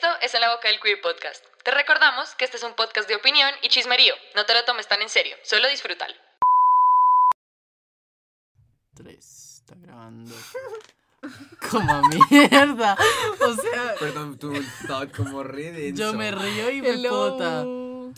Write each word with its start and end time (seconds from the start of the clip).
Esto 0.00 0.16
es 0.22 0.34
En 0.34 0.40
la 0.40 0.54
Boca 0.54 0.66
del 0.68 0.80
Queer 0.80 0.98
Podcast. 1.02 1.44
Te 1.62 1.72
recordamos 1.72 2.34
que 2.34 2.46
este 2.46 2.56
es 2.56 2.62
un 2.62 2.72
podcast 2.72 3.06
de 3.06 3.16
opinión 3.16 3.50
y 3.60 3.68
chismerío. 3.68 4.14
No 4.34 4.46
te 4.46 4.54
lo 4.54 4.64
tomes 4.64 4.88
tan 4.88 5.02
en 5.02 5.10
serio, 5.10 5.36
solo 5.42 5.68
disfrútalo. 5.68 6.14
Tres, 8.94 9.58
está 9.58 9.74
grabando. 9.76 10.34
Como 11.70 12.00
mierda. 12.30 12.96
O 13.46 13.52
sea, 13.52 13.94
Perdón, 13.98 14.38
tú 14.38 14.54
estabas 14.54 15.08
como 15.14 15.42
re 15.42 15.70
denso. 15.70 16.02
yo 16.02 16.14
me 16.14 16.30
río 16.30 16.70
y 16.70 16.80
me 16.80 17.06
pota. 17.06 17.66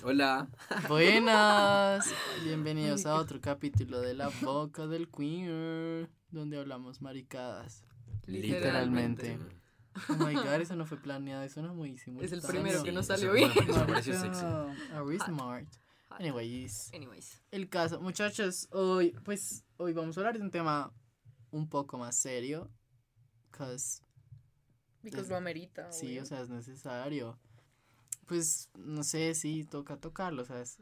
Hola. 0.04 0.46
Buenas. 0.86 2.14
Bienvenidos 2.44 3.06
a 3.06 3.16
otro 3.16 3.40
capítulo 3.40 4.00
de 4.00 4.14
La 4.14 4.28
Boca 4.40 4.86
del 4.86 5.08
Queer, 5.10 6.08
donde 6.30 6.60
hablamos 6.60 7.02
maricadas. 7.02 7.82
Literalmente. 8.26 9.36
Oh 10.08 10.14
my 10.16 10.34
god, 10.34 10.60
eso 10.60 10.74
no 10.76 10.86
fue 10.86 10.96
planeado, 10.98 11.42
eso 11.42 11.60
no 11.62 11.68
es 11.70 11.74
muy 11.74 11.98
simultáneo. 11.98 12.38
Es 12.38 12.44
el 12.44 12.50
primero 12.50 12.82
que 12.82 12.90
eso 12.90 13.02
salió 13.02 13.32
bien. 13.32 13.50
Pareció 13.86 14.18
sexy. 14.18 14.44
Are 14.92 15.02
we 15.04 15.18
smart? 15.18 15.66
Anyways, 16.10 16.90
Anyways. 16.94 17.42
el 17.50 17.68
caso, 17.70 18.00
muchachos, 18.00 18.68
hoy, 18.70 19.12
pues, 19.24 19.64
hoy 19.78 19.92
vamos 19.94 20.16
a 20.16 20.20
hablar 20.20 20.36
de 20.36 20.42
un 20.42 20.50
tema 20.50 20.92
un 21.50 21.68
poco 21.68 21.96
más 21.98 22.16
serio, 22.16 22.70
cause 23.50 24.02
Because 25.02 25.22
Es- 25.24 25.28
lo 25.30 25.36
amerita. 25.36 25.90
Sí, 25.90 26.06
obvio. 26.12 26.22
o 26.22 26.26
sea, 26.26 26.40
es 26.42 26.48
necesario. 26.48 27.38
Pues 28.26 28.70
no 28.78 29.02
sé 29.02 29.34
si 29.34 29.64
toca 29.64 29.96
tocarlo, 29.96 30.42
o 30.42 30.44
sea, 30.44 30.60
es, 30.60 30.78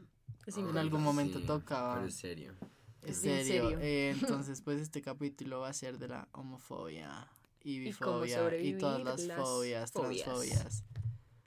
en 0.47 0.77
algún 0.77 1.01
momento 1.01 1.39
Sí, 1.39 1.45
toca. 1.45 1.95
Pero 1.95 2.07
es 2.07 2.15
serio. 2.15 2.55
Es 3.01 3.17
serio. 3.17 3.79
eh, 3.81 4.11
entonces, 4.45 4.61
pues 4.61 4.79
este 4.79 5.01
capítulo 5.01 5.61
va 5.61 5.69
a 5.69 5.73
ser 5.73 5.97
de 5.97 6.07
la 6.09 6.27
homofobia, 6.33 7.27
Y 7.63 7.79
bifobia 7.79 8.27
y, 8.59 8.73
todas 8.73 8.97
sobrevivir 8.97 9.05
las, 9.05 9.21
las 9.21 9.37
fobias, 9.37 9.91
fobias. 9.91 10.23
transfobias, 10.23 10.83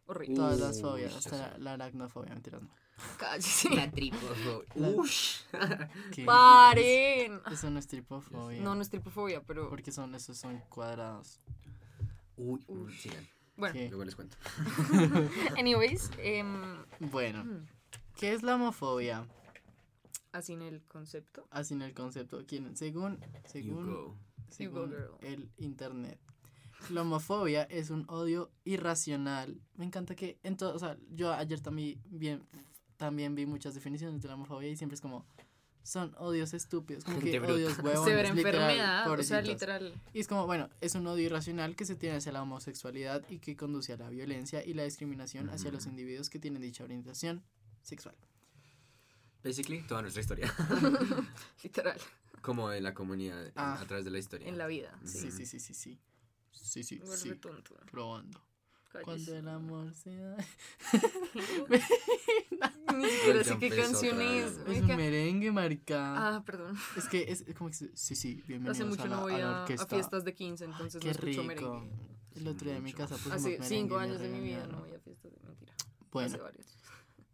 Horrible. 0.06 0.34
todas 0.36 0.60
las 0.60 0.76
Uy, 0.76 0.82
fobias, 0.82 1.14
hasta 1.16 1.58
la, 1.58 1.72
aracnofobia, 1.72 2.34
mentiras 2.34 2.62
no. 2.62 2.70
Cállese. 3.18 3.74
La 3.74 3.90
tripofobia. 3.90 4.68
La- 4.76 4.88
Ush. 4.90 5.40
¿Qué? 6.12 6.24
¡Paren! 6.24 7.40
Eso 7.52 7.68
no 7.70 7.78
es 7.80 7.86
tripofobia. 7.88 8.62
No, 8.62 8.74
no 8.76 8.82
es 8.82 8.90
tripofobia, 8.90 9.42
pero. 9.42 9.68
Porque 9.68 9.90
son, 9.90 10.14
esos 10.14 10.38
son 10.38 10.60
cuadrados. 10.68 11.40
Uy, 12.36 12.60
sigan. 12.96 13.26
Bueno, 13.56 13.72
¿Qué? 13.74 13.88
Luego 13.88 14.04
les 14.04 14.14
cuento. 14.16 14.36
anyways, 15.58 16.10
em, 16.18 16.84
Bueno, 16.98 17.44
mm, 17.44 17.66
¿qué 18.16 18.32
es 18.32 18.42
la 18.42 18.54
homofobia? 18.56 19.26
así 20.32 20.52
en 20.54 20.62
el 20.62 20.82
concepto. 20.82 21.46
Así 21.50 21.74
en 21.74 21.82
el 21.82 21.94
concepto. 21.94 22.44
¿Quién? 22.46 22.76
Según, 22.76 23.20
You 23.20 23.28
según 23.46 23.86
go. 23.92 24.18
Según 24.50 24.94
el 25.22 25.50
internet. 25.56 26.18
La 26.90 27.02
homofobia 27.02 27.62
es 27.64 27.90
un 27.90 28.04
odio 28.08 28.50
irracional. 28.64 29.60
Me 29.74 29.84
encanta 29.84 30.14
que 30.14 30.38
en 30.42 30.56
todo, 30.56 30.74
o 30.74 30.78
sea, 30.78 30.96
yo 31.10 31.32
ayer 31.32 31.60
también 31.60 32.00
bien 32.04 32.42
también 32.96 33.34
vi 33.34 33.46
muchas 33.46 33.74
definiciones 33.74 34.20
de 34.22 34.28
la 34.28 34.34
homofobia 34.34 34.68
y 34.68 34.76
siempre 34.76 34.94
es 34.94 35.00
como 35.00 35.26
son 35.82 36.14
odios 36.16 36.54
estúpidos, 36.54 37.04
como 37.04 37.20
que 37.20 37.38
bruta. 37.38 37.52
odios 37.54 37.78
huevones, 37.78 38.04
Severa 38.04 38.32
literal, 38.34 38.70
enfermedad. 38.70 39.10
O 39.10 39.22
sea, 39.22 39.42
literal. 39.42 39.92
Y 40.14 40.20
es 40.20 40.28
como, 40.28 40.46
bueno, 40.46 40.70
es 40.80 40.94
un 40.94 41.06
odio 41.06 41.26
irracional 41.26 41.76
que 41.76 41.84
se 41.84 41.94
tiene 41.94 42.16
hacia 42.16 42.32
la 42.32 42.42
homosexualidad 42.42 43.22
y 43.28 43.38
que 43.38 43.54
conduce 43.54 43.92
a 43.92 43.98
la 43.98 44.08
violencia 44.08 44.64
y 44.64 44.72
la 44.72 44.84
discriminación 44.84 45.50
hacia 45.50 45.70
los 45.70 45.82
Ujú. 45.82 45.90
individuos 45.90 46.30
que 46.30 46.38
tienen 46.38 46.62
dicha 46.62 46.84
orientación 46.84 47.42
sexual. 47.82 48.14
Basically, 49.42 49.82
toda 49.86 50.00
nuestra 50.00 50.22
historia. 50.22 50.50
Literal. 51.62 52.00
Como 52.44 52.70
en 52.70 52.82
la 52.84 52.92
comunidad, 52.92 53.46
en- 53.46 53.52
Ah. 53.56 53.78
a 53.80 53.86
través 53.86 54.04
de 54.04 54.10
la 54.10 54.18
historia. 54.18 54.46
En 54.46 54.58
la 54.58 54.66
vida. 54.66 54.98
Sí. 55.04 55.18
Sí, 55.18 55.30
sí, 55.30 55.46
sí, 55.46 55.58
sí, 55.60 55.72
sí. 55.74 55.98
Sí, 56.52 56.84
sí, 56.84 56.98
Vuelve 56.98 57.16
sí. 57.16 57.34
tonto. 57.36 57.74
Probando. 57.90 58.38
Cállese. 58.92 59.04
Cuando 59.04 59.34
el 59.36 59.48
amor 59.48 59.94
se 59.94 60.14
da. 60.16 60.36
Ni 62.96 63.08
siquiera 63.10 63.44
sé 63.44 63.58
qué 63.58 63.70
canción 63.70 64.20
es. 64.20 64.58
Es 64.68 64.80
un 64.82 64.86
merengue, 64.86 65.50
marica. 65.52 66.36
Ah, 66.36 66.44
perdón. 66.44 66.76
Es 66.96 67.08
que 67.08 67.24
es 67.32 67.44
como 67.56 67.70
que. 67.70 67.76
Sí, 67.94 68.14
sí, 68.14 68.42
bienvenidos 68.46 68.76
Hace 68.76 68.84
mucho 68.84 69.02
a 69.02 69.06
la, 69.06 69.16
no 69.16 69.22
voy 69.22 69.40
a 69.40 69.64
a, 69.64 69.66
fiestas 69.66 70.24
de 70.24 70.34
15, 70.34 70.64
entonces 70.66 71.00
Qué 71.00 71.06
no 71.08 71.12
escucho 71.12 71.26
rico. 71.30 71.44
merengue. 71.44 71.90
El 72.36 72.48
otro 72.48 72.68
día 72.68 72.76
en 72.76 72.84
mi 72.84 72.92
casa 72.92 73.14
pusimos 73.16 73.36
Hace 73.38 73.48
merengue 73.50 73.68
cinco 73.68 73.96
años 73.98 74.20
de 74.20 74.28
mi 74.28 74.40
vida 74.40 74.66
no 74.66 74.80
voy 74.80 74.92
a 74.94 74.98
fiestas 75.00 75.32
de 75.32 75.38
mentira. 75.46 75.72
Bueno, 76.12 76.28
Hace 76.28 76.38
varios. 76.38 76.66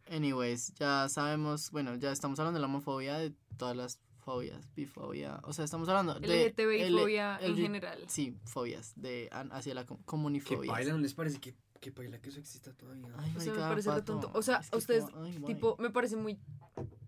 anyways, 0.09 0.75
ya 0.75 1.09
sabemos. 1.09 1.71
Bueno, 1.73 1.97
ya 1.97 2.13
estamos 2.13 2.39
hablando 2.39 2.59
de 2.59 2.63
la 2.63 2.67
homofobia, 2.69 3.19
de 3.19 3.35
todas 3.59 3.77
las 3.77 3.99
fobias, 4.31 4.75
bifobia. 4.77 5.41
O 5.43 5.53
sea, 5.53 5.65
estamos 5.65 5.89
hablando 5.89 6.15
de. 6.21 6.47
LGTBI 6.47 6.91
fobia 6.93 7.39
en 7.43 7.57
general. 7.57 7.99
Sí, 8.07 8.37
fobias, 8.45 8.93
de, 8.97 9.29
an- 9.33 9.51
hacia 9.53 9.75
la 9.75 9.85
com- 9.87 9.99
¿Qué 9.99 10.05
comunifobias. 10.05 10.73
baila? 10.73 10.93
¿No 10.93 10.99
les 10.99 11.15
parece 11.15 11.41
que, 11.41 11.57
que 11.81 11.91
baila 11.91 12.21
que 12.21 12.29
eso 12.29 12.39
exista 12.39 12.73
todavía? 12.73 13.09
Ay, 13.19 13.33
O 13.37 13.41
sea, 13.41 13.53
me 13.55 13.59
parece 13.61 14.03
tonto. 14.03 14.31
O 14.35 14.43
sea, 14.43 14.59
Es 14.59 14.71
que 14.71 14.77
a 14.77 14.79
ustedes, 14.79 15.05
como, 15.07 15.25
ay, 15.25 15.37
guay. 15.39 15.55
Tipo, 15.55 15.77
me 15.81 15.91
parece 15.91 16.15
muy, 16.17 16.39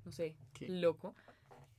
no 0.05 0.11
sé, 0.11 0.37
¿Qué? 0.53 0.69
loco. 0.69 1.15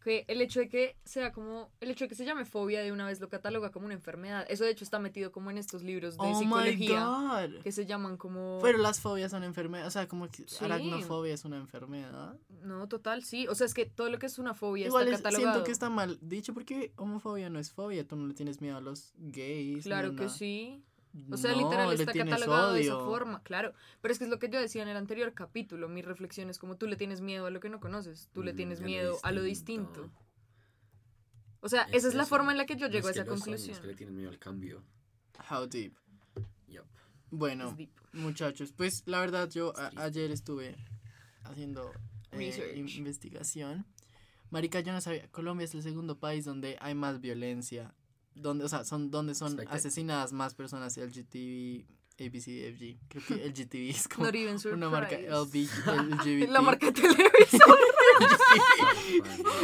Que 0.03 0.25
el 0.27 0.41
hecho 0.41 0.59
de 0.59 0.67
que 0.69 0.97
sea 1.05 1.31
como, 1.31 1.71
el 1.79 1.89
hecho 1.91 2.05
de 2.05 2.09
que 2.09 2.15
se 2.15 2.25
llame 2.25 2.43
fobia 2.45 2.81
de 2.81 2.91
una 2.91 3.05
vez 3.07 3.21
lo 3.21 3.29
cataloga 3.29 3.71
como 3.71 3.85
una 3.85 3.93
enfermedad. 3.93 4.45
Eso 4.49 4.63
de 4.65 4.71
hecho 4.71 4.83
está 4.83 4.99
metido 4.99 5.31
como 5.31 5.49
en 5.49 5.57
estos 5.57 5.81
libros 5.83 6.17
de 6.17 6.25
Oh 6.27 6.37
psicología 6.39 7.49
que 7.63 7.71
se 7.71 7.85
llaman 7.85 8.17
como... 8.17 8.59
Pero 8.61 8.77
las 8.79 8.99
fobias 8.99 9.31
son 9.31 9.43
enfermedades, 9.43 9.87
o 9.87 9.91
sea, 9.91 10.07
como 10.07 10.29
que 10.29 10.43
Sí. 10.47 10.65
aracnofobia 10.65 11.33
es 11.33 11.45
una 11.45 11.57
enfermedad. 11.57 12.37
No, 12.63 12.87
total, 12.87 13.23
sí. 13.23 13.47
O 13.47 13.55
sea, 13.55 13.65
es 13.65 13.73
que 13.73 13.85
todo 13.85 14.09
lo 14.09 14.19
que 14.19 14.25
es 14.25 14.37
una 14.39 14.53
fobia 14.53 14.87
Igual 14.87 15.03
está 15.05 15.15
es- 15.15 15.21
catalogado. 15.23 15.53
siento 15.53 15.65
que 15.65 15.71
está 15.71 15.89
mal 15.89 16.17
dicho 16.21 16.53
porque 16.53 16.91
homofobia 16.97 17.49
no 17.49 17.59
es 17.59 17.71
fobia, 17.71 18.05
tú 18.07 18.15
no 18.15 18.27
le 18.27 18.33
tienes 18.33 18.61
miedo 18.61 18.77
a 18.77 18.81
los 18.81 19.13
gays. 19.17 19.83
Claro 19.83 20.15
que 20.15 20.27
sí. 20.29 20.83
O 21.31 21.37
sea, 21.37 21.51
No, 21.51 21.57
literal 21.61 21.93
está 21.93 22.11
catalogado 22.11 22.73
de 22.73 22.81
esa 22.81 22.95
forma, 22.97 23.43
claro. 23.43 23.73
Pero 24.01 24.11
es 24.11 24.17
que 24.17 24.23
es 24.23 24.29
lo 24.31 24.39
que 24.39 24.49
yo 24.49 24.59
decía 24.59 24.81
en 24.81 24.89
el 24.89 24.97
anterior 24.97 25.33
capítulo. 25.33 25.87
Mi 25.87 26.01
reflexión 26.01 26.49
es 26.49 26.57
como 26.57 26.75
tú 26.75 26.87
le 26.87 26.95
tienes 26.95 27.21
miedo 27.21 27.45
a 27.45 27.51
lo 27.51 27.59
que 27.59 27.69
no 27.69 27.79
conoces. 27.79 28.29
Tú 28.33 28.41
le 28.41 28.53
tienes 28.53 28.81
miedo 28.81 29.19
a 29.21 29.31
lo 29.31 29.43
distinto. 29.43 30.09
O 31.59 31.69
sea, 31.69 31.83
Es 31.83 31.97
esa 31.99 32.07
es 32.09 32.15
la 32.15 32.25
forma 32.25 32.51
en 32.51 32.57
la 32.57 32.65
que 32.65 32.75
yo 32.75 32.87
llego 32.87 33.07
a 33.07 33.11
es 33.11 33.15
que 33.15 33.21
esa 33.21 33.29
son, 33.29 33.39
conclusión. 33.39 33.75
Es 33.75 33.79
que 33.81 33.87
le 33.87 33.95
tienen 33.95 34.15
miedo 34.15 34.29
al 34.29 34.39
cambio. 34.39 34.83
How 35.49 35.67
deep. 35.67 35.93
Yup. 36.67 36.85
Bueno, 37.31 37.71
deep. 37.73 37.91
muchachos, 38.11 38.73
pues 38.75 39.03
la 39.05 39.19
verdad 39.19 39.49
yo 39.49 39.73
a- 39.77 39.91
ayer 40.03 40.29
estuve 40.31 40.75
haciendo 41.43 41.91
eh, 42.31 42.73
investigación. 42.95 43.85
Marica, 44.49 44.79
yo 44.81 44.91
no 44.93 45.01
sabía, 45.01 45.27
Colombia 45.31 45.65
es 45.65 45.73
el 45.73 45.83
segundo 45.83 46.19
país 46.19 46.43
donde 46.45 46.77
hay 46.81 46.95
más 46.95 47.21
violencia. 47.21 47.93
Donde, 48.35 48.65
o 48.65 48.69
sea, 48.69 48.83
son 48.83 49.11
donde 49.11 49.35
son 49.35 49.53
Expected. 49.53 49.75
asesinadas 49.75 50.33
más 50.33 50.55
personas 50.55 50.97
LGTB, 50.97 51.85
ABCDFG. 52.19 52.97
Creo 53.07 53.23
que 53.27 53.47
LGTB 53.49 53.89
es 53.95 54.07
como 54.07 54.25
Not 54.25 54.35
even 54.35 54.57
una 54.73 54.89
marca. 54.89 55.15
LB, 55.17 55.55
LGBT. 55.55 56.49
La 56.51 56.61
marca 56.61 56.91
televisor. 56.91 57.77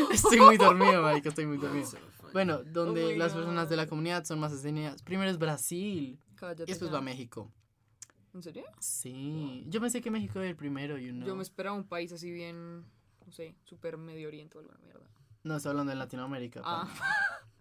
Estoy 0.11 0.39
muy 0.39 0.57
dormido, 0.57 1.01
marica, 1.01 1.29
estoy 1.29 1.45
muy 1.45 1.57
dormido. 1.57 1.89
Bueno, 2.33 2.63
donde 2.63 3.05
Oh 3.05 3.07
my 3.09 3.15
las 3.17 3.33
personas 3.33 3.69
de 3.69 3.75
la 3.75 3.87
comunidad 3.87 4.23
son 4.25 4.39
más 4.39 4.51
asesinadas. 4.51 5.01
Primero 5.01 5.31
es 5.31 5.37
Brasil 5.37 6.19
Cállate 6.35 6.63
y 6.63 6.65
después 6.67 6.91
ya. 6.91 6.95
va 6.97 7.01
México. 7.01 7.51
¿En 8.33 8.43
serio? 8.43 8.63
Sí, 8.79 9.65
yo 9.67 9.81
pensé 9.81 10.01
que 10.01 10.11
México 10.11 10.39
era 10.39 10.49
el 10.49 10.55
primero, 10.55 10.97
you 10.97 11.11
know. 11.11 11.27
Yo 11.27 11.35
me 11.35 11.41
esperaba 11.41 11.75
un 11.75 11.87
país 11.87 12.11
así 12.11 12.31
bien, 12.31 12.85
no 13.25 13.31
sé, 13.31 13.55
super 13.63 13.97
Medio 13.97 14.27
Oriente 14.27 14.57
o 14.57 14.61
alguna 14.61 14.77
mierda. 14.79 15.09
No, 15.43 15.55
estoy 15.57 15.71
hablando 15.71 15.91
de 15.91 15.95
Latinoamérica. 15.97 16.61
Ah. 16.63 16.87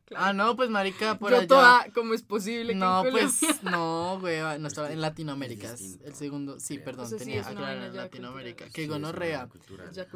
Claro. 0.09 0.25
Ah, 0.25 0.33
no, 0.33 0.57
pues 0.57 0.71
marica, 0.71 1.19
por 1.19 1.31
Yo 1.31 1.39
allá. 1.39 1.47
toda, 1.47 1.87
¿cómo 1.95 2.15
es 2.15 2.23
posible 2.23 2.73
que 2.73 2.79
No, 2.79 3.05
en 3.05 3.11
pues, 3.13 3.41
no, 3.63 4.19
güey, 4.21 4.41
no 4.41 4.67
Es 4.67 4.73
estaba 4.73 4.93
en 4.93 5.01
Latinoamérica, 5.01 5.73
es 5.73 5.79
distinto, 5.79 6.07
el 6.07 6.15
segundo, 6.15 6.61
sí, 6.61 6.75
creo. 6.75 6.85
perdón, 6.85 7.07
O 7.07 7.09
sea, 7.09 7.19
sí, 7.19 7.25
tenía 7.25 7.41
aclarar 7.47 7.77
en 7.91 7.97
Latinoamérica, 7.97 8.65
cultural. 8.65 8.73
que 8.73 8.83
Sí, 8.83 8.89
gonorrea. 8.89 9.49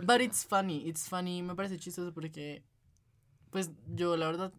But 0.02 0.20
it's 0.20 0.44
funny, 0.46 0.88
it's 0.88 1.08
funny, 1.08 1.42
me 1.42 1.54
parece 1.54 1.78
chistoso 1.78 2.12
porque, 2.12 2.64
pues, 3.50 3.70
yo 3.94 4.16
la 4.16 4.26
verdad, 4.26 4.52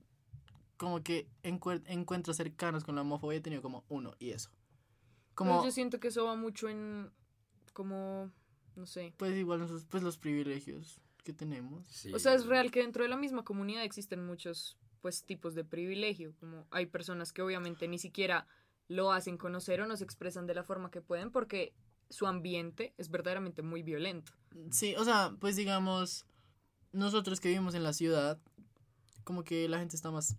como 0.77 1.01
que 1.03 1.27
encuentros 1.44 2.38
cercanos 2.38 2.83
con 2.83 2.95
la 2.95 3.01
homofobia 3.01 3.38
he 3.38 3.41
tenido 3.41 3.61
como 3.61 3.83
uno, 3.89 4.13
y 4.19 4.31
eso. 4.31 4.50
Pero 4.50 5.35
Como, 5.35 5.65
yo 5.65 5.71
siento 5.71 6.00
que 6.00 6.09
eso 6.09 6.25
va 6.25 6.35
mucho 6.35 6.69
en, 6.69 7.12
como, 7.74 8.31
no 8.75 8.85
sé. 8.85 9.13
pues 9.18 9.35
igual, 9.35 9.68
pues 9.89 10.03
los 10.03 10.18
privilegios 10.18 11.00
que 11.24 11.33
tenemos. 11.33 11.88
Sí. 11.88 12.13
O 12.13 12.19
sea, 12.19 12.33
es 12.33 12.45
real 12.45 12.69
que 12.69 12.81
dentro 12.81 13.01
de 13.03 13.09
la 13.09 13.15
misma 13.18 13.44
comunidad 13.44 13.83
existen 13.83 14.25
muchos, 14.25 14.77
pues, 15.03 15.23
tipos 15.25 15.53
de 15.53 15.65
privilegio. 15.65 16.33
Como 16.39 16.65
hay 16.71 16.85
personas 16.85 17.33
que 17.33 17.41
obviamente 17.41 17.88
ni 17.89 18.00
siquiera 18.00 18.47
lo 18.88 19.11
hacen 19.11 19.38
conocer 19.38 19.81
o 19.81 19.85
no 19.85 19.97
se 19.97 20.03
expresan 20.05 20.47
de 20.47 20.55
la 20.55 20.63
forma 20.63 20.89
que 20.91 21.01
pueden 21.01 21.29
porque 21.29 21.73
su 22.09 22.25
ambiente 22.25 22.94
es 22.97 23.09
verdaderamente 23.11 23.61
muy 23.61 23.83
violento. 23.83 24.31
Sí, 24.71 24.95
o 24.97 25.03
sea, 25.03 25.35
pues 25.41 25.57
digamos, 25.57 26.25
nosotros 26.94 27.41
que 27.41 27.50
vivimos 27.50 27.75
en 27.75 27.83
la 27.83 27.91
ciudad, 27.91 28.39
como 29.25 29.44
que 29.44 29.67
la 29.67 29.79
gente 29.79 29.95
está 29.97 30.09
más 30.09 30.38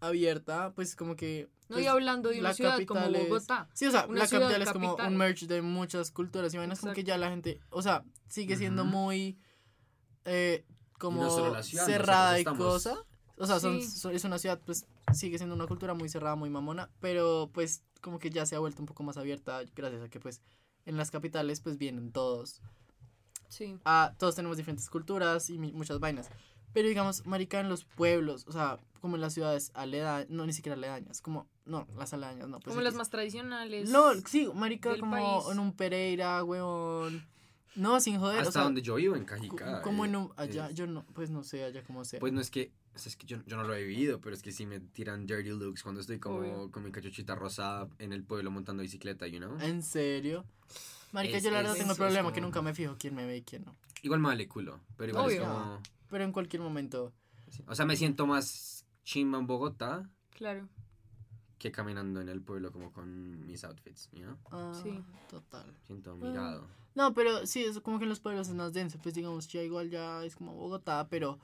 abierta, 0.00 0.72
pues 0.74 0.94
como 0.94 1.16
que... 1.16 1.48
No, 1.70 1.76
pues, 1.76 1.84
y 1.84 1.88
hablando 1.88 2.28
de 2.28 2.40
una 2.40 2.52
ciudad 2.52 2.78
como 2.84 3.00
es- 3.00 3.28
Bogotá. 3.28 3.68
Sí, 3.72 3.86
o 3.86 3.90
sea, 3.90 4.06
la 4.08 4.28
capital 4.28 4.60
es 4.62 4.72
como 4.72 4.88
capital. 4.96 5.12
un 5.12 5.18
merch 5.18 5.46
de 5.46 5.62
muchas 5.62 6.10
culturas 6.10 6.52
y 6.52 6.58
vainas, 6.58 6.80
como 6.80 6.92
que 6.92 7.04
ya 7.04 7.16
la 7.16 7.30
gente, 7.30 7.60
o 7.70 7.80
sea, 7.80 8.04
sigue 8.26 8.56
siendo 8.56 8.84
muy, 8.84 9.38
eh, 10.26 10.64
como 10.98 11.22
no 11.22 11.30
solo 11.30 11.52
la 11.52 11.62
ciudad, 11.62 11.84
nosotros 11.86 12.06
cerrada 12.06 12.40
y 12.40 12.44
cosa. 12.44 13.04
O 13.40 13.46
sea, 13.46 13.60
son, 13.60 13.80
Sí. 13.80 13.86
son- 13.98 14.14
es 14.14 14.24
una 14.24 14.38
ciudad, 14.38 14.60
pues 14.64 14.86
sigue 15.14 15.38
siendo 15.38 15.54
una 15.54 15.66
cultura 15.66 15.94
muy 15.94 16.08
cerrada, 16.08 16.34
muy 16.36 16.50
mamona, 16.50 16.90
pero 17.00 17.50
pues 17.52 17.82
como 18.00 18.18
que 18.18 18.30
ya 18.30 18.46
se 18.46 18.56
ha 18.56 18.58
vuelto 18.58 18.82
un 18.82 18.86
poco 18.86 19.02
más 19.02 19.16
abierta 19.16 19.60
gracias 19.74 20.02
a 20.02 20.08
que 20.08 20.20
pues 20.20 20.40
en 20.86 20.96
las 20.96 21.10
capitales 21.10 21.60
pues 21.60 21.78
vienen 21.78 22.12
todos. 22.12 22.60
Sí. 23.48 23.78
Ah, 23.84 24.14
todos 24.18 24.34
tenemos 24.34 24.56
diferentes 24.56 24.88
culturas 24.90 25.48
y 25.50 25.58
mi- 25.58 25.72
muchas 25.72 25.98
vainas. 26.00 26.28
Pero 26.74 26.88
digamos, 26.88 27.26
marica, 27.26 27.60
en 27.60 27.68
los 27.70 27.84
pueblos, 27.84 28.44
o 28.46 28.52
sea, 28.52 28.78
como 29.00 29.14
en 29.16 29.22
las 29.22 29.32
ciudades 29.34 29.70
aledañas, 29.74 30.28
no, 30.28 30.44
ni 30.44 30.52
siquiera 30.52 30.74
aledañas, 30.76 31.22
como, 31.22 31.48
no, 31.64 31.86
las 31.96 32.12
aledañas, 32.12 32.48
no. 32.48 32.60
Pues 32.60 32.74
Como 32.74 32.82
las 32.82 32.94
más 32.94 33.08
tradicionales. 33.08 33.88
No, 33.90 34.12
sí, 34.26 34.48
marica, 34.54 34.98
como 34.98 35.12
país. 35.12 35.52
en 35.52 35.58
un 35.60 35.72
Pereira, 35.72 36.44
huevón. 36.44 37.26
No, 37.74 38.00
sin 38.00 38.18
joder, 38.18 38.38
Hasta 38.38 38.48
o 38.48 38.52
sea, 38.52 38.62
donde 38.64 38.82
yo 38.82 38.96
vivo, 38.96 39.14
en 39.16 39.24
Cajicá. 39.24 39.82
como 39.82 40.04
eh, 40.04 40.08
en 40.08 40.16
un, 40.16 40.32
allá, 40.36 40.68
es- 40.68 40.74
yo 40.74 40.86
no, 40.86 41.04
pues 41.14 41.30
no 41.30 41.42
sé, 41.42 41.64
allá 41.64 41.82
como 41.84 42.04
sea. 42.04 42.20
Pues 42.20 42.32
no 42.32 42.40
es 42.40 42.50
que, 42.50 42.72
o 42.94 42.98
sea, 42.98 43.10
es 43.10 43.16
que 43.16 43.26
yo, 43.26 43.38
yo 43.46 43.56
no 43.56 43.62
lo 43.64 43.74
he 43.74 43.84
vivido, 43.84 44.20
pero 44.20 44.34
es 44.34 44.42
que 44.42 44.50
sí 44.52 44.66
me 44.66 44.80
tiran 44.80 45.26
dirty 45.26 45.50
looks 45.50 45.82
cuando 45.82 46.00
estoy 46.00 46.18
como 46.18 46.38
Obvio. 46.38 46.70
con 46.70 46.82
mi 46.82 46.90
cachuchita 46.90 47.34
rosada 47.34 47.88
en 47.98 48.12
el 48.12 48.24
pueblo 48.24 48.50
montando 48.50 48.82
bicicleta, 48.82 49.26
you 49.26 49.38
know? 49.38 49.58
¿En 49.60 49.82
serio? 49.82 50.44
Marica, 51.12 51.36
Es- 51.38 51.44
yo 51.44 51.50
la 51.50 51.58
es- 51.58 51.62
verdad 51.64 51.76
tengo 51.76 51.90
el 51.90 51.92
es 51.92 51.98
problema 51.98 52.22
como- 52.24 52.34
que 52.34 52.40
nunca 52.40 52.62
me 52.62 52.74
fijo 52.74 52.96
quién 52.98 53.14
me 53.14 53.24
ve 53.26 53.38
y 53.38 53.42
quién 53.42 53.64
no. 53.64 53.74
Igual 54.02 54.20
me 54.20 54.28
vale 54.28 54.46
culo, 54.48 54.80
pero 54.96 55.10
igual 55.10 55.30
es 55.30 55.38
Obvio. 55.38 55.48
como... 55.48 55.82
Pero 56.10 56.24
en 56.24 56.32
cualquier 56.32 56.62
momento, 56.62 57.12
O 57.66 57.74
sea, 57.74 57.86
me 57.86 57.96
siento 57.96 58.26
más 58.26 58.84
chimba 59.04 59.38
en 59.38 59.46
Bogotá 59.46 60.08
Claro. 60.30 60.68
que 61.58 61.72
caminando 61.72 62.20
en 62.20 62.28
el 62.28 62.40
pueblo 62.42 62.70
como 62.72 62.92
con 62.92 63.46
mis 63.46 63.64
outfits, 63.64 64.08
you 64.12 64.20
know? 64.22 64.36
ah, 64.50 64.72
Sí. 64.82 65.00
total. 65.30 65.74
Siento 65.86 66.12
Ah. 66.12 66.16
mirado. 66.26 66.68
No, 66.94 67.14
pero 67.14 67.46
sí, 67.46 67.64
es 67.64 67.80
como 67.80 67.98
que 67.98 68.04
en 68.04 68.10
los 68.10 68.20
pueblos 68.20 68.48
es 68.48 68.54
más 68.54 68.72
denso, 68.72 68.98
pues 69.02 69.14
digamos, 69.14 69.46
ya 69.48 69.62
igual 69.62 69.88
ya 69.90 70.24
es 70.24 70.34
como 70.36 70.54
Bogotá, 70.54 71.08
pero, 71.08 71.38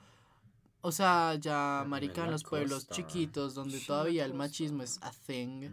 o 0.87 0.91
sea, 0.91 1.33
ya, 1.35 1.83
marica, 1.87 2.25
en 2.25 2.31
los 2.31 2.43
pueblos 2.43 2.87
chiquitos 2.89 3.55
donde 3.55 3.79
Sí, 3.79 3.87
todavía 3.87 4.23
el 4.23 4.35
machismo 4.35 4.83
es 4.83 4.99
a 5.01 5.11
thing, 5.11 5.67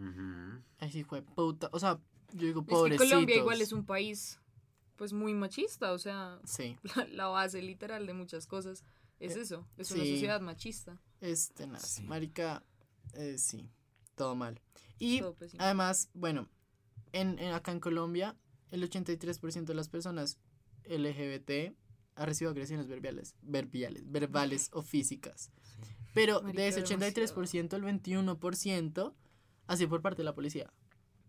así 0.78 1.02
de 1.04 1.22
puta, 1.22 1.68
o 1.72 1.78
sea, 1.78 2.00
yo 2.32 2.46
digo, 2.46 2.60
Es 2.60 2.66
que 2.66 2.70
pobrecitos. 2.70 3.08
Colombia 3.10 3.36
igual 3.36 3.60
es 3.60 3.72
un 3.72 3.84
país 3.84 4.38
pues 4.96 5.12
muy 5.12 5.34
machista, 5.34 5.92
o 5.92 5.98
sea, 5.98 6.40
Sí, 6.44 6.78
la, 6.96 7.04
la 7.08 7.26
base 7.26 7.60
literal 7.60 8.06
de 8.06 8.14
muchas 8.14 8.46
cosas 8.46 8.84
es 9.20 9.36
Eh, 9.36 9.42
eso, 9.42 9.68
es 9.76 9.90
una 9.90 10.00
sociedad 10.04 10.40
machista. 10.40 10.98
es 11.20 11.52
tenaz, 11.52 11.82
Sí. 11.96 12.02
marica, 12.04 12.62
eh, 13.12 13.36
sí, 13.36 13.68
todo 14.14 14.34
mal. 14.34 14.60
Y 14.98 15.20
todo. 15.20 15.36
Además, 15.58 16.08
bueno, 16.14 16.48
en, 17.12 17.38
en- 17.38 17.52
acá 17.52 17.70
en 17.72 17.80
Colombia, 17.80 18.34
el 18.70 18.82
83% 18.82 19.64
de 19.64 19.74
las 19.74 19.88
personas 19.90 20.38
LGBT 20.84 21.74
ha 22.14 22.26
recibido 22.26 22.50
agresiones 22.52 22.86
verbales, 22.88 23.34
verbales, 23.42 24.10
verbales 24.10 24.70
o 24.72 24.82
físicas. 24.82 25.50
Pero 26.14 26.40
de 26.40 26.68
ese 26.68 26.84
83%, 26.84 27.72
el 27.74 27.82
21% 27.84 29.14
ha 29.66 29.76
sido 29.76 29.88
por 29.88 30.02
parte 30.02 30.18
de 30.18 30.24
la 30.24 30.34
policía. 30.34 30.72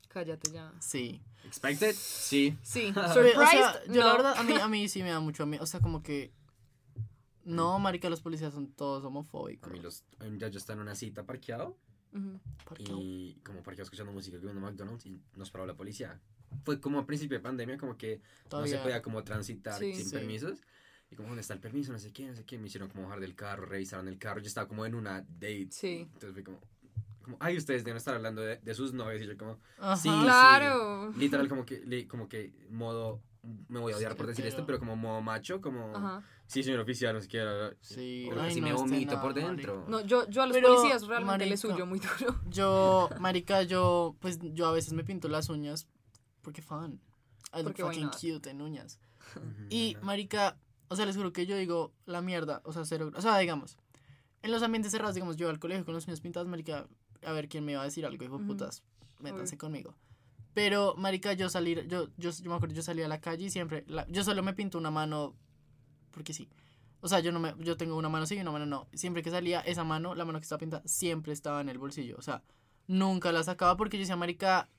Cállate 0.09 0.51
ya. 0.51 0.73
Sí. 0.79 1.21
Expected? 1.45 1.95
Sí. 1.97 2.57
Sí, 2.61 2.89
o 2.95 3.13
surprised. 3.13 3.49
sea, 3.51 3.85
yo 3.87 4.01
la 4.01 4.07
no. 4.07 4.13
verdad, 4.13 4.33
a 4.37 4.43
mí, 4.43 4.53
a 4.53 4.67
mí 4.67 4.87
sí 4.89 5.01
me 5.01 5.09
da 5.09 5.19
mucho 5.19 5.45
miedo. 5.45 5.63
O 5.63 5.65
sea, 5.67 5.79
como 5.79 6.03
que. 6.03 6.33
No, 7.45 7.79
marica, 7.79 8.09
los 8.09 8.21
policías 8.21 8.53
son 8.53 8.71
todos 8.71 9.03
A 9.03 9.07
homofóbicos. 9.07 9.71
mí 9.71 9.79
los, 9.79 10.03
ya 10.37 10.47
yo 10.47 10.57
estaba 10.57 10.75
en 10.77 10.81
una 10.83 10.95
cita 10.95 11.25
parqueado. 11.25 11.77
¿Por 12.65 12.77
qué? 12.77 12.83
y 12.95 13.33
como 13.43 13.63
parqueado 13.63 13.83
escuchando 13.85 14.11
música 14.11 14.39
que 14.39 14.45
uno 14.45 14.59
McDonald's 14.61 15.05
y 15.07 15.19
nos 15.35 15.49
paró 15.49 15.65
la 15.65 15.75
policía. 15.75 16.21
Fue 16.63 16.79
como 16.79 16.99
a 16.99 17.05
principio 17.05 17.37
de 17.37 17.43
pandemia, 17.43 17.77
como 17.77 17.97
que 17.97 18.17
no 18.17 18.23
se 18.43 18.49
Todavía- 18.49 18.83
podía 18.83 19.01
como 19.01 19.23
transitar 19.23 19.79
Sí. 19.79 19.93
sin 19.95 20.05
Sí. 20.05 20.15
permisos. 20.15 20.61
Y 21.11 21.15
como, 21.15 21.27
¿dónde 21.29 21.41
está 21.41 21.53
el 21.53 21.59
permiso? 21.59 21.91
No 21.91 21.99
sé 21.99 22.11
qué, 22.11 22.25
no 22.27 22.35
sé 22.35 22.43
qué. 22.43 22.57
Me 22.57 22.67
hicieron 22.67 22.89
como 22.89 23.03
bajar 23.03 23.19
del 23.19 23.35
carro, 23.35 23.65
revisaron 23.65 24.07
el 24.07 24.17
carro. 24.17 24.39
Yo 24.41 24.47
estaba 24.47 24.67
como 24.67 24.85
en 24.85 24.95
una 24.95 25.21
date. 25.21 25.67
Sí. 25.71 26.07
Entonces 26.13 26.33
fue 26.33 26.43
como, 26.43 26.59
como 27.21 27.37
ay, 27.39 27.55
ustedes 27.57 27.83
deben 27.83 27.97
estar 27.97 28.15
hablando 28.15 28.41
de, 28.41 28.57
de 28.57 28.73
sus 28.73 28.93
novios. 28.93 29.21
Y 29.21 29.27
yo 29.27 29.37
como, 29.37 29.59
Ajá. 29.77 29.95
Sí. 29.95 30.09
Claro. 30.09 31.11
literal, 31.17 31.47
como 31.47 31.65
que, 31.65 31.81
li- 31.85 32.05
como 32.07 32.27
que 32.27 32.53
modo, 32.69 33.21
me 33.67 33.79
voy 33.79 33.93
a 33.93 33.97
odiar 33.97 34.13
Sí, 34.13 34.17
por 34.17 34.27
decir 34.27 34.43
pero- 34.43 34.49
esto, 34.55 34.65
pero 34.65 34.79
como 34.79 34.95
modo 34.95 35.21
macho, 35.21 35.61
como, 35.61 35.95
Ajá. 35.95 36.23
sí, 36.47 36.63
señor 36.63 36.79
oficial, 36.79 37.13
no 37.13 37.21
sé 37.21 37.27
qué. 37.27 37.75
Sí, 37.81 38.27
ay, 38.31 38.37
casi 38.37 38.61
no, 38.61 38.67
me 38.67 38.73
este 38.73 38.81
vomito 38.81 39.15
no, 39.15 39.21
por 39.21 39.31
marica. 39.35 39.47
dentro. 39.47 39.85
No, 39.87 40.01
yo, 40.01 40.27
yo 40.29 40.41
a 40.41 40.47
los 40.47 40.55
Pero, 40.55 40.75
policías 40.75 41.05
realmente 41.07 41.45
les 41.45 41.63
marica, 41.63 41.75
huyo 41.75 41.85
muy 41.85 41.99
duro. 41.99 42.39
Yo, 42.49 43.09
marica, 43.19 43.61
yo, 43.63 44.15
pues 44.19 44.39
yo 44.41 44.65
a 44.67 44.71
veces 44.71 44.93
me 44.93 45.03
pinto 45.03 45.27
las 45.27 45.49
uñas 45.49 45.87
porque 46.43 46.61
fan. 46.61 46.99
I 47.53 47.63
look 47.63 47.75
fucking 47.77 48.09
cute 48.09 48.49
en 48.49 48.61
uñas. 48.61 48.99
Y, 49.69 49.97
marica, 50.01 50.57
o 50.89 50.95
sea, 50.95 51.05
les 51.07 51.15
juro 51.15 51.33
que 51.33 51.45
yo 51.47 51.55
digo 51.57 51.93
la 52.05 52.21
mierda, 52.21 52.61
o 52.65 52.73
sea, 52.73 52.85
cero, 52.85 53.11
o 53.15 53.21
sea, 53.21 53.37
digamos, 53.39 53.77
en 54.43 54.51
los 54.51 54.61
ambientes 54.61 54.91
cerrados, 54.91 55.15
digamos, 55.15 55.37
yo 55.37 55.49
al 55.49 55.57
colegio 55.59 55.85
con 55.85 55.95
las 55.95 56.05
uñas 56.05 56.21
pintadas, 56.21 56.47
marica, 56.47 56.87
a 57.25 57.31
ver 57.31 57.47
quién 57.49 57.65
me 57.65 57.75
va 57.75 57.81
a 57.81 57.85
decir 57.85 58.05
algo, 58.05 58.23
hijo 58.23 58.37
de 58.37 58.43
Ujú. 58.43 58.53
putas, 58.53 58.83
métanse 59.19 59.55
Obvio. 59.55 59.57
conmigo. 59.59 59.95
Pero, 60.53 60.93
marica, 60.97 61.33
yo 61.33 61.49
salir, 61.49 61.87
yo, 61.87 62.09
yo, 62.17 62.29
yo 62.29 62.49
me 62.49 62.55
acuerdo, 62.55 62.75
yo 62.75 62.83
salía 62.83 63.05
a 63.05 63.07
la 63.09 63.21
calle 63.21 63.45
y 63.45 63.49
siempre, 63.49 63.83
la- 63.87 64.05
yo 64.07 64.23
solo 64.23 64.43
me 64.43 64.53
pinto 64.53 64.77
una 64.77 64.91
mano, 64.91 65.35
porque 66.11 66.33
sí. 66.33 66.47
O 67.01 67.07
sea, 67.07 67.19
yo 67.21 67.31
no 67.31 67.39
me, 67.39 67.55
yo 67.59 67.75
tengo 67.75 67.97
una 67.97 68.09
mano 68.09 68.25
sí 68.27 68.35
y 68.35 68.39
una 68.41 68.51
mano 68.51 68.65
no. 68.65 68.87
Siempre 68.93 69.23
que 69.23 69.31
salía, 69.31 69.61
esa 69.61 69.83
mano, 69.83 70.13
la 70.15 70.25
mano 70.25 70.39
que 70.39 70.43
estaba 70.43 70.59
pintada, 70.59 70.83
siempre 70.85 71.33
estaba 71.33 71.59
en 71.61 71.69
el 71.69 71.77
bolsillo. 71.79 72.15
O 72.17 72.21
sea, 72.21 72.43
nunca 72.87 73.31
la 73.31 73.43
sacaba 73.43 73.75
porque 73.77 73.97
yo 73.97 74.01
decía, 74.01 74.15
marica, 74.15 74.69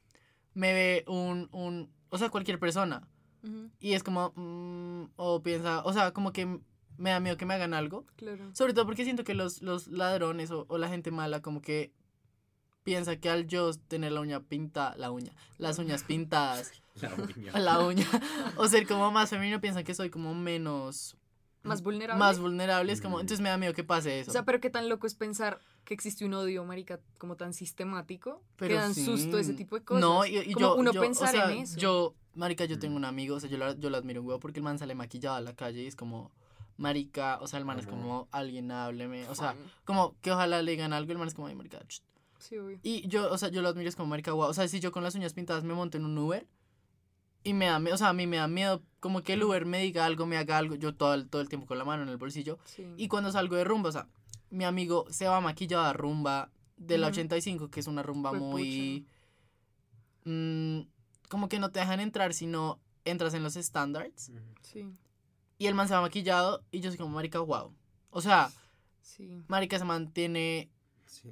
me 0.55 0.73
ve 0.73 1.05
un, 1.06 1.49
un, 1.53 1.91
o 2.09 2.19
sea, 2.19 2.31
cualquier 2.31 2.59
persona. 2.59 3.09
Y 3.79 3.93
es 3.93 4.03
como, 4.03 4.33
mm, 4.37 5.11
o 5.17 5.43
piensa, 5.43 5.85
o 5.85 5.93
sea, 5.93 6.12
como 6.12 6.33
que 6.33 6.61
me 6.97 7.11
da 7.11 7.21
miedo 7.21 7.37
que 7.37 7.45
me 7.45 7.53
hagan 7.53 7.75
algo. 7.75 8.06
Claro. 8.17 8.49
Sobre 8.55 8.73
todo 8.73 8.87
porque 8.87 9.05
siento 9.05 9.23
que 9.23 9.35
los, 9.35 9.61
los 9.61 9.89
ladrones 9.89 10.51
o, 10.51 10.65
o 10.69 10.79
la 10.79 10.89
gente 10.89 11.11
mala 11.11 11.43
como 11.43 11.61
que 11.61 11.93
piensa 12.85 13.17
que 13.17 13.29
al 13.29 13.47
yo 13.47 13.73
tener 13.75 14.12
la 14.12 14.21
uña 14.21 14.41
pintada, 14.41 14.97
la 14.97 15.11
uña, 15.11 15.33
las 15.59 15.79
uñas 15.79 16.05
pintadas, 16.05 16.73
La 17.01 17.12
uña. 17.15 17.59
la 17.59 17.81
uña, 17.81 18.06
o 18.56 18.69
ser 18.69 18.87
como 18.87 19.11
más 19.11 19.29
femenino, 19.31 19.61
piensan 19.61 19.83
que 19.85 19.95
soy 19.95 20.11
como 20.11 20.33
menos... 20.35 21.17
Más 21.65 21.83
vulnerable. 21.83 22.19
Más 22.19 22.39
vulnerable, 22.39 22.93
es 22.93 23.01
como, 23.01 23.21
entonces 23.21 23.41
me 23.41 23.49
da 23.49 23.57
miedo 23.57 23.73
que 23.75 23.85
pase 23.85 24.21
eso. 24.21 24.31
O 24.31 24.33
sea, 24.33 24.45
pero 24.45 24.61
qué 24.61 24.71
tan 24.71 24.89
loco 24.89 25.07
es 25.07 25.15
pensar 25.15 25.61
que 25.85 25.95
existe 25.95 26.25
un 26.25 26.35
odio, 26.35 26.65
marica, 26.65 27.01
como 27.19 27.37
tan 27.37 27.53
sistemático, 27.55 28.43
Pero 28.57 28.69
que 28.75 28.81
dan 28.81 28.95
sí. 28.95 29.05
susto 29.05 29.39
ese 29.39 29.55
tipo 29.55 29.77
de 29.77 29.85
cosas. 29.85 30.01
No, 30.01 30.25
y, 30.27 30.37
y 30.39 30.53
como 30.53 30.67
yo, 30.67 30.77
uno 30.77 30.93
yo, 30.93 31.01
pensar 31.01 31.29
o 31.29 31.33
sea, 31.33 31.51
en 31.53 31.59
eso. 31.63 31.79
Yo, 31.79 32.15
marica, 32.35 32.65
yo 32.67 32.79
tengo 32.79 32.97
un 32.97 33.05
amigo, 33.05 33.37
o 33.37 33.41
sea, 33.41 33.49
yo, 33.51 33.59
la- 33.59 33.75
yo 33.77 33.91
lo 33.91 33.97
admiro 33.97 34.21
un 34.21 34.27
huevo 34.29 34.41
porque 34.41 34.61
el 34.61 34.65
man 34.65 34.79
sale 34.79 34.95
maquillado 34.95 35.37
a 35.37 35.41
la 35.41 35.55
calle 35.55 35.83
y 35.83 35.87
es 35.87 35.97
como, 35.97 36.31
marica, 36.77 37.39
o 37.41 37.47
sea, 37.47 37.59
el 37.59 37.65
man 37.65 37.79
es 37.79 37.87
Como- 37.87 38.29
alguien 38.31 38.71
hábleme, 38.71 39.29
o 39.29 39.35
sea, 39.35 39.55
como 39.85 40.15
que 40.21 40.33
ojalá 40.33 40.61
le 40.63 40.71
digan 40.73 40.93
algo, 40.93 41.13
el 41.13 41.19
man 41.19 41.29
es 41.29 41.35
como, 41.35 41.49
"Ay, 41.49 41.55
marica, 41.55 41.79
ch". 41.87 42.03
Sí, 42.39 42.59
obvio. 42.59 42.79
Y 42.83 43.07
yo, 43.09 43.31
o 43.33 43.39
sea, 43.39 43.49
yo 43.49 43.63
lo 43.63 43.69
admiro, 43.69 43.89
es 43.89 43.97
como, 43.97 44.09
marica, 44.09 44.33
guau, 44.33 44.51
o 44.51 44.55
sea, 44.55 44.69
si 44.69 44.81
yo 44.81 44.93
con 44.93 45.03
las 45.03 45.15
uñas 45.15 45.33
pintadas 45.33 45.65
me 45.65 45.73
monto 45.73 45.97
en 45.97 46.05
un 46.05 46.19
Uber 46.19 46.47
y 47.44 47.52
me 47.52 47.67
da, 47.67 47.79
mie- 47.79 47.93
o 47.93 47.96
sea, 47.96 48.08
a 48.08 48.13
mí 48.13 48.27
me 48.27 48.39
da 48.39 48.48
miedo 48.48 48.82
como 49.01 49.22
que 49.22 49.34
el 49.34 49.43
Uber 49.44 49.67
me 49.67 49.81
diga 49.82 50.05
algo, 50.06 50.27
me 50.27 50.36
haga 50.39 50.56
algo, 50.58 50.74
yo 50.74 50.94
todo 50.94 51.15
el, 51.15 51.29
todo 51.29 51.43
el 51.43 51.48
tiempo 51.48 51.67
con 51.67 51.79
la 51.79 51.84
mano 51.84 52.03
en 52.03 52.08
el 52.08 52.17
bolsillo. 52.17 52.58
Sí. 52.65 52.86
Y 52.96 53.08
cuando 53.08 53.31
salgo 53.31 53.55
de 53.56 53.65
rumba, 53.65 53.91
o 53.91 53.93
sea, 53.93 54.08
mi 54.51 54.65
amigo 54.65 55.05
se 55.10 55.29
va 55.29 55.41
maquillado 55.41 55.84
a 55.84 55.93
rumba 55.93 56.51
de 56.77 56.98
la 56.98 57.06
Ujú. 57.08 57.15
85, 57.15 57.70
que 57.70 57.81
es 57.81 57.86
una 57.86 58.03
rumba 58.03 58.32
muy... 58.32 59.06
mm, 60.24 60.81
como 61.29 61.48
que 61.48 61.58
no 61.58 61.70
te 61.70 61.81
dejan 61.81 62.01
entrar 62.01 62.34
si 62.34 62.46
no 62.46 62.81
entras 63.05 63.34
en 63.34 63.43
los 63.43 63.55
standards. 63.55 64.31
Ujú. 64.31 64.39
Sí, 64.63 64.86
Y 65.58 65.67
el 65.67 65.74
man 65.74 65.86
se 65.89 65.94
va 65.94 66.01
maquillado 66.01 66.63
y 66.70 66.81
yo 66.81 66.91
soy 66.91 66.98
como, 66.98 67.15
marica, 67.15 67.39
wow. 67.41 67.74
O 68.10 68.20
sea, 68.20 68.51
sí. 69.03 69.44
marica 69.48 69.79
se 69.79 69.84
mantiene 69.84 70.70
Sí. 71.06 71.31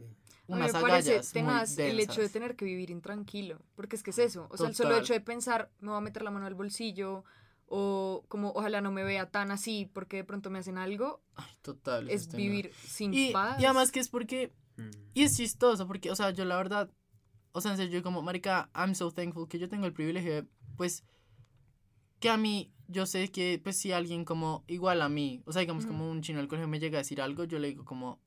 Unas 0.48 0.72
me 0.74 0.80
parece 0.80 1.10
agallas 1.10 1.26
muy 1.34 1.42
tenaz 1.42 1.78
el 1.78 2.00
hecho 2.00 2.20
de 2.20 2.28
tener 2.28 2.56
que 2.56 2.64
vivir 2.64 2.90
intranquilo, 2.90 3.60
porque 3.74 3.96
es 3.96 4.02
que 4.02 4.10
es 4.10 4.18
eso, 4.18 4.48
o 4.50 4.56
sea, 4.56 4.68
el 4.68 4.74
solo 4.74 4.90
Total. 4.90 5.02
hecho 5.04 5.12
de 5.14 5.20
pensar, 5.20 5.70
me 5.80 5.88
voy 5.88 5.98
a 5.98 6.00
meter 6.00 6.22
la 6.22 6.30
mano 6.30 6.46
al 6.46 6.54
bolsillo, 6.54 7.24
o 7.66 8.24
como 8.28 8.50
ojalá 8.50 8.80
no 8.80 8.90
me 8.92 9.02
vea 9.04 9.30
tan 9.30 9.50
así 9.50 9.88
porque 9.94 10.18
de 10.18 10.24
pronto 10.24 10.50
me 10.50 10.58
hacen 10.58 10.76
algo, 10.78 11.22
Ay, 11.36 11.50
total. 11.62 12.10
es 12.10 12.34
vivir 12.34 12.72
sin 12.86 13.14
Y, 13.14 13.32
paz. 13.32 13.60
y 13.60 13.64
además 13.64 13.92
que 13.92 14.00
es 14.00 14.08
porque 14.08 14.52
Mm. 14.76 14.90
Y 15.12 15.22
es 15.24 15.36
chistoso 15.36 15.86
porque, 15.86 16.10
o 16.10 16.16
sea, 16.16 16.30
yo 16.30 16.46
la 16.46 16.56
verdad, 16.56 16.90
o 17.52 17.60
sea, 17.60 17.72
en 17.72 17.76
serio, 17.76 17.98
yo 17.98 18.02
como, 18.02 18.22
marica, 18.22 18.70
I'm 18.74 18.94
so 18.94 19.10
thankful 19.10 19.46
que 19.46 19.58
yo 19.58 19.68
tengo 19.68 19.84
el 19.84 19.92
privilegio 19.92 20.32
de, 20.34 20.46
pues, 20.78 21.04
que 22.20 22.30
a 22.30 22.38
mí, 22.38 22.72
yo 22.88 23.04
sé 23.04 23.30
que, 23.30 23.60
pues, 23.62 23.76
si 23.78 23.92
alguien 23.92 24.24
como, 24.24 24.64
igual 24.66 25.02
a 25.02 25.10
mí, 25.10 25.42
o 25.44 25.52
sea, 25.52 25.60
digamos, 25.60 25.84
Ujú. 25.84 25.92
como 25.92 26.10
un 26.10 26.22
chino 26.22 26.38
del 26.38 26.48
colegio 26.48 26.68
me 26.68 26.80
llega 26.80 26.96
a 26.96 27.02
decir 27.02 27.20
algo, 27.20 27.44
yo 27.44 27.58
le 27.58 27.68
digo 27.68 27.84
como, 27.84 28.18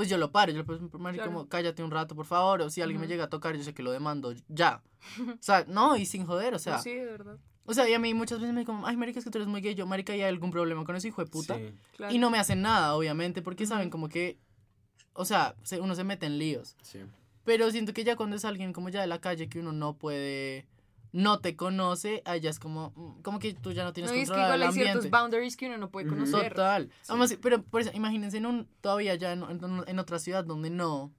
pues 0.00 0.08
yo 0.08 0.16
lo 0.16 0.32
paro, 0.32 0.50
yo 0.50 0.62
le 0.62 0.98
marica, 0.98 1.24
Claro. 1.24 1.38
como, 1.38 1.46
cállate 1.50 1.82
un 1.82 1.90
rato, 1.90 2.14
por 2.16 2.24
favor, 2.24 2.62
o 2.62 2.70
si 2.70 2.80
alguien 2.80 2.98
me 3.02 3.06
llega 3.06 3.24
a 3.24 3.28
tocar, 3.28 3.54
yo 3.54 3.62
sé 3.62 3.74
que 3.74 3.82
lo 3.82 3.92
demando 3.92 4.32
ya. 4.48 4.82
O 5.38 5.42
sea, 5.42 5.66
no, 5.68 5.94
y 5.96 6.06
sin 6.06 6.24
joder, 6.24 6.54
o 6.54 6.58
sea, 6.58 6.78
sí, 6.78 6.94
de 6.94 7.04
verdad, 7.04 7.36
o 7.66 7.74
sea, 7.74 7.86
y 7.86 7.92
a 7.92 7.98
mí 7.98 8.14
muchas 8.14 8.38
veces 8.40 8.54
me 8.54 8.60
dicen 8.60 8.74
como, 8.74 8.86
ay, 8.86 8.96
marica, 8.96 9.18
es 9.18 9.26
que 9.26 9.30
tú 9.30 9.36
eres 9.36 9.46
muy 9.48 9.60
gay, 9.60 9.74
yo, 9.74 9.86
marica, 9.86 10.14
¿hay 10.14 10.22
algún 10.22 10.50
problema 10.50 10.84
con 10.86 10.96
eso, 10.96 11.06
hijo 11.06 11.22
de 11.22 11.30
puta? 11.30 11.56
Sí. 11.58 11.74
claro. 11.98 12.14
Y 12.14 12.18
no 12.18 12.30
me 12.30 12.38
hacen 12.38 12.62
nada, 12.62 12.94
obviamente, 12.96 13.42
porque 13.42 13.66
saben 13.66 13.90
como 13.90 14.08
que, 14.08 14.38
o 15.12 15.26
sea, 15.26 15.54
se- 15.64 15.80
uno 15.80 15.94
se 15.94 16.02
mete 16.04 16.24
en 16.24 16.38
líos. 16.38 16.76
Sí. 16.82 17.00
Pero 17.44 17.70
siento 17.70 17.92
que 17.92 18.04
ya 18.04 18.16
cuando 18.16 18.36
es 18.36 18.44
alguien 18.46 18.72
como 18.72 18.88
ya 18.88 19.02
de 19.02 19.06
la 19.06 19.20
calle 19.20 19.48
que 19.50 19.60
uno 19.60 19.72
no 19.72 19.92
puede, 19.98 20.66
no 21.12 21.40
te 21.40 21.56
conoce, 21.56 22.22
allá 22.24 22.50
es 22.50 22.58
como, 22.58 22.92
mm, 22.94 23.22
como 23.22 23.38
que 23.38 23.54
tú 23.54 23.72
ya 23.72 23.84
no 23.84 23.92
tienes 23.92 24.12
No, 24.12 24.16
y 24.16 24.20
es 24.20 24.30
que 24.30 24.36
igual 24.36 24.62
hay 24.62 24.72
ciertos 24.72 25.10
boundaries 25.10 25.56
que 25.56 25.66
uno 25.66 25.76
no 25.78 25.90
puede 25.90 26.06
conocer. 26.08 26.50
Total. 26.54 26.90
Además, 27.08 27.36
pero 27.42 27.62
por 27.62 27.80
eso, 27.80 27.90
imagínense 27.94 28.36
en 28.38 28.46
un, 28.46 28.68
todavía 28.80 29.14
ya 29.16 29.32
en, 29.32 29.42
en- 29.42 29.84
en 29.86 29.98
otra 29.98 30.18
ciudad 30.18 30.44
donde 30.44 30.70
no. 30.70 31.12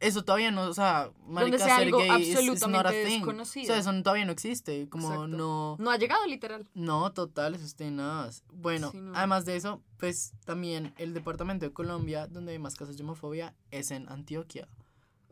Eso 0.00 0.24
todavía 0.24 0.50
no, 0.50 0.62
o 0.62 0.74
sea, 0.74 1.12
marica, 1.28 1.58
sea 1.58 1.76
ser 1.76 1.84
algo 1.86 1.98
gay 1.98 2.22
is- 2.22 2.28
is 2.30 2.36
absolutamente 2.48 3.04
desconocido. 3.04 3.62
O 3.62 3.66
sea, 3.66 3.78
eso 3.78 4.02
todavía 4.02 4.24
no 4.24 4.32
existe. 4.32 4.88
Como 4.88 5.06
Exacto. 5.06 5.28
no. 5.28 5.76
No 5.78 5.90
ha 5.92 5.96
llegado 5.96 6.26
literal. 6.26 6.66
No, 6.74 7.12
total, 7.12 7.54
eso 7.54 7.64
es 7.64 7.76
tenaz. 7.76 8.42
Bueno, 8.52 8.90
Sí, 8.90 9.00
no. 9.00 9.12
además 9.14 9.44
de 9.44 9.54
eso, 9.54 9.80
pues 9.98 10.32
también 10.44 10.92
el 10.98 11.14
departamento 11.14 11.66
de 11.66 11.72
Colombia, 11.72 12.26
donde 12.26 12.50
hay 12.50 12.58
más 12.58 12.74
casos 12.74 12.96
de 12.96 13.04
homofobia, 13.04 13.54
es 13.70 13.92
en 13.92 14.08
Antioquia. 14.08 14.66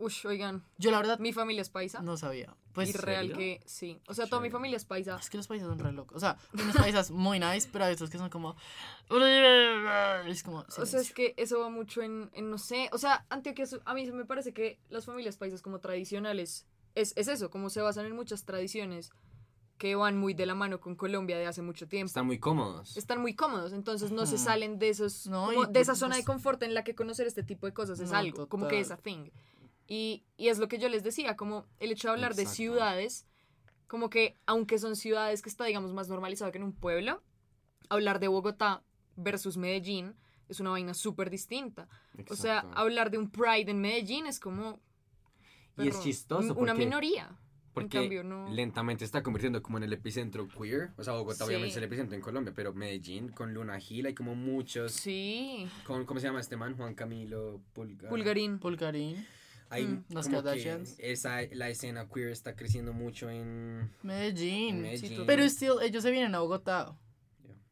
Ush, 0.01 0.27
oigan, 0.27 0.65
Yo 0.79 0.91
la 0.91 0.97
verdad 0.99 1.19
mi 1.19 1.33
familia 1.33 1.63
es 1.63 1.69
paisa. 1.71 2.01
no 2.03 2.17
sabía. 2.17 2.57
Pues 2.73 2.89
y 2.91 2.93
real 2.93 3.33
que 3.33 3.61
sí. 3.67 4.01
O 4.07 4.15
sea, 4.15 4.27
toda 4.29 4.41
mi 4.41 4.49
familia 4.51 4.77
es 4.77 4.85
paisa. 4.85 5.17
es 5.21 5.29
que 5.29 5.37
los 5.37 5.47
países 5.49 5.67
son 5.69 5.79
re 5.79 5.93
locos. 5.93 6.17
O 6.17 6.21
sea, 6.21 6.37
hay 6.55 6.63
unos 6.63 6.77
países 6.77 7.11
muy 7.11 7.39
nice, 7.41 7.69
pero 7.73 7.85
hay 7.85 7.95
otros 7.95 8.11
que 8.11 8.19
son 8.19 8.31
como. 8.31 8.55
Es 10.27 10.43
como. 10.43 10.59
O 10.61 10.71
sea, 10.71 10.85
es 10.85 10.91
silencio. 10.91 11.15
que 11.15 11.35
eso 11.37 11.61
va 11.61 11.69
mucho 11.69 12.03
en, 12.03 12.31
en 12.33 12.51
no 12.51 12.59
sé, 12.59 12.89
o 12.93 12.99
sea, 12.99 13.27
Antioquia, 13.29 13.67
a 13.85 13.95
mí 13.95 14.07
se 14.07 14.13
me 14.13 14.25
parece 14.25 14.53
que 14.53 14.79
las 14.89 15.05
familias 15.05 15.37
paisas 15.37 15.63
como 15.63 15.81
tradicionales 15.81 16.67
es, 16.95 17.13
es 17.17 17.29
eso, 17.29 17.51
como 17.51 17.71
se 17.71 17.81
basan 17.81 18.07
en 18.07 18.15
muchas 18.17 18.45
tradiciones 18.45 19.11
que 19.79 19.95
van 19.97 20.19
muy 20.19 20.35
de 20.35 20.45
la 20.45 20.55
mano 20.55 20.79
con 20.79 20.95
Colombia 20.95 21.39
de 21.39 21.47
hace 21.47 21.63
mucho 21.63 21.89
tiempo. 21.89 22.07
Están 22.09 22.27
muy 22.27 22.39
cómodos. 22.39 22.97
Están 22.99 23.21
muy 23.23 23.35
cómodos, 23.35 23.73
entonces 23.73 24.13
no 24.13 24.27
se 24.27 24.35
Ujú. 24.35 24.45
salen 24.45 24.79
de 24.79 24.91
esos, 24.91 25.27
No, 25.27 25.47
como 25.47 25.65
y 25.65 25.73
de 25.73 25.81
esa 25.81 25.93
pues- 25.93 25.99
zona 26.01 26.17
de 26.17 26.25
confort 26.25 26.63
en 26.63 26.75
la 26.75 26.85
que 26.85 26.95
conocer 26.95 27.27
este 27.27 27.43
tipo 27.43 27.67
de 27.67 27.73
cosas 27.73 27.99
es 27.99 28.11
No, 28.11 28.19
algo, 28.19 28.47
como 28.49 28.69
que 28.69 28.79
es 28.81 28.91
a 28.91 28.97
total. 28.97 29.03
thing. 29.15 29.31
Y, 29.93 30.23
y 30.37 30.49
es 30.51 30.59
lo 30.61 30.69
que 30.69 30.79
yo 30.79 30.89
les 30.89 31.03
decía, 31.03 31.37
como 31.37 31.67
el 31.81 31.91
hecho 31.91 32.07
de 32.09 32.13
hablar 32.15 32.35
de 32.37 32.43
Exacto. 32.43 32.57
ciudades, 32.57 33.27
como 33.89 34.09
que 34.09 34.39
aunque 34.47 34.79
son 34.79 34.95
ciudades 34.95 35.43
que 35.43 35.49
está, 35.49 35.65
digamos, 35.65 35.93
más 35.93 36.09
normalizado 36.09 36.53
que 36.53 36.59
en 36.59 36.65
un 36.65 36.73
pueblo, 36.73 37.25
hablar 37.89 38.21
de 38.21 38.29
Bogotá 38.29 38.85
versus 39.17 39.57
Medellín 39.57 40.15
es 40.49 40.61
una 40.61 40.71
vaina 40.71 40.95
súper 40.95 41.29
distinta. 41.29 41.89
O 42.29 42.37
sea, 42.37 42.59
Exacto. 42.59 42.79
hablar 42.79 43.11
de 43.11 43.19
un 43.19 43.31
Pride 43.31 43.69
en 43.71 43.81
Medellín 43.81 44.27
es 44.27 44.39
como... 44.39 44.81
Y 45.77 45.89
es 45.89 46.01
chistoso 46.03 46.55
Una 46.55 46.73
porque- 46.73 46.85
minoría. 46.85 47.37
Porque 47.73 47.99
cambio, 47.99 48.23
no- 48.25 48.49
lentamente 48.51 49.05
está 49.05 49.23
convirtiendo 49.25 49.61
como 49.63 49.79
en 49.79 49.85
el 49.85 49.93
epicentro 49.93 50.47
queer. 50.49 50.91
O 50.99 51.03
sea, 51.05 51.15
Bogotá 51.15 51.39
Sí. 51.39 51.45
obviamente 51.45 51.71
es 51.71 51.77
el 51.77 51.85
epicentro 51.85 52.15
en 52.17 52.21
Colombia, 52.23 52.53
pero 52.55 52.73
Medellín 52.75 53.29
con 53.31 53.55
Luna 53.55 53.79
Gil 53.81 54.07
hay 54.07 54.15
como 54.15 54.35
muchos. 54.37 54.93
Sí. 54.93 55.69
Con, 55.87 56.05
¿Cómo 56.05 56.19
se 56.21 56.27
llama 56.27 56.41
este 56.41 56.57
man? 56.57 56.77
Juan 56.77 56.95
Camilo 56.95 57.61
Pulgar. 57.73 58.09
Pulgarín. 58.11 58.59
Pulgarín, 58.59 59.25
Hay 59.71 59.85
Mm. 59.87 60.05
Las 60.11 60.29
Kardashians. 60.29 60.97
esa, 60.99 61.43
la 61.53 61.69
escena 61.71 62.09
queer 62.13 62.29
está 62.31 62.57
creciendo 62.57 62.93
mucho 62.93 63.31
en, 63.31 63.91
Medellín. 64.03 64.77
en 64.77 64.83
Medellín. 64.83 65.25
Pero 65.27 65.45
still, 65.49 65.75
ellos 65.83 66.03
se 66.03 66.11
vienen 66.11 66.35
a 66.35 66.41
Bogotá. 66.41 66.95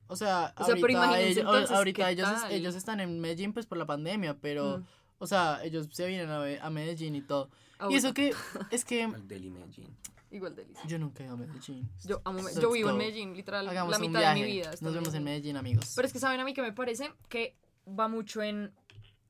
O 0.07 0.17
sea, 0.17 0.55
O 0.57 0.65
sea, 0.65 0.75
ahorita, 0.75 1.21
ellos, 1.21 1.39
entonces, 1.39 1.71
ahorita 1.71 2.07
¿qué 2.07 2.13
ellos, 2.13 2.29
ellos 2.51 2.75
están 2.77 3.01
en 3.01 3.21
Medellín 3.21 3.53
pues 3.53 3.67
por 3.67 3.77
la 3.77 3.85
pandemia, 3.85 4.39
pero, 4.41 4.79
Mm. 4.79 4.85
o 5.19 5.27
sea, 5.27 5.61
ellos 5.65 5.89
se 5.93 6.07
vienen 6.07 6.31
a, 6.31 6.43
a 6.65 6.71
Medellín 6.71 7.15
y 7.17 7.21
todo. 7.21 7.51
Ah, 7.79 7.89
Y 7.91 7.95
eso 7.97 8.15
que, 8.15 8.33
es 8.71 8.85
que 8.85 9.03
Al 9.05 9.29
Delhi 9.29 9.51
Medellín. 9.51 9.95
Igual 10.31 10.55
delicioso. 10.55 10.87
yo 10.89 10.99
nunca 10.99 11.23
he 11.23 11.27
ido 11.27 11.35
a 11.35 11.39
Medellín. 11.39 11.89
Yo, 12.05 12.21
amo 12.25 12.43
Me- 12.43 12.55
yo 12.55 12.71
vivo 12.73 12.91
en. 12.91 12.97
Medellín, 12.99 13.35
literal, 13.35 13.67
Hagamos 13.69 13.91
la 13.93 13.97
un 13.97 14.03
mitad 14.03 14.21
viaje. 14.21 14.41
de 14.41 14.47
mi 14.47 14.53
vida. 14.53 14.71
Nos 14.81 14.95
vemos 14.95 15.15
en 15.15 15.25
Medellín. 15.25 15.25
Medellín, 15.25 15.57
amigos. 15.57 15.93
Pero 15.97 16.07
es 16.07 16.13
que, 16.13 16.19
¿saben 16.21 16.39
a 16.41 16.45
mí 16.45 16.55
que 16.55 16.63
me 16.63 16.73
parece? 16.73 17.11
Que 17.29 17.57
va 17.89 18.09
mucho 18.09 18.43
en... 18.43 18.73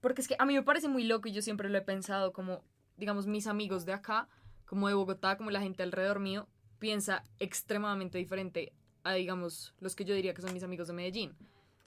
Porque 0.00 0.20
es 0.20 0.28
que 0.28 0.36
a 0.38 0.44
mí 0.46 0.54
me 0.54 0.62
parece 0.62 0.88
muy 0.88 1.04
loco 1.04 1.28
y 1.28 1.32
yo 1.32 1.42
siempre 1.42 1.68
lo 1.68 1.78
he 1.78 1.82
pensado 1.82 2.32
como, 2.32 2.62
digamos, 2.96 3.26
mis 3.26 3.46
amigos 3.46 3.84
de 3.84 3.92
acá, 3.92 4.28
como 4.66 4.88
de 4.88 4.94
Bogotá, 4.94 5.36
como 5.36 5.50
la 5.50 5.60
gente 5.60 5.82
alrededor 5.82 6.20
mío, 6.20 6.46
piensa 6.78 7.24
extremadamente 7.38 8.18
diferente 8.18 8.72
a, 9.02 9.14
digamos, 9.14 9.74
los 9.80 9.96
que 9.96 10.04
yo 10.04 10.14
diría 10.14 10.34
que 10.34 10.42
son 10.42 10.52
mis 10.52 10.62
amigos 10.62 10.88
de 10.88 10.94
Medellín. 10.94 11.36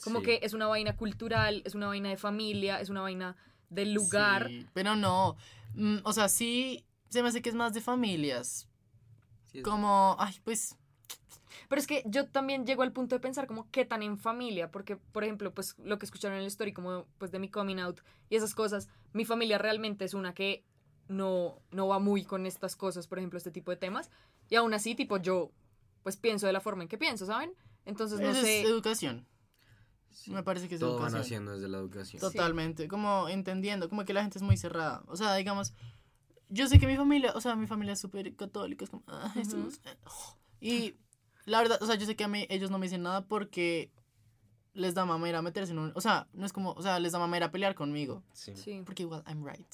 Como 0.04 0.20
Sí. 0.20 0.26
que 0.26 0.40
es 0.44 0.54
una 0.54 0.68
vaina 0.68 0.96
cultural, 0.96 1.62
es 1.66 1.76
una 1.76 1.88
vaina 1.88 2.10
de 2.10 2.18
familia, 2.18 2.82
es 2.82 2.90
una 2.90 3.02
vaina 3.02 3.36
del 3.70 3.94
lugar. 3.94 4.48
Sí, 4.48 4.68
pero 4.74 4.96
no. 4.96 5.36
Mm, 5.76 5.98
o 6.04 6.12
sea, 6.12 6.28
sí, 6.28 6.86
se 7.10 7.22
me 7.22 7.30
hace 7.30 7.42
que 7.42 7.50
es 7.50 7.56
más 7.56 7.74
de 7.74 7.82
familias. 7.82 8.68
Sí, 9.46 9.62
Como, 9.62 10.16
ay, 10.20 10.36
pues, 10.44 10.76
Pero 11.70 11.80
es 11.80 11.88
que 11.88 12.04
yo 12.06 12.28
también 12.28 12.66
llego 12.66 12.84
al 12.84 12.92
punto 12.92 13.16
de 13.16 13.20
pensar 13.20 13.48
como 13.48 13.70
qué 13.72 13.86
tan 13.86 14.04
en 14.04 14.18
familia, 14.18 14.72
porque 14.72 14.98
por 14.98 15.24
ejemplo, 15.24 15.54
pues 15.54 15.76
lo 15.80 15.98
que 16.00 16.06
escucharon 16.06 16.38
en 16.38 16.44
el 16.44 16.48
story 16.48 16.74
como 16.74 17.08
pues 17.18 17.32
de 17.32 17.40
mi 17.40 17.50
coming 17.50 17.78
out 17.80 18.02
y 18.30 18.36
esas 18.36 18.56
cosas, 18.56 18.88
mi 19.14 19.26
familia 19.26 19.58
realmente 19.58 20.06
es 20.06 20.14
una 20.14 20.34
que 20.34 20.64
no 21.08 21.62
no 21.72 21.88
va 21.88 22.00
muy 22.00 22.24
con 22.24 22.46
estas 22.46 22.76
cosas, 22.76 23.08
por 23.08 23.18
ejemplo, 23.20 23.38
este 23.38 23.52
tipo 23.52 23.72
de 23.72 23.78
temas, 23.78 24.10
y 24.50 24.56
aún 24.56 24.74
así 24.74 24.96
tipo 24.96 25.18
yo 25.18 25.52
pues 26.04 26.18
pienso 26.18 26.48
de 26.48 26.54
la 26.54 26.62
forma 26.62 26.84
en 26.84 26.90
que 26.90 26.98
pienso, 26.98 27.26
¿saben? 27.26 27.54
Entonces 27.86 28.20
no 28.20 28.30
eso 28.32 28.42
sé, 28.42 28.62
es 28.62 28.68
educación. 28.68 29.28
sí. 30.10 30.32
Me 30.32 30.44
parece 30.44 30.68
que 30.68 30.76
es 30.76 30.80
Todo 30.80 30.94
van 30.94 31.04
educación. 31.08 31.22
haciendo 31.22 31.52
desde 31.54 31.68
la 31.68 31.78
educación. 31.80 32.20
Totalmente, 32.22 32.88
como 32.88 33.28
entendiendo, 33.30 33.90
como 33.90 34.06
que 34.06 34.14
la 34.14 34.22
gente 34.22 34.38
es 34.38 34.44
muy 34.44 34.58
cerrada. 34.58 35.04
O 35.08 35.16
sea, 35.16 35.36
digamos, 35.36 35.74
yo 36.50 36.68
sé 36.68 36.80
que 36.80 36.88
mi 36.88 36.96
familia, 36.98 37.32
o 37.36 37.42
sea, 37.42 37.56
mi 37.56 37.66
familia 37.68 37.94
es 37.94 38.00
súper 38.00 38.36
católica, 38.36 38.84
es 38.84 38.90
como, 38.90 39.04
ah, 39.08 39.32
Jesús. 39.34 39.80
eh, 39.86 39.96
oh. 40.06 40.38
Y 40.60 40.96
la 41.46 41.60
verdad, 41.62 41.82
o 41.82 41.86
sea, 41.86 41.96
yo 41.96 42.06
sé 42.06 42.16
que 42.16 42.24
a 42.24 42.28
mí 42.28 42.46
ellos 42.50 42.72
no 42.72 42.78
me 42.80 42.86
dicen 42.86 43.04
nada 43.04 43.26
porque 43.26 43.92
les 44.74 44.94
da 44.94 45.06
mamera 45.06 45.42
meterse 45.42 45.74
en 45.74 45.80
un, 45.80 45.92
o 45.96 46.02
sea, 46.02 46.28
no 46.34 46.46
es 46.46 46.54
como, 46.54 46.72
o 46.72 46.82
sea, 46.82 47.00
les 47.00 47.12
da 47.12 47.20
mamera 47.20 47.52
pelear 47.52 47.76
conmigo, 47.76 48.24
Sí. 48.34 48.56
sí. 48.56 48.82
porque 48.86 49.04
igual 49.04 49.24
I'm 49.28 49.46
right. 49.46 49.68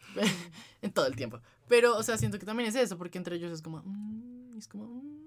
en 0.82 0.92
todo 0.92 1.06
el 1.06 1.16
tiempo. 1.16 1.40
Pero, 1.68 1.96
o 1.96 2.02
sea, 2.02 2.16
siento 2.16 2.38
que 2.38 2.46
también 2.46 2.68
es 2.68 2.76
eso, 2.76 2.96
porque 2.96 3.18
entre 3.18 3.36
ellos 3.36 3.50
es 3.52 3.60
como, 3.62 3.82
mm, 3.84 4.56
es 4.56 4.68
como, 4.68 4.86
mm. 5.02 5.26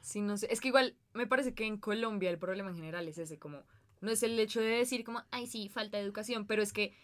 Sí, 0.00 0.20
no 0.22 0.36
sé. 0.38 0.46
Es 0.50 0.60
que 0.60 0.68
igual 0.68 0.96
me 1.12 1.26
parece 1.26 1.52
que 1.52 1.66
en 1.66 1.76
Colombia 1.76 2.30
el 2.30 2.38
problema 2.38 2.70
en 2.70 2.76
general 2.76 3.08
es 3.08 3.18
ese, 3.18 3.38
como, 3.38 3.62
no 4.00 4.10
es 4.10 4.22
el 4.22 4.38
hecho 4.38 4.60
de 4.60 4.68
decir 4.68 5.04
como, 5.04 5.22
ay, 5.30 5.46
sí, 5.46 5.68
falta 5.68 5.98
de 5.98 6.04
educación, 6.04 6.46
pero 6.46 6.62
es 6.62 6.72
que, 6.72 6.94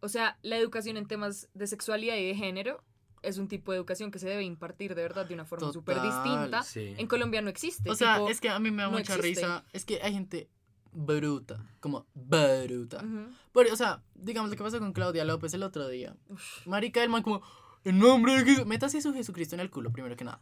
o 0.00 0.08
sea, 0.08 0.38
la 0.42 0.56
educación 0.56 0.96
en 0.96 1.06
temas 1.06 1.48
de 1.52 1.66
sexualidad 1.66 2.16
y 2.16 2.26
de 2.28 2.34
género 2.34 2.82
es 3.26 3.38
un 3.38 3.48
tipo 3.48 3.72
de 3.72 3.78
educación 3.78 4.10
que 4.10 4.18
se 4.18 4.28
debe 4.28 4.42
impartir 4.44 4.94
de 4.94 5.02
verdad 5.02 5.26
de 5.26 5.34
una 5.34 5.44
forma 5.44 5.72
súper 5.72 6.00
distinta. 6.00 6.62
Sí. 6.62 6.94
En 6.96 7.06
Colombia 7.06 7.42
no 7.42 7.50
existe. 7.50 7.90
O 7.90 7.94
sea, 7.94 8.16
tipo, 8.16 8.28
es 8.30 8.40
que 8.40 8.48
a 8.48 8.58
mí 8.58 8.70
me 8.70 8.82
da 8.82 8.88
no 8.90 8.98
mucha 8.98 9.14
existe. 9.16 9.40
risa, 9.42 9.64
es 9.72 9.84
que 9.84 10.00
hay 10.02 10.12
gente 10.12 10.48
bruta, 10.92 11.62
como 11.80 12.06
bruta. 12.14 12.98
ujú. 13.04 13.28
Por- 13.52 13.66
o 13.66 13.76
sea, 13.76 14.02
digamos 14.14 14.50
lo 14.50 14.56
que 14.56 14.62
pasó 14.62 14.78
con 14.78 14.92
Claudia 14.92 15.24
López 15.24 15.52
el 15.54 15.62
otro 15.62 15.88
día. 15.88 16.16
Uf. 16.28 16.66
Marica, 16.66 17.02
el 17.02 17.10
man 17.10 17.22
como, 17.22 17.42
en 17.84 17.98
nombre 17.98 18.32
de 18.38 18.44
Jesús, 18.44 18.66
métase 18.66 19.00
su 19.00 19.12
Jesucristo 19.12 19.54
en 19.54 19.60
el 19.60 19.70
culo, 19.70 19.90
primero 19.92 20.16
que 20.16 20.24
nada. 20.24 20.40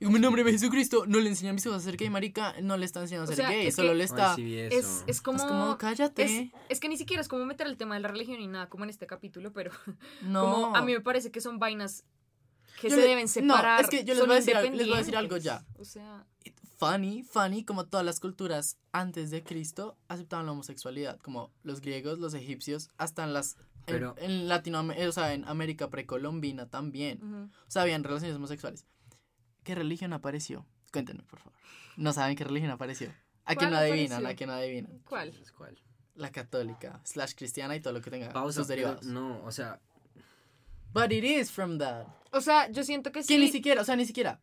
Y 0.00 0.04
como 0.06 0.16
en 0.16 0.22
nombre 0.22 0.42
de 0.42 0.50
Jesucristo, 0.52 1.04
no 1.06 1.20
le 1.20 1.28
enseña 1.28 1.50
a 1.50 1.52
mis 1.54 1.64
hijos 1.64 1.78
a 1.78 1.80
ser 1.80 1.96
gay, 1.96 2.10
marica, 2.10 2.54
no 2.60 2.76
le 2.76 2.84
está 2.84 3.00
enseñando 3.00 3.30
a 3.30 3.32
O 3.32 3.36
ser 3.36 3.46
sea, 3.46 3.48
gay, 3.56 3.70
solo 3.72 3.90
que- 3.90 3.94
le 3.94 4.02
Ay, 4.02 4.08
está... 4.10 4.34
sí 4.34 4.58
Es, 4.58 5.04
es 5.06 5.20
como... 5.22 5.38
Es 5.38 5.44
como, 5.44 5.78
cállate. 5.78 6.24
es, 6.24 6.50
es 6.68 6.80
que 6.80 6.88
ni 6.88 6.96
siquiera 6.96 7.20
es 7.22 7.28
como 7.28 7.44
meter 7.46 7.66
el 7.68 7.76
tema 7.76 7.94
de 7.94 8.00
la 8.00 8.08
religión 8.08 8.38
ni 8.38 8.48
nada, 8.48 8.68
como 8.68 8.84
en 8.84 8.90
este 8.90 9.06
capítulo, 9.06 9.52
pero 9.52 9.70
no. 10.22 10.42
como 10.42 10.76
a 10.76 10.82
mí 10.82 10.92
me 10.92 11.00
parece 11.00 11.30
que 11.30 11.40
son 11.40 11.58
vainas 11.58 12.04
que 12.80 12.88
Yo 12.90 12.96
se 12.96 13.02
le- 13.02 13.08
deben 13.08 13.24
no, 13.24 13.28
separar. 13.28 13.80
es 13.80 13.88
que 13.88 14.04
yo 14.04 14.14
les 14.14 14.24
voy 14.26 14.32
a 14.32 14.40
decir 14.40 14.54
les 14.56 14.86
voy 14.86 14.94
a 14.96 14.98
decir 14.98 15.16
algo 15.16 15.36
ya. 15.36 15.64
O 15.78 15.84
sea, 15.84 16.26
Funny, 16.76 17.22
funny, 17.22 17.64
como 17.64 17.86
todas 17.86 18.04
las 18.04 18.18
culturas 18.20 18.78
antes 18.92 19.30
de 19.30 19.42
Cristo 19.44 19.96
aceptaban 20.08 20.44
la 20.46 20.52
homosexualidad, 20.52 21.18
como 21.20 21.52
los 21.62 21.80
griegos, 21.80 22.18
los 22.18 22.34
egipcios, 22.34 22.90
hasta 22.98 23.22
en 23.24 23.32
las... 23.32 23.56
en- 23.56 23.64
Pero- 23.86 24.14
en, 24.18 24.48
Latinoamérica, 24.48 25.08
o 25.08 25.12
sea, 25.12 25.32
en 25.34 25.46
América 25.46 25.88
precolombina 25.88 26.68
también. 26.68 27.22
ujú. 27.22 27.50
O 27.66 27.70
sea, 27.70 27.82
habían 27.82 28.02
relaciones 28.02 28.36
homosexuales. 28.36 28.86
¿Qué 29.62 29.74
religión 29.76 30.12
apareció? 30.12 30.66
Cuéntenme, 30.92 31.22
por 31.22 31.38
favor. 31.38 31.58
No 31.96 32.12
saben 32.12 32.36
qué 32.36 32.44
religión 32.44 32.72
apareció. 32.72 33.08
¿A 33.44 33.54
quién 33.54 33.70
¿Cuál 33.70 33.70
no 33.70 33.76
adivinan? 33.78 34.26
¿A 34.26 34.34
quién 34.34 34.48
no 34.50 34.54
adivinan? 34.56 34.98
¿cuál? 35.08 35.32
¿Cuál? 35.56 35.78
La 36.16 36.30
católica, 36.32 37.00
slash 37.04 37.34
cristiana 37.36 37.76
y 37.76 37.80
todo 37.80 37.92
lo 37.92 38.00
que 38.02 38.10
tenga 38.10 38.30
Pausa. 38.32 38.60
sus 38.60 38.66
pero 38.68 38.82
derivados. 38.88 39.06
no, 39.06 39.42
o 39.44 39.52
sea, 39.52 39.80
But 40.94 41.12
it 41.12 41.24
is 41.24 41.50
from 41.50 41.78
that. 41.78 42.06
O 42.30 42.40
sea, 42.40 42.70
yo 42.70 42.82
siento 42.84 43.12
que 43.12 43.20
Que 43.20 43.24
sí. 43.26 43.38
ni 43.38 43.48
siquiera, 43.48 43.82
o 43.82 43.84
sea, 43.84 43.96
ni 43.96 44.06
siquiera. 44.06 44.40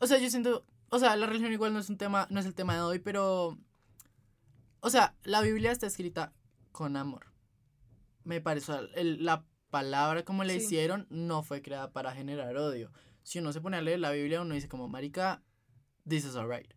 O 0.00 0.06
sea, 0.06 0.18
yo 0.18 0.28
siento, 0.28 0.66
o 0.90 0.98
sea, 0.98 1.16
la 1.16 1.26
religión 1.26 1.52
igual 1.52 1.72
no 1.72 1.78
es 1.78 1.88
un 1.88 1.96
tema, 1.96 2.26
no 2.30 2.40
es 2.40 2.46
el 2.46 2.54
tema 2.54 2.74
de 2.74 2.82
hoy, 2.82 2.98
pero 2.98 3.56
o 4.80 4.90
sea, 4.90 5.14
la 5.22 5.40
Biblia 5.40 5.72
está 5.72 5.86
escrita 5.86 6.32
con 6.72 6.96
amor. 6.96 7.26
Me 8.24 8.40
parece, 8.40 8.72
o 8.72 8.76
sea, 8.78 8.88
el- 8.96 9.24
la 9.24 9.44
palabra 9.70 10.24
como 10.24 10.44
le 10.44 10.58
Sí. 10.58 10.66
hicieron 10.66 11.06
no 11.10 11.42
fue 11.42 11.62
creada 11.62 11.92
para 11.92 12.12
generar 12.12 12.56
odio. 12.56 12.90
Si 13.22 13.38
uno 13.38 13.52
se 13.52 13.60
pone 13.60 13.76
a 13.76 13.82
leer 13.82 14.00
la 14.00 14.10
Biblia, 14.12 14.42
uno 14.42 14.54
dice 14.54 14.68
como, 14.68 14.88
marica, 14.88 15.42
this 16.08 16.24
is 16.24 16.36
alright. 16.36 16.74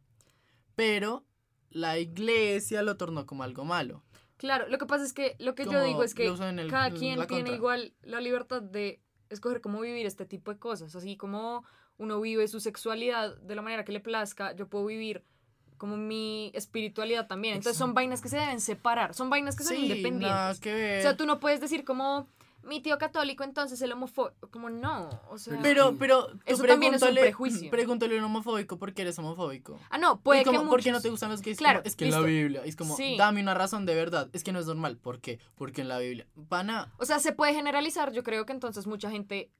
Pero 0.76 1.26
la 1.70 2.00
iglesia 2.00 2.82
lo 2.84 2.96
tornó 2.98 3.26
como 3.26 3.44
algo 3.44 3.66
malo. 3.66 4.04
Claro, 4.38 4.68
lo 4.70 4.78
que 4.78 4.86
pasa 4.86 5.04
es 5.04 5.14
que 5.14 5.36
lo 5.40 5.56
que 5.56 5.66
yo 5.66 5.84
digo 5.84 6.04
es 6.04 6.14
que 6.14 6.32
cada 6.70 6.88
en 6.88 6.96
quien 6.98 7.26
tiene 7.28 7.52
igual 7.54 7.94
la 8.04 8.22
libertad 8.22 8.62
de 8.62 9.02
escoger 9.30 9.62
cómo 9.62 9.82
vivir 9.82 10.06
este 10.06 10.26
tipo 10.26 10.54
de 10.54 10.60
cosas. 10.60 10.96
Así 10.96 11.18
como 11.18 11.64
uno 11.98 12.22
vive 12.22 12.48
su 12.48 12.60
sexualidad 12.60 13.38
de 13.38 13.56
la 13.56 13.62
manera 13.62 13.84
que 13.84 13.92
le 13.92 14.00
plazca, 14.00 14.56
yo 14.56 14.68
puedo 14.68 14.86
vivir 14.86 15.24
como 15.78 15.98
mi 15.98 16.52
espiritualidad 16.54 17.28
también. 17.28 17.56
Entonces 17.56 17.78
son 17.78 17.94
vainas 17.94 18.22
que 18.22 18.30
se 18.30 18.38
deben 18.38 18.60
separar, 18.60 19.14
son 19.14 19.30
vainas 19.30 19.56
que 19.56 19.64
son 19.64 19.76
sí, 19.76 19.84
nada 19.84 19.96
independientes. 19.96 20.60
que 20.60 20.74
ver. 20.74 21.00
O 21.00 21.02
sea, 21.04 21.18
tú 21.18 21.26
no 21.26 21.40
puedes 21.40 21.62
decir 21.62 21.86
como, 21.86 22.28
mi 22.64 22.82
tío 22.82 22.98
católico, 22.98 23.44
entonces 23.44 23.82
el 23.82 23.92
homofóbico. 23.94 24.50
Como 24.52 24.70
no, 24.70 25.10
o 25.30 25.38
sea. 25.38 25.58
Pero, 25.62 25.96
pero, 25.98 26.28
tú 26.28 26.40
Eso 26.46 26.64
también 26.64 26.94
es 26.94 27.02
un 27.02 27.08
pregúntale- 27.10 27.22
prejuicio. 27.22 27.72
Pregúntale 27.72 28.16
a 28.16 28.20
un 28.20 28.26
homofóbico 28.26 28.78
por 28.78 28.94
qué 28.94 29.04
eres 29.04 29.18
homofóbico. 29.20 29.80
ah, 29.90 29.98
no, 29.98 30.20
puede 30.22 30.42
Y 30.42 30.44
como, 30.46 30.62
que 30.64 30.68
¿Por 30.68 30.82
qué 30.84 30.90
no 30.90 30.96
muchos- 30.96 31.04
te 31.04 31.10
gustan 31.10 31.30
los 31.32 31.42
gays? 31.42 31.58
Claro, 31.58 31.80
Como, 31.80 31.88
es 31.88 31.96
que 31.96 32.06
en 32.06 32.12
la. 32.12 32.20
Biblia. 32.22 32.62
Es 32.66 32.76
como, 32.76 32.96
Sí. 32.98 33.16
dame 33.18 33.42
una 33.42 33.54
razón 33.54 33.86
de 33.86 33.96
verdad. 33.96 34.30
Es 34.34 34.44
que 34.44 34.52
no 34.52 34.60
es 34.60 34.66
normal. 34.66 34.98
¿Por 34.98 35.22
qué? 35.22 35.40
Porque 35.56 35.82
en 35.82 35.88
la 35.88 36.00
Biblia. 36.00 36.28
Pana. 36.50 36.94
O 36.98 37.06
sea, 37.06 37.20
se 37.20 37.32
puede 37.32 37.54
generalizar. 37.54 38.12
Yo 38.12 38.24
creo 38.24 38.46
que 38.46 38.54
entonces 38.54 38.86
mucha 38.88 39.10
gente. 39.10 39.52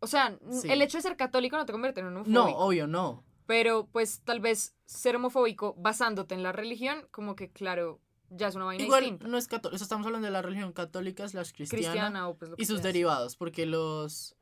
O 0.00 0.06
sea, 0.06 0.38
Sí. 0.50 0.70
el 0.70 0.80
hecho 0.82 0.98
de 0.98 1.02
ser 1.02 1.16
católico 1.16 1.56
no 1.56 1.66
te 1.66 1.72
convierte 1.72 2.00
en 2.00 2.06
un 2.06 2.14
No, 2.14 2.20
homofóbico. 2.20 2.58
obvio, 2.58 2.86
no. 2.86 3.24
Pero, 3.46 3.88
pues, 3.90 4.20
tal 4.22 4.40
vez 4.40 4.74
ser 4.86 5.16
homofóbico 5.16 5.74
basándote 5.76 6.34
en 6.34 6.42
la 6.42 6.52
religión, 6.52 7.06
como 7.10 7.34
que, 7.36 7.50
claro, 7.50 8.00
ya 8.30 8.48
es 8.48 8.54
una 8.54 8.64
vaina 8.64 8.82
Igual 8.84 9.02
distinta. 9.02 9.28
no 9.28 9.36
es 9.36 9.46
católico. 9.46 9.82
Estamos 9.82 10.06
hablando 10.06 10.26
de 10.26 10.32
la 10.32 10.42
religión 10.42 10.72
católica 10.72 11.28
slash 11.28 11.52
cristiana. 11.52 11.82
Cristiana 11.92 12.28
o 12.28 12.36
pues 12.36 12.50
lo 12.50 12.56
que 12.56 12.62
y 12.62 12.66
sus 12.66 12.78
sea. 12.78 12.86
derivados. 12.86 13.36
Porque 13.36 13.66
los. 13.66 14.34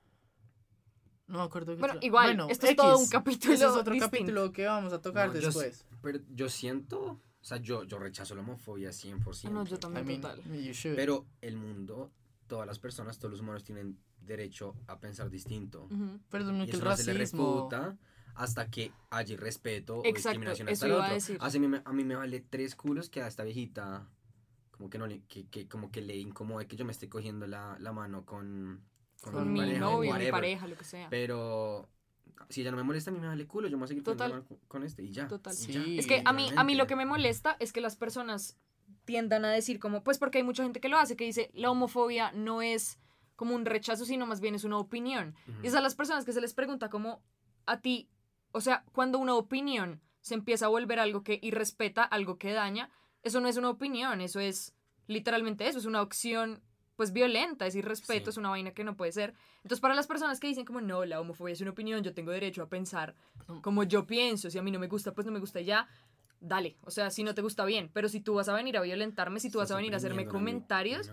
No 1.27 1.39
me 1.39 1.45
acuerdo 1.45 1.73
qué 1.75 1.79
Bueno, 1.81 1.95
otra- 1.97 2.07
igual, 2.07 2.27
Bueno, 2.29 2.47
esto 2.51 2.67
es 2.67 2.77
todo 2.77 2.99
un 2.99 3.09
capítulo 3.09 3.53
Ese 3.55 3.65
es 3.65 3.71
otro 3.71 3.93
distinto. 3.93 4.11
capítulo 4.11 4.53
que 4.53 4.65
vamos 4.67 4.93
a 4.95 5.01
tocar 5.03 5.29
No, 5.29 5.35
yo 5.35 5.47
después. 5.49 5.85
Pero 6.01 6.21
yo 6.35 6.49
siento, 6.49 7.01
o 7.03 7.45
sea, 7.45 7.59
yo, 7.59 7.85
yo 7.85 7.99
rechazo 7.99 8.35
la 8.35 8.41
homofobia 8.41 8.91
100%. 8.93 9.49
Ah, 9.49 9.51
no, 9.51 9.65
yo 9.67 9.77
I 9.77 9.79
también, 9.79 10.07
mean, 10.07 10.21
total. 10.23 10.43
you 10.45 10.73
should. 10.73 10.97
Pero 10.97 11.27
el 11.43 11.57
mundo, 11.57 12.11
todas 12.47 12.67
las 12.67 12.79
personas, 12.79 13.19
todos 13.19 13.33
los 13.33 13.41
humanos 13.41 13.63
tienen 13.63 13.99
derecho 14.23 14.75
a 14.87 14.99
pensar 15.01 15.29
distinto. 15.29 15.85
Ujú. 15.91 16.19
Pero 16.31 16.45
no 16.45 16.63
Y 16.65 16.67
que 16.67 16.73
el 16.73 16.77
eso 16.79 16.85
no 16.89 16.97
se 16.97 17.05
le 17.13 17.19
racismo. 17.19 17.55
refuta 17.69 17.97
hasta 18.39 18.71
que 18.71 18.93
haya 19.11 19.37
respeto 19.37 19.99
o 19.99 20.05
Exacto, 20.05 20.39
discriminación 20.41 20.69
eso 20.69 20.75
hasta 20.75 20.87
el 20.87 20.93
iba 20.93 21.01
a 21.03 21.05
otro. 21.07 21.15
decir. 21.15 21.39
Así 21.41 21.59
a 21.59 21.61
mí, 21.61 21.69
me- 21.69 21.83
a 21.85 21.93
mí 21.93 22.05
me 22.05 22.15
vale 22.17 22.41
tres 22.41 22.75
culos 22.77 23.11
que 23.11 23.21
a 23.21 23.27
esta 23.27 23.43
viejita 23.45 24.09
como 24.71 24.89
que 24.89 24.99
no 24.99 25.07
le, 25.09 25.23
que, 25.25 25.49
que 25.49 25.67
como 25.69 25.91
que 25.91 26.01
le 26.01 26.17
incomode 26.17 26.67
que 26.69 26.77
yo 26.77 26.85
me 26.85 26.93
esté 26.93 27.09
cogiendo 27.09 27.47
la, 27.49 27.77
la 27.81 27.93
mano 27.93 28.25
con, 28.25 28.81
Con 29.21 29.45
mi 29.53 29.55
mi 29.55 29.59
pareja, 29.61 29.81
novio, 29.81 30.01
mi 30.03 30.09
whatever. 30.11 30.31
pareja, 30.31 30.67
lo 30.69 30.77
que 30.77 30.85
sea. 30.85 31.09
Pero 31.11 31.89
si 32.49 32.61
ella 32.61 32.71
no 32.71 32.77
me 32.77 32.85
molesta, 32.85 33.11
a 33.11 33.15
mí 33.15 33.19
me 33.19 33.27
vale 33.27 33.45
culo, 33.49 33.67
yo 33.67 33.77
me 33.77 33.81
voy 33.81 33.85
a 33.87 33.89
seguir 33.89 34.05
Total. 34.05 34.45
con 34.69 34.85
este 34.85 35.03
y 35.03 35.11
ya. 35.11 35.27
Total. 35.27 35.53
y 35.53 35.57
Sí. 35.57 35.73
ya, 35.73 35.83
Es 36.01 36.07
que 36.07 36.23
a 36.25 36.33
mí, 36.33 36.49
a 36.57 36.63
mí 36.63 36.77
lo 36.77 36.87
que 36.87 36.95
me 36.95 37.07
molesta 37.07 37.57
es 37.59 37.73
que 37.73 37.81
las 37.81 37.97
personas 37.97 38.57
tiendan 39.05 39.45
a 39.45 39.51
decir 39.51 39.81
como, 39.81 40.05
pues 40.05 40.19
porque 40.19 40.39
hay 40.39 40.45
mucha 40.45 40.63
gente 40.63 40.81
que 40.81 40.89
lo 40.89 40.97
hace, 40.99 41.17
que 41.17 41.25
dice, 41.25 41.51
la 41.55 41.71
homofobia 41.73 42.31
no 42.33 42.63
es 42.63 43.01
como 43.35 43.55
un 43.57 43.65
rechazo, 43.67 44.05
sino 44.05 44.27
más 44.27 44.41
bien 44.41 44.55
es 44.55 44.63
una 44.63 44.79
opinión. 44.79 45.35
Ujú. 45.49 45.59
Y 45.65 45.67
es 45.67 45.75
a 45.75 45.81
las 45.81 45.97
personas 45.97 46.25
que 46.25 46.33
se 46.33 46.41
les 46.41 46.55
pregunta 46.55 46.89
como 46.89 47.21
a 47.67 47.81
ti, 47.81 48.09
o 48.53 48.61
sea, 48.61 48.85
cuando 48.93 49.19
una 49.19 49.35
opinión 49.35 50.01
se 50.21 50.35
empieza 50.35 50.67
a 50.67 50.69
volver 50.69 50.99
algo 50.99 51.23
que 51.23 51.39
irrespeta, 51.43 52.03
algo 52.03 52.39
que 52.39 52.53
daña, 52.53 52.91
eso 53.23 53.41
no 53.41 53.49
es 53.49 53.57
una 53.57 53.71
opinión, 53.71 54.21
eso 54.21 54.41
es 54.41 54.75
literalmente 55.07 55.67
eso, 55.67 55.79
es 55.79 55.85
una 55.87 56.03
opción 56.03 56.63
pues 56.97 57.13
violenta, 57.13 57.65
es 57.65 57.77
irrespeto, 57.77 58.25
Sí. 58.25 58.31
es 58.31 58.37
una 58.39 58.49
vaina 58.51 58.73
que 58.73 58.83
no 58.83 58.97
puede 58.97 59.13
ser. 59.13 59.33
Entonces 59.59 59.79
para 59.79 59.95
las 59.95 60.09
personas 60.09 60.41
que 60.41 60.49
dicen 60.49 60.65
como 60.65 60.81
no, 60.81 61.05
la 61.05 61.21
homofobia 61.21 61.53
es 61.53 61.61
una 61.61 61.71
opinión, 61.71 62.03
yo 62.03 62.13
tengo 62.13 62.33
derecho 62.33 62.61
a 62.63 62.69
pensar 62.69 63.15
como 63.63 63.85
yo 63.85 64.05
pienso, 64.05 64.51
si 64.51 64.59
a 64.59 64.63
mí 64.63 64.73
no 64.73 64.81
me 64.81 64.89
gusta, 64.89 65.15
pues 65.15 65.25
no 65.25 65.33
me 65.33 65.39
gusta 65.39 65.61
ya. 65.61 65.87
Dale, 66.41 66.77
o 66.83 66.91
sea, 66.93 67.11
si 67.11 67.25
no 67.25 67.35
te 67.35 67.43
gusta 67.43 67.65
bien, 67.65 67.91
pero 67.93 68.09
si 68.09 68.21
tú 68.21 68.35
vas 68.35 68.49
a 68.49 68.55
venir 68.55 68.77
a 68.77 68.81
violentarme, 68.81 69.41
si 69.41 69.51
tú 69.51 69.59
vas 69.59 69.71
a 69.73 69.77
venir 69.77 69.93
a 69.95 69.97
hacerme 69.97 70.27
comentarios, 70.27 71.11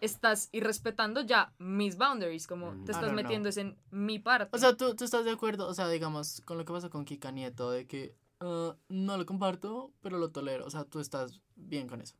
estás 0.00 0.48
irrespetando 0.52 1.20
ya 1.22 1.52
mis 1.58 1.96
boundaries, 1.96 2.46
como 2.46 2.72
Mm. 2.72 2.84
te 2.84 2.92
estás 2.92 3.12
metiendo 3.12 3.48
es 3.48 3.56
en 3.56 3.76
mi 3.90 4.20
parte. 4.20 4.54
O 4.54 4.58
sea, 4.58 4.76
¿tú, 4.76 4.94
tú 4.94 5.04
estás 5.04 5.24
de 5.24 5.32
acuerdo, 5.32 5.66
o 5.66 5.74
sea, 5.74 5.88
digamos, 5.88 6.42
con 6.44 6.58
lo 6.58 6.64
que 6.64 6.72
pasó 6.72 6.90
con 6.90 7.04
Kika 7.04 7.32
Nieto, 7.32 7.70
de 7.72 7.86
que 7.88 8.14
ah, 8.40 8.76
no 8.88 9.16
lo 9.16 9.26
comparto, 9.26 9.92
pero 10.00 10.16
lo 10.18 10.30
tolero. 10.30 10.64
O 10.64 10.70
sea, 10.70 10.84
tú 10.84 11.00
estás 11.00 11.40
bien 11.56 11.88
con 11.88 12.00
eso. 12.00 12.14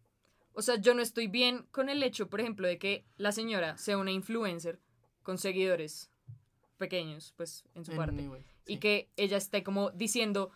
O 0.53 0.63
sea, 0.63 0.75
yo 0.75 0.93
no 0.95 1.03
estoy 1.03 1.29
bien 1.29 1.65
con 1.71 1.89
el 1.89 2.03
hecho, 2.03 2.29
por 2.29 2.41
ejemplo, 2.41 2.67
de 2.67 2.79
que 2.81 3.05
la 3.19 3.31
señora 3.31 3.79
sea 3.79 3.97
una 3.99 4.11
influencer 4.11 4.81
con 5.23 5.39
seguidores 5.39 6.11
pequeños, 6.77 7.35
pues, 7.37 7.65
en 7.75 7.85
su 7.85 7.93
parte. 7.95 8.19
Anyway, 8.19 8.43
Y 8.67 8.79
que 8.79 9.09
ella 9.17 9.37
esté 9.37 9.63
como 9.63 9.91
diciendo, 9.93 10.51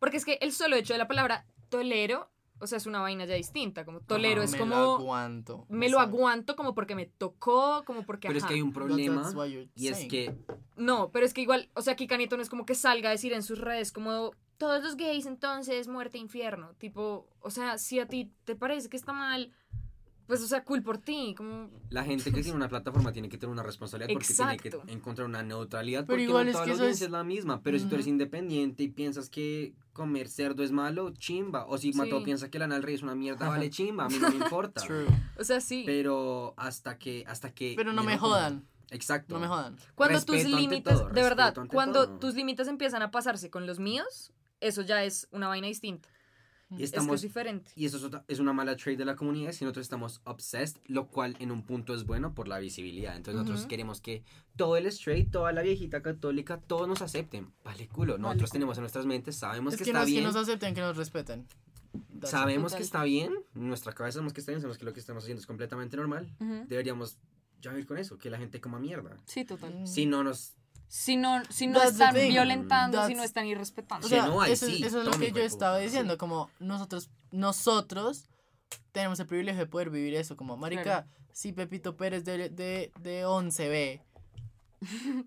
porque 0.00 0.16
es 0.16 0.24
que 0.24 0.38
el 0.40 0.50
solo 0.50 0.74
hecho 0.74 0.94
de 0.94 0.98
la 0.98 1.06
palabra 1.06 1.46
tolero, 1.68 2.28
o 2.58 2.66
sea, 2.66 2.78
es 2.78 2.86
una 2.86 3.00
vaina 3.00 3.24
ya 3.26 3.34
distinta, 3.34 3.84
como 3.84 4.00
tolero 4.00 4.40
Ajá, 4.40 4.46
es 4.46 4.52
me 4.52 4.58
como... 4.58 4.74
Lo 4.74 4.94
aguanto. 4.96 5.66
me 5.68 5.88
lo 5.88 5.98
sabe. 5.98 6.10
aguanto 6.10 6.56
como 6.56 6.74
porque 6.74 6.96
me 6.96 7.06
tocó, 7.06 7.84
como 7.86 8.02
porque... 8.02 8.26
Pero 8.26 8.40
es 8.40 8.44
que 8.44 8.54
hay 8.54 8.62
un 8.62 8.72
problema 8.72 9.30
y 9.76 9.88
es 9.88 10.06
que 10.06 10.34
No, 10.76 11.10
pero 11.12 11.24
es 11.24 11.32
que 11.32 11.42
igual, 11.42 11.70
o 11.74 11.82
sea, 11.82 11.94
Kika 11.94 12.16
Nieto 12.16 12.36
no 12.36 12.42
es 12.42 12.50
como 12.50 12.66
que 12.66 12.74
salga 12.74 13.10
a 13.10 13.12
decir 13.12 13.32
en 13.32 13.44
sus 13.44 13.60
redes 13.60 13.92
como 13.92 14.32
todos 14.58 14.82
los 14.82 14.96
gays 14.96 15.24
entonces 15.24 15.88
muerte 15.88 16.18
infierno, 16.18 16.74
tipo, 16.74 17.28
o 17.40 17.50
sea, 17.50 17.78
si 17.78 17.98
a 17.98 18.06
ti 18.06 18.32
te 18.44 18.56
parece 18.56 18.90
que 18.90 18.96
está 18.96 19.12
mal, 19.12 19.52
pues 20.30 20.42
o 20.42 20.46
sea, 20.46 20.62
cool 20.64 20.82
por 20.82 20.98
ti, 20.98 21.34
como 21.36 21.68
la 21.90 22.04
gente 22.04 22.30
que 22.32 22.40
tiene 22.42 22.56
una 22.56 22.68
plataforma 22.68 23.12
tiene 23.12 23.28
que 23.28 23.36
tener 23.36 23.52
una 23.52 23.64
responsabilidad 23.64 24.12
porque 24.12 24.32
tiene 24.32 24.56
que 24.58 24.92
encontrar 24.92 25.26
una 25.28 25.42
neutralidad 25.42 26.06
Pero 26.06 26.14
porque 26.14 26.22
igual 26.22 26.44
no 26.44 26.50
es 26.50 26.54
toda 26.54 26.64
que 26.66 26.70
la 26.70 26.76
audiencia 26.78 27.04
es- 27.04 27.08
es 27.08 27.10
la 27.10 27.24
misma. 27.24 27.62
Pero 27.62 27.78
si 27.80 27.86
tú 27.86 27.96
eres 27.96 28.06
independiente 28.06 28.84
y 28.84 28.88
piensas 28.88 29.28
que 29.28 29.74
comer 29.92 30.28
cerdo 30.28 30.62
es 30.62 30.70
malo, 30.70 31.10
chimba. 31.10 31.66
O 31.66 31.76
si 31.78 31.92
Mateo 31.92 32.18
Sí. 32.20 32.24
piensa 32.24 32.48
que 32.48 32.58
Lana 32.60 32.76
del 32.76 32.84
Rey 32.84 32.94
es 32.94 33.02
una 33.02 33.14
mierda, 33.16 33.48
vale 33.48 33.68
chimba. 33.70 34.04
A 34.04 34.08
mí 34.08 34.18
no 34.20 34.28
me 34.30 34.36
importa. 34.36 34.80
True. 34.82 35.06
o 35.36 35.42
sea, 35.44 35.60
sí. 35.60 35.82
Pero 35.84 36.54
hasta 36.56 36.96
que, 36.96 37.24
hasta 37.26 37.52
que. 37.52 37.74
Pero 37.76 37.92
no 37.92 38.04
me 38.04 38.16
jodan. 38.16 38.64
Exacto. 38.90 39.34
No 39.34 39.40
me 39.40 39.48
jodan. 39.48 39.76
Cuando 39.96 40.20
tus 40.24 40.36
respeto 40.36 40.56
límites, 40.56 40.98
de 41.12 41.22
verdad, 41.22 41.54
cuando 41.68 42.06
todo. 42.06 42.18
tus 42.18 42.34
límites 42.34 42.68
empiezan 42.68 43.02
a 43.02 43.10
pasarse 43.10 43.50
con 43.50 43.66
los 43.66 43.78
míos, 43.80 44.32
eso 44.60 44.82
ya 44.82 45.02
es 45.04 45.26
una 45.32 45.48
vaina 45.48 45.66
distinta. 45.66 46.08
Y 46.70 46.74
Es 46.74 46.78
que 46.78 46.84
estamos. 46.84 47.16
es 47.16 47.22
diferente. 47.22 47.70
Y 47.74 47.84
eso 47.86 47.96
es, 47.96 48.04
otra- 48.04 48.24
es 48.28 48.38
una 48.38 48.52
mala 48.52 48.76
trade 48.76 48.96
de 48.96 49.04
la 49.04 49.16
comunidad 49.16 49.52
si 49.52 49.64
nosotros 49.64 49.84
estamos 49.84 50.20
obsessed, 50.24 50.76
lo 50.86 51.08
cual 51.08 51.36
en 51.40 51.50
un 51.50 51.62
punto 51.64 51.94
es 51.94 52.04
bueno 52.04 52.34
por 52.34 52.46
la 52.46 52.58
visibilidad. 52.60 53.16
Entonces 53.16 53.34
nosotros 53.36 53.60
Ujú. 53.62 53.68
queremos 53.68 54.00
que 54.00 54.22
todo 54.56 54.76
el 54.76 54.86
straight, 54.86 55.30
toda 55.30 55.50
la 55.52 55.62
viejita 55.62 56.00
católica, 56.02 56.60
todos 56.60 56.86
nos 56.86 57.02
acepten. 57.02 57.52
Vale 57.64 57.88
culo. 57.88 58.18
Nosotros 58.18 58.50
tenemos 58.50 58.76
en 58.78 58.82
nuestras 58.82 59.04
mentes, 59.06 59.36
sabemos 59.36 59.74
Es 59.74 59.78
que, 59.78 59.84
que, 59.86 59.92
no 59.92 59.98
está 59.98 60.02
es 60.08 60.14
que 60.14 60.20
bien. 60.20 60.24
nos 60.24 60.36
acepten, 60.36 60.74
que 60.74 60.80
nos 60.80 60.96
respeten. 60.96 61.46
That's 61.92 62.24
it. 62.24 62.26
Sabemos 62.26 62.72
que 62.74 62.82
está 62.82 63.02
bien, 63.02 63.34
en 63.56 63.66
nuestra 63.68 63.92
cabeza 63.92 64.14
sabemos 64.14 64.32
que 64.32 64.40
está 64.40 64.52
bien, 64.52 64.60
sabemos 64.60 64.78
que 64.78 64.84
lo 64.84 64.92
que 64.92 65.00
estamos 65.00 65.24
haciendo 65.24 65.40
es 65.40 65.46
completamente 65.46 65.96
normal. 65.96 66.28
Deberíamos 66.68 67.18
ya 67.60 67.70
vivir 67.72 67.86
con 67.86 67.98
eso, 67.98 68.16
que 68.16 68.30
la 68.30 68.38
gente 68.38 68.60
coma 68.60 68.78
mierda. 68.78 69.16
Sí, 69.26 69.44
total. 69.44 69.74
Mm. 69.82 69.86
Si 69.86 70.06
no 70.06 70.22
nos... 70.22 70.54
Si 70.92 71.16
no, 71.16 71.40
si 71.50 71.68
no 71.68 71.78
That's 71.78 71.92
están 71.92 72.14
violentando, 72.14 73.06
si 73.06 73.14
no 73.14 73.22
están 73.22 73.46
irrespetando. 73.46 74.04
O 74.06 74.10
Sí, 74.10 74.16
sea, 74.16 74.26
no, 74.26 74.40
ahí 74.40 74.50
eso, 74.52 74.66
es- 74.66 74.72
sí, 74.76 74.82
eso 74.84 74.98
es 75.00 75.04
lo 75.06 75.12
que 75.12 75.30
yo 75.30 75.40
estaba 75.42 75.78
diciendo, 75.78 76.14
sí. 76.14 76.18
como 76.18 76.50
nosotros, 76.58 77.10
nosotros 77.30 78.28
tenemos 78.90 79.20
el 79.20 79.26
privilegio 79.26 79.60
de 79.60 79.66
poder 79.70 79.90
vivir 79.90 80.14
eso, 80.16 80.36
como, 80.36 80.56
marica, 80.56 80.82
Claro. 80.82 81.06
si 81.32 81.52
Pepito 81.52 81.96
Pérez 81.96 82.24
de, 82.24 82.48
de, 82.48 82.90
de 83.00 83.24
11B 83.24 84.00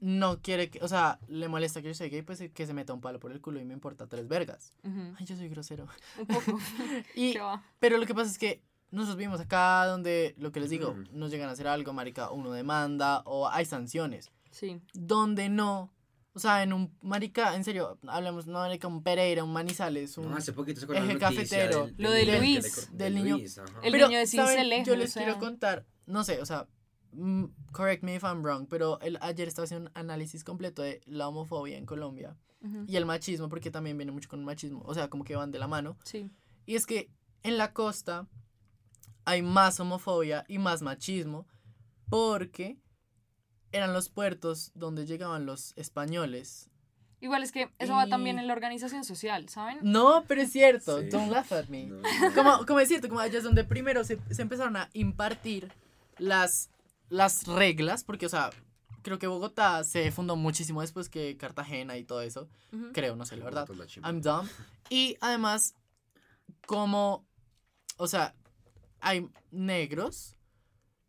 no 0.01 0.41
quiere 0.41 0.69
que, 0.69 0.79
o 0.83 0.87
sea, 0.87 1.19
le 1.27 1.47
molesta 1.47 1.81
que 1.81 1.89
yo 1.89 1.93
sea 1.93 2.07
gay, 2.09 2.23
pues 2.23 2.43
que 2.53 2.65
se 2.67 2.73
meta 2.73 2.91
un 2.93 3.01
palo 3.01 3.19
por 3.19 3.31
el 3.31 3.39
culo 3.39 3.59
y 3.61 3.65
me 3.65 3.73
importa 3.73 4.07
tres 4.07 4.27
vergas. 4.27 4.73
Ay, 4.83 5.25
yo 5.25 5.35
soy 5.37 5.47
grosero. 5.47 5.87
Un 6.19 6.27
poco. 6.27 6.59
Y, 7.15 7.35
pero 7.79 7.97
lo 7.97 8.05
que 8.05 8.13
pasa 8.15 8.31
es 8.31 8.37
que 8.37 8.61
nosotros 8.91 9.17
vivimos 9.17 9.39
acá 9.39 9.85
donde, 9.85 10.35
lo 10.37 10.51
que 10.51 10.59
les 10.59 10.69
digo, 10.69 10.93
Mm. 10.93 11.05
nos 11.11 11.31
llegan 11.31 11.49
a 11.49 11.53
hacer 11.53 11.67
algo, 11.67 11.93
marica, 11.93 12.31
uno 12.31 12.51
demanda 12.51 13.21
o 13.25 13.47
hay 13.47 13.65
sanciones 13.65 14.31
Sí. 14.53 14.79
donde 14.93 15.49
no. 15.49 15.91
O 16.35 16.39
sea, 16.39 16.63
en 16.63 16.73
un 16.73 16.97
marica, 17.03 17.55
en 17.55 17.63
serio, 17.63 17.99
hablamos, 18.07 18.47
no 18.47 18.53
marica, 18.59 18.87
un 18.87 19.03
Pereira, 19.03 19.43
un 19.43 19.53
Manizales, 19.53 20.17
un... 20.17 20.31
No, 20.31 20.37
hace 20.37 20.51
poquito 20.51 20.79
se 20.79 20.85
acuerdan 20.85 21.07
eje 21.11 21.19
cafetero. 21.19 21.85
del- 21.87 21.95
Lo 21.99 22.09
de 22.09 22.25
niño 22.25 22.37
Luis, 22.39 22.89
del 22.91 23.13
de 23.13 23.19
niño. 23.21 23.37
Luis. 23.37 23.57
El 23.83 23.91
pero, 23.91 24.07
niño 24.07 24.17
de. 24.19 24.25
Cincelejo, 24.27 24.85
Yo 24.85 24.95
les 24.95 25.11
o 25.11 25.13
sea. 25.13 25.23
quiero 25.25 25.39
contar, 25.39 25.85
no 26.07 26.23
sé, 26.23 26.41
o 26.41 26.45
sea, 26.47 26.67
mm, 27.11 27.43
correct 27.71 28.03
me 28.03 28.15
if 28.15 28.23
I'm 28.23 28.41
wrong, 28.41 28.65
pero 28.67 28.99
el, 29.01 29.19
ayer 29.21 29.47
estaba 29.47 29.65
haciendo 29.65 29.91
un 29.91 29.97
análisis 29.97 30.43
completo 30.43 30.81
de 30.81 31.01
la 31.05 31.27
homofobia 31.27 31.77
en 31.77 31.85
Colombia 31.85 32.35
y 32.87 32.95
el 32.95 33.05
machismo, 33.05 33.47
porque 33.49 33.69
también 33.69 33.97
viene 33.97 34.11
mucho 34.13 34.27
con 34.29 34.39
el 34.39 34.45
machismo, 34.45 34.81
o 34.85 34.93
sea, 34.95 35.09
como 35.09 35.23
que 35.25 35.35
van 35.35 35.51
de 35.51 35.59
la 35.59 35.67
mano. 35.67 35.97
Sí. 36.05 36.31
Y 36.65 36.75
es 36.75 36.85
que 36.87 37.11
en 37.43 37.57
la 37.59 37.73
costa 37.73 38.25
hay 39.25 39.41
más 39.43 39.79
homofobia 39.81 40.45
y 40.47 40.57
más 40.59 40.81
machismo 40.81 41.45
porque 42.09 42.77
eran 43.73 43.91
los 43.93 44.07
puertos 44.09 44.71
donde 44.75 45.05
llegaban 45.05 45.45
los 45.45 45.73
españoles. 45.75 46.69
Igual 47.19 47.41
es 47.43 47.51
que 47.51 47.69
eso 47.79 47.93
va 47.93 48.05
Y- 48.07 48.09
también 48.09 48.37
en 48.39 48.47
la 48.47 48.53
organización 48.53 49.03
social, 49.05 49.47
¿saben? 49.49 49.79
No, 49.81 50.25
pero 50.27 50.41
es 50.41 50.51
cierto, 50.51 51.01
Sí. 51.01 51.07
don't 51.09 51.31
laugh 51.31 51.51
at 51.53 51.67
me. 51.67 51.85
No. 51.87 52.01
Como, 52.35 52.65
como 52.65 52.79
es 52.79 52.87
cierto, 52.89 53.07
como 53.07 53.19
allá 53.21 53.37
es 53.37 53.43
donde 53.43 53.63
primero 53.63 54.03
se, 54.03 54.19
se 54.29 54.41
empezaron 54.41 54.75
a 54.75 54.89
impartir 54.93 55.71
las, 56.17 56.69
las 57.09 57.47
reglas, 57.47 58.03
porque, 58.03 58.25
o 58.25 58.29
sea, 58.29 58.49
creo 59.03 59.19
que 59.19 59.27
Bogotá 59.27 59.83
se 59.85 60.11
fundó 60.11 60.35
muchísimo 60.35 60.81
después 60.81 61.07
que 61.09 61.37
Cartagena 61.37 61.97
y 61.97 62.03
todo 62.03 62.21
eso. 62.21 62.49
Ujú. 62.73 62.91
Creo, 62.93 63.15
no 63.15 63.25
sé, 63.25 63.37
la 63.37 63.45
verdad. 63.45 63.67
La. 63.69 63.85
I'm 64.09 64.21
dumb. 64.21 64.47
Y 64.89 65.15
además, 65.21 65.75
como, 66.67 67.25
o 67.97 68.07
sea, 68.07 68.35
hay 68.99 69.29
negros, 69.51 70.35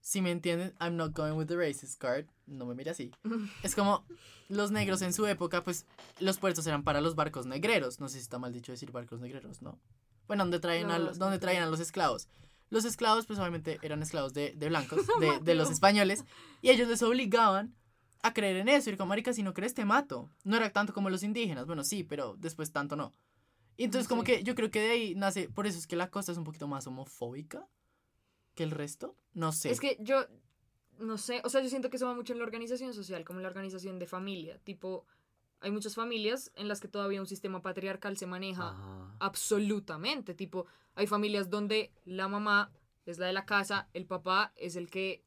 si 0.07 0.21
me 0.21 0.31
entienden, 0.31 0.75
I'm 0.81 0.97
not 0.97 1.15
going 1.15 1.33
with 1.33 1.47
the 1.47 1.57
racist 1.57 1.99
card, 1.99 2.27
no 2.47 2.67
me 2.67 2.75
mire 2.75 2.91
así. 2.91 3.11
Es 3.63 3.75
como, 3.75 4.05
los 4.51 4.71
negros 4.71 5.01
en 5.01 5.15
su 5.15 5.25
época, 5.27 5.65
pues, 5.65 5.87
los 6.21 6.37
puertos 6.39 6.67
eran 6.67 6.83
para 6.85 7.01
los 7.01 7.15
barcos 7.15 7.47
negreros, 7.47 8.01
no 8.01 8.09
sé 8.09 8.17
si 8.19 8.23
está 8.23 8.39
mal 8.39 8.53
dicho 8.53 8.71
decir 8.71 8.93
barcos 8.93 9.21
negreros, 9.21 9.63
¿no? 9.63 9.79
Bueno, 10.27 10.45
donde 10.45 10.61
traían, 10.61 10.91
a, 10.91 10.99
No, 10.99 11.05
lo- 11.07 11.11
es 11.13 11.19
donde 11.19 11.39
traían 11.39 11.63
a 11.63 11.67
los 11.71 11.81
esclavos. 11.81 12.29
los 12.69 12.85
esclavos, 12.85 13.25
pues 13.27 13.39
obviamente 13.39 13.79
eran 13.83 14.03
esclavos 14.03 14.35
de, 14.35 14.53
de 14.55 14.69
blancos, 14.69 15.07
de, 15.21 15.39
de 15.41 15.55
los 15.55 15.71
españoles, 15.71 16.25
y 16.61 16.69
ellos 16.69 16.87
les 16.89 17.03
obligaban 17.03 17.75
a 18.23 18.35
creer 18.35 18.57
en 18.57 18.69
eso. 18.69 18.91
Y 18.91 18.97
como, 18.99 19.09
marica, 19.09 19.33
si 19.33 19.43
no 19.43 19.55
crees, 19.55 19.73
te 19.75 19.85
mato. 19.87 20.29
No 20.45 20.57
era 20.57 20.71
tanto 20.71 20.93
como 20.93 21.09
los 21.09 21.23
indígenas, 21.23 21.67
bueno, 21.67 21.83
sí, 21.83 22.05
pero 22.05 22.37
después 22.39 22.73
tanto 22.73 22.95
no. 22.97 23.13
Y 23.79 23.85
entonces, 23.85 24.07
como 24.09 24.23
que 24.23 24.43
yo 24.43 24.55
creo 24.55 24.71
que 24.71 24.81
de 24.81 24.91
ahí 24.91 25.15
nace, 25.15 25.49
por 25.49 25.67
eso 25.67 25.79
es 25.79 25.87
que 25.87 25.97
la 25.97 26.11
costa 26.11 26.33
es 26.33 26.39
un 26.39 26.45
poquito 26.45 26.69
más 26.69 26.87
homofóbica 26.87 27.67
que 28.55 28.63
el 28.65 28.71
resto. 28.71 29.17
No 29.35 29.53
sé. 29.53 29.71
Es 29.71 29.81
que 29.81 29.97
yo, 30.01 30.27
no 30.99 31.19
sé, 31.19 31.41
o 31.45 31.49
sea, 31.49 31.61
yo 31.63 31.69
siento 31.69 31.91
que 31.91 31.97
eso 31.97 32.07
va 32.07 32.15
mucho 32.15 32.33
en 32.33 32.39
la 32.39 32.45
organización 32.45 32.95
social, 32.95 33.25
como 33.25 33.39
en 33.41 33.43
la 33.45 33.49
organización 33.49 33.99
de 33.99 34.07
familia. 34.07 34.59
Tipo, 34.65 35.07
hay 35.61 35.71
muchas 35.71 35.95
familias 35.95 36.53
en 36.55 36.69
las 36.69 36.81
que 36.81 36.89
todavía 36.89 37.21
un 37.21 37.27
sistema 37.27 37.63
patriarcal 37.63 38.17
se 38.17 38.27
maneja 38.27 38.71
Ajá. 38.71 39.17
absolutamente. 39.21 40.35
Tipo, 40.35 40.67
hay 40.95 41.07
familias 41.07 41.51
donde 41.51 41.91
la 42.05 42.29
mamá 42.29 42.71
es 43.07 43.19
la 43.19 43.27
de 43.27 43.33
la 43.33 43.45
casa, 43.45 43.89
el 43.93 44.07
papá 44.07 44.53
es 44.57 44.77
el 44.77 44.89
que 44.91 45.23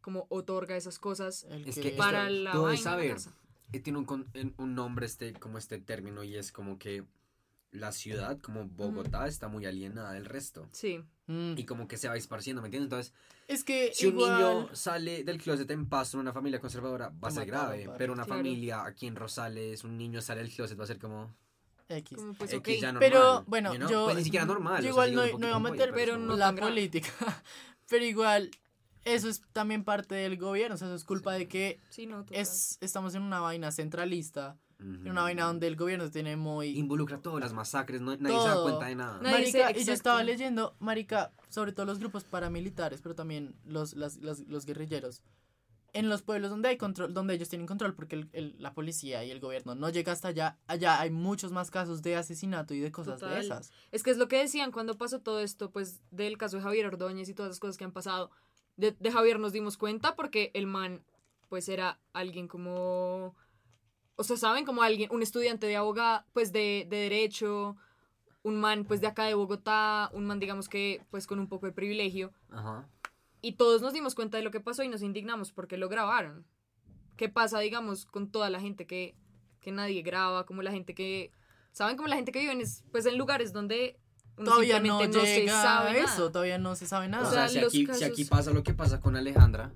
como 0.00 0.26
otorga 0.28 0.76
esas 0.76 0.98
cosas 1.00 1.44
El 1.50 1.66
Es 1.66 1.74
que- 1.76 1.88
esto- 1.88 1.98
para 1.98 2.30
la 2.30 2.52
tú 2.52 2.62
vaina 2.62 2.76
la 2.78 2.82
saber. 2.90 3.12
casa. 3.12 3.32
Tiene 3.82 3.98
un, 3.98 4.54
un 4.58 4.74
nombre 4.74 5.06
este, 5.06 5.32
como 5.34 5.58
este 5.58 5.78
término 5.78 6.22
y 6.22 6.36
es 6.36 6.52
como 6.52 6.78
que 6.78 7.04
la 7.76 7.92
ciudad, 7.92 8.38
como 8.40 8.64
Bogotá, 8.66 9.26
está 9.26 9.48
muy 9.48 9.66
alienada 9.66 10.12
del 10.12 10.24
resto. 10.24 10.68
Sí. 10.72 11.02
Mm, 11.26 11.54
Y 11.56 11.64
como 11.64 11.86
que 11.88 11.96
se 11.96 12.08
va 12.08 12.16
esparciendo, 12.16 12.62
¿me 12.62 12.68
entiendes? 12.68 12.86
Entonces, 12.86 13.14
es 13.48 13.64
que 13.64 13.90
si 13.94 14.06
un 14.06 14.16
niño 14.16 14.68
sale 14.74 15.24
del 15.24 15.40
closet 15.40 15.70
en 15.70 15.88
Pasto 15.88 16.16
en 16.16 16.22
una 16.22 16.32
familia 16.32 16.60
conservadora, 16.60 17.10
va 17.22 17.28
a 17.28 17.30
ser 17.30 17.46
grave. 17.46 17.84
padre. 17.84 17.98
Pero 17.98 18.12
una 18.12 18.24
Claro. 18.24 18.38
familia 18.40 18.84
aquí 18.84 19.06
en 19.06 19.16
Rosales, 19.16 19.82
un 19.84 19.96
niño 19.96 20.20
sale 20.20 20.42
del 20.42 20.52
closet, 20.52 20.78
va 20.78 20.84
a 20.84 20.86
ser 20.88 20.98
como 20.98 21.34
X. 21.88 22.16
Como 22.18 22.34
pues, 22.34 22.52
X 22.52 22.58
ok. 22.76 22.80
ya 22.82 22.92
normal. 22.92 23.10
Pero, 23.10 23.44
bueno, 23.46 23.72
you 23.72 23.78
know? 23.78 23.88
yo- 23.90 24.04
Pues 24.06 24.16
ni 24.16 24.24
siquiera 24.24 24.44
normal. 24.46 24.82
Yo 24.84 24.90
o 24.90 24.94
sea, 24.94 25.08
igual 25.08 25.14
no, 25.32 25.38
no 25.38 25.46
iba 25.48 25.56
a 25.56 25.60
meter 25.60 25.92
pero 25.94 26.16
no 26.18 26.36
la 26.36 26.52
grave. 26.52 26.70
política. 26.72 27.08
Pero 27.88 28.04
igual, 28.04 28.50
eso 29.04 29.28
es 29.28 29.42
también 29.52 29.84
parte 29.84 30.16
del 30.16 30.36
gobierno. 30.36 30.74
O 30.74 30.78
sea, 30.78 30.88
eso 30.88 30.96
es 30.96 31.04
culpa 31.04 31.32
de 31.34 31.46
que 31.46 31.78
Sí, 31.90 32.06
no, 32.06 32.24
es, 32.32 32.78
estamos 32.80 33.14
en 33.14 33.22
una 33.22 33.38
vaina 33.38 33.70
centralista. 33.70 34.56
En 34.78 34.96
Ujú. 35.00 35.08
una 35.10 35.22
vaina 35.22 35.44
donde 35.46 35.66
el 35.68 35.76
gobierno 35.76 36.10
tiene 36.10 36.36
muy. 36.36 36.76
Involucra 36.78 37.18
todas 37.18 37.40
las 37.40 37.54
masacres, 37.54 38.00
no, 38.02 38.14
nadie 38.16 38.36
se 38.38 38.46
da 38.48 38.54
Todo. 38.54 38.64
cuenta 38.64 38.86
de 38.86 38.94
nada. 38.94 39.20
Marica, 39.22 39.70
y 39.76 39.84
yo 39.84 39.92
estaba 39.94 40.22
leyendo, 40.22 40.76
Marica, 40.80 41.32
sobre 41.48 41.72
todo 41.72 41.86
los 41.86 41.98
grupos 41.98 42.24
paramilitares, 42.24 43.00
pero 43.00 43.14
también 43.14 43.54
los, 43.64 43.94
las- 43.94 44.18
las- 44.18 44.40
los 44.40 44.66
guerrilleros. 44.66 45.22
En 45.94 46.10
los 46.10 46.20
pueblos 46.20 46.50
donde 46.50 46.68
hay 46.68 46.76
control, 46.76 47.14
donde 47.14 47.32
ellos 47.32 47.48
tienen 47.48 47.66
control, 47.66 47.94
porque 47.94 48.16
el- 48.16 48.28
el- 48.34 48.54
la 48.58 48.74
policía 48.74 49.24
y 49.24 49.30
el 49.30 49.40
gobierno 49.40 49.74
no 49.74 49.88
llega 49.88 50.12
hasta 50.12 50.28
allá, 50.28 50.58
allá 50.66 51.00
hay 51.00 51.08
muchos 51.10 51.52
más 51.52 51.70
casos 51.70 52.02
de 52.02 52.16
asesinato 52.16 52.74
y 52.74 52.80
de 52.80 52.92
cosas 52.92 53.18
de 53.18 53.26
Total. 53.28 53.42
esas. 53.42 53.72
Es 53.92 54.02
que 54.02 54.10
es 54.10 54.18
lo 54.18 54.28
que 54.28 54.36
decían 54.36 54.72
cuando 54.72 54.98
pasó 54.98 55.20
todo 55.20 55.40
esto, 55.40 55.70
pues, 55.70 56.02
del 56.10 56.36
caso 56.36 56.58
de 56.58 56.62
Javier 56.64 56.84
Ordóñez 56.84 57.30
y 57.30 57.34
todas 57.34 57.48
las 57.48 57.60
cosas 57.60 57.78
que 57.78 57.84
han 57.84 57.92
pasado. 57.92 58.30
De, 58.76 58.92
de 58.92 59.10
Javier 59.10 59.40
nos 59.40 59.54
dimos 59.54 59.78
cuenta 59.78 60.14
porque 60.16 60.50
el 60.52 60.66
man, 60.66 61.02
pues, 61.48 61.66
era 61.70 61.98
alguien 62.12 62.46
como... 62.46 63.34
O 64.16 64.24
sea, 64.24 64.36
¿saben? 64.36 64.64
Como 64.64 64.82
alguien, 64.82 65.10
un 65.12 65.22
estudiante 65.22 65.66
de 65.66 65.76
abogado, 65.76 66.24
pues, 66.32 66.52
de, 66.52 66.86
de 66.88 66.96
derecho, 66.96 67.76
un 68.42 68.58
man, 68.60 68.84
pues, 68.84 69.00
de 69.00 69.06
acá 69.08 69.24
de 69.24 69.34
Bogotá, 69.34 70.10
un 70.12 70.24
man, 70.26 70.40
digamos 70.40 70.68
que, 70.68 71.02
pues, 71.10 71.26
con 71.26 71.38
un 71.38 71.48
poco 71.48 71.66
de 71.66 71.72
privilegio. 71.72 72.32
Ajá. 72.50 72.88
Y 73.42 73.52
todos 73.52 73.82
nos 73.82 73.92
dimos 73.92 74.14
cuenta 74.14 74.38
de 74.38 74.42
lo 74.42 74.50
que 74.50 74.60
pasó 74.60 74.82
y 74.82 74.88
nos 74.88 75.02
indignamos 75.02 75.52
porque 75.52 75.76
lo 75.76 75.88
grabaron. 75.88 76.46
¿Qué 77.16 77.28
pasa, 77.28 77.60
digamos, 77.60 78.06
con 78.06 78.30
toda 78.30 78.50
la 78.50 78.60
gente 78.60 78.86
que, 78.86 79.14
que 79.60 79.70
nadie 79.72 80.02
graba? 80.02 80.46
Como 80.46 80.62
la 80.62 80.70
gente 80.72 80.94
que... 80.94 81.30
¿Saben? 81.72 81.96
Como 81.96 82.08
la 82.08 82.16
gente 82.16 82.32
que 82.32 82.40
vive 82.40 82.52
en, 82.52 82.62
es- 82.62 82.84
pues, 82.90 83.04
en 83.06 83.18
lugares 83.18 83.52
donde 83.52 83.98
uno 84.38 84.46
Todavía 84.50 84.80
no 84.80 84.98
se 85.00 85.46
sabe 85.46 85.90
a 85.90 85.92
nada. 85.92 86.04
eso, 86.04 86.30
todavía 86.32 86.58
no 86.58 86.74
se 86.74 86.86
sabe 86.86 87.08
nada. 87.08 87.24
O 87.24 87.28
O 87.28 87.30
sea, 87.32 87.48
si, 87.48 88.04
aquí 88.04 88.24
pasa 88.24 88.50
lo 88.50 88.62
que 88.62 88.74
pasa 88.74 89.00
con 89.00 89.16
Alejandra, 89.16 89.72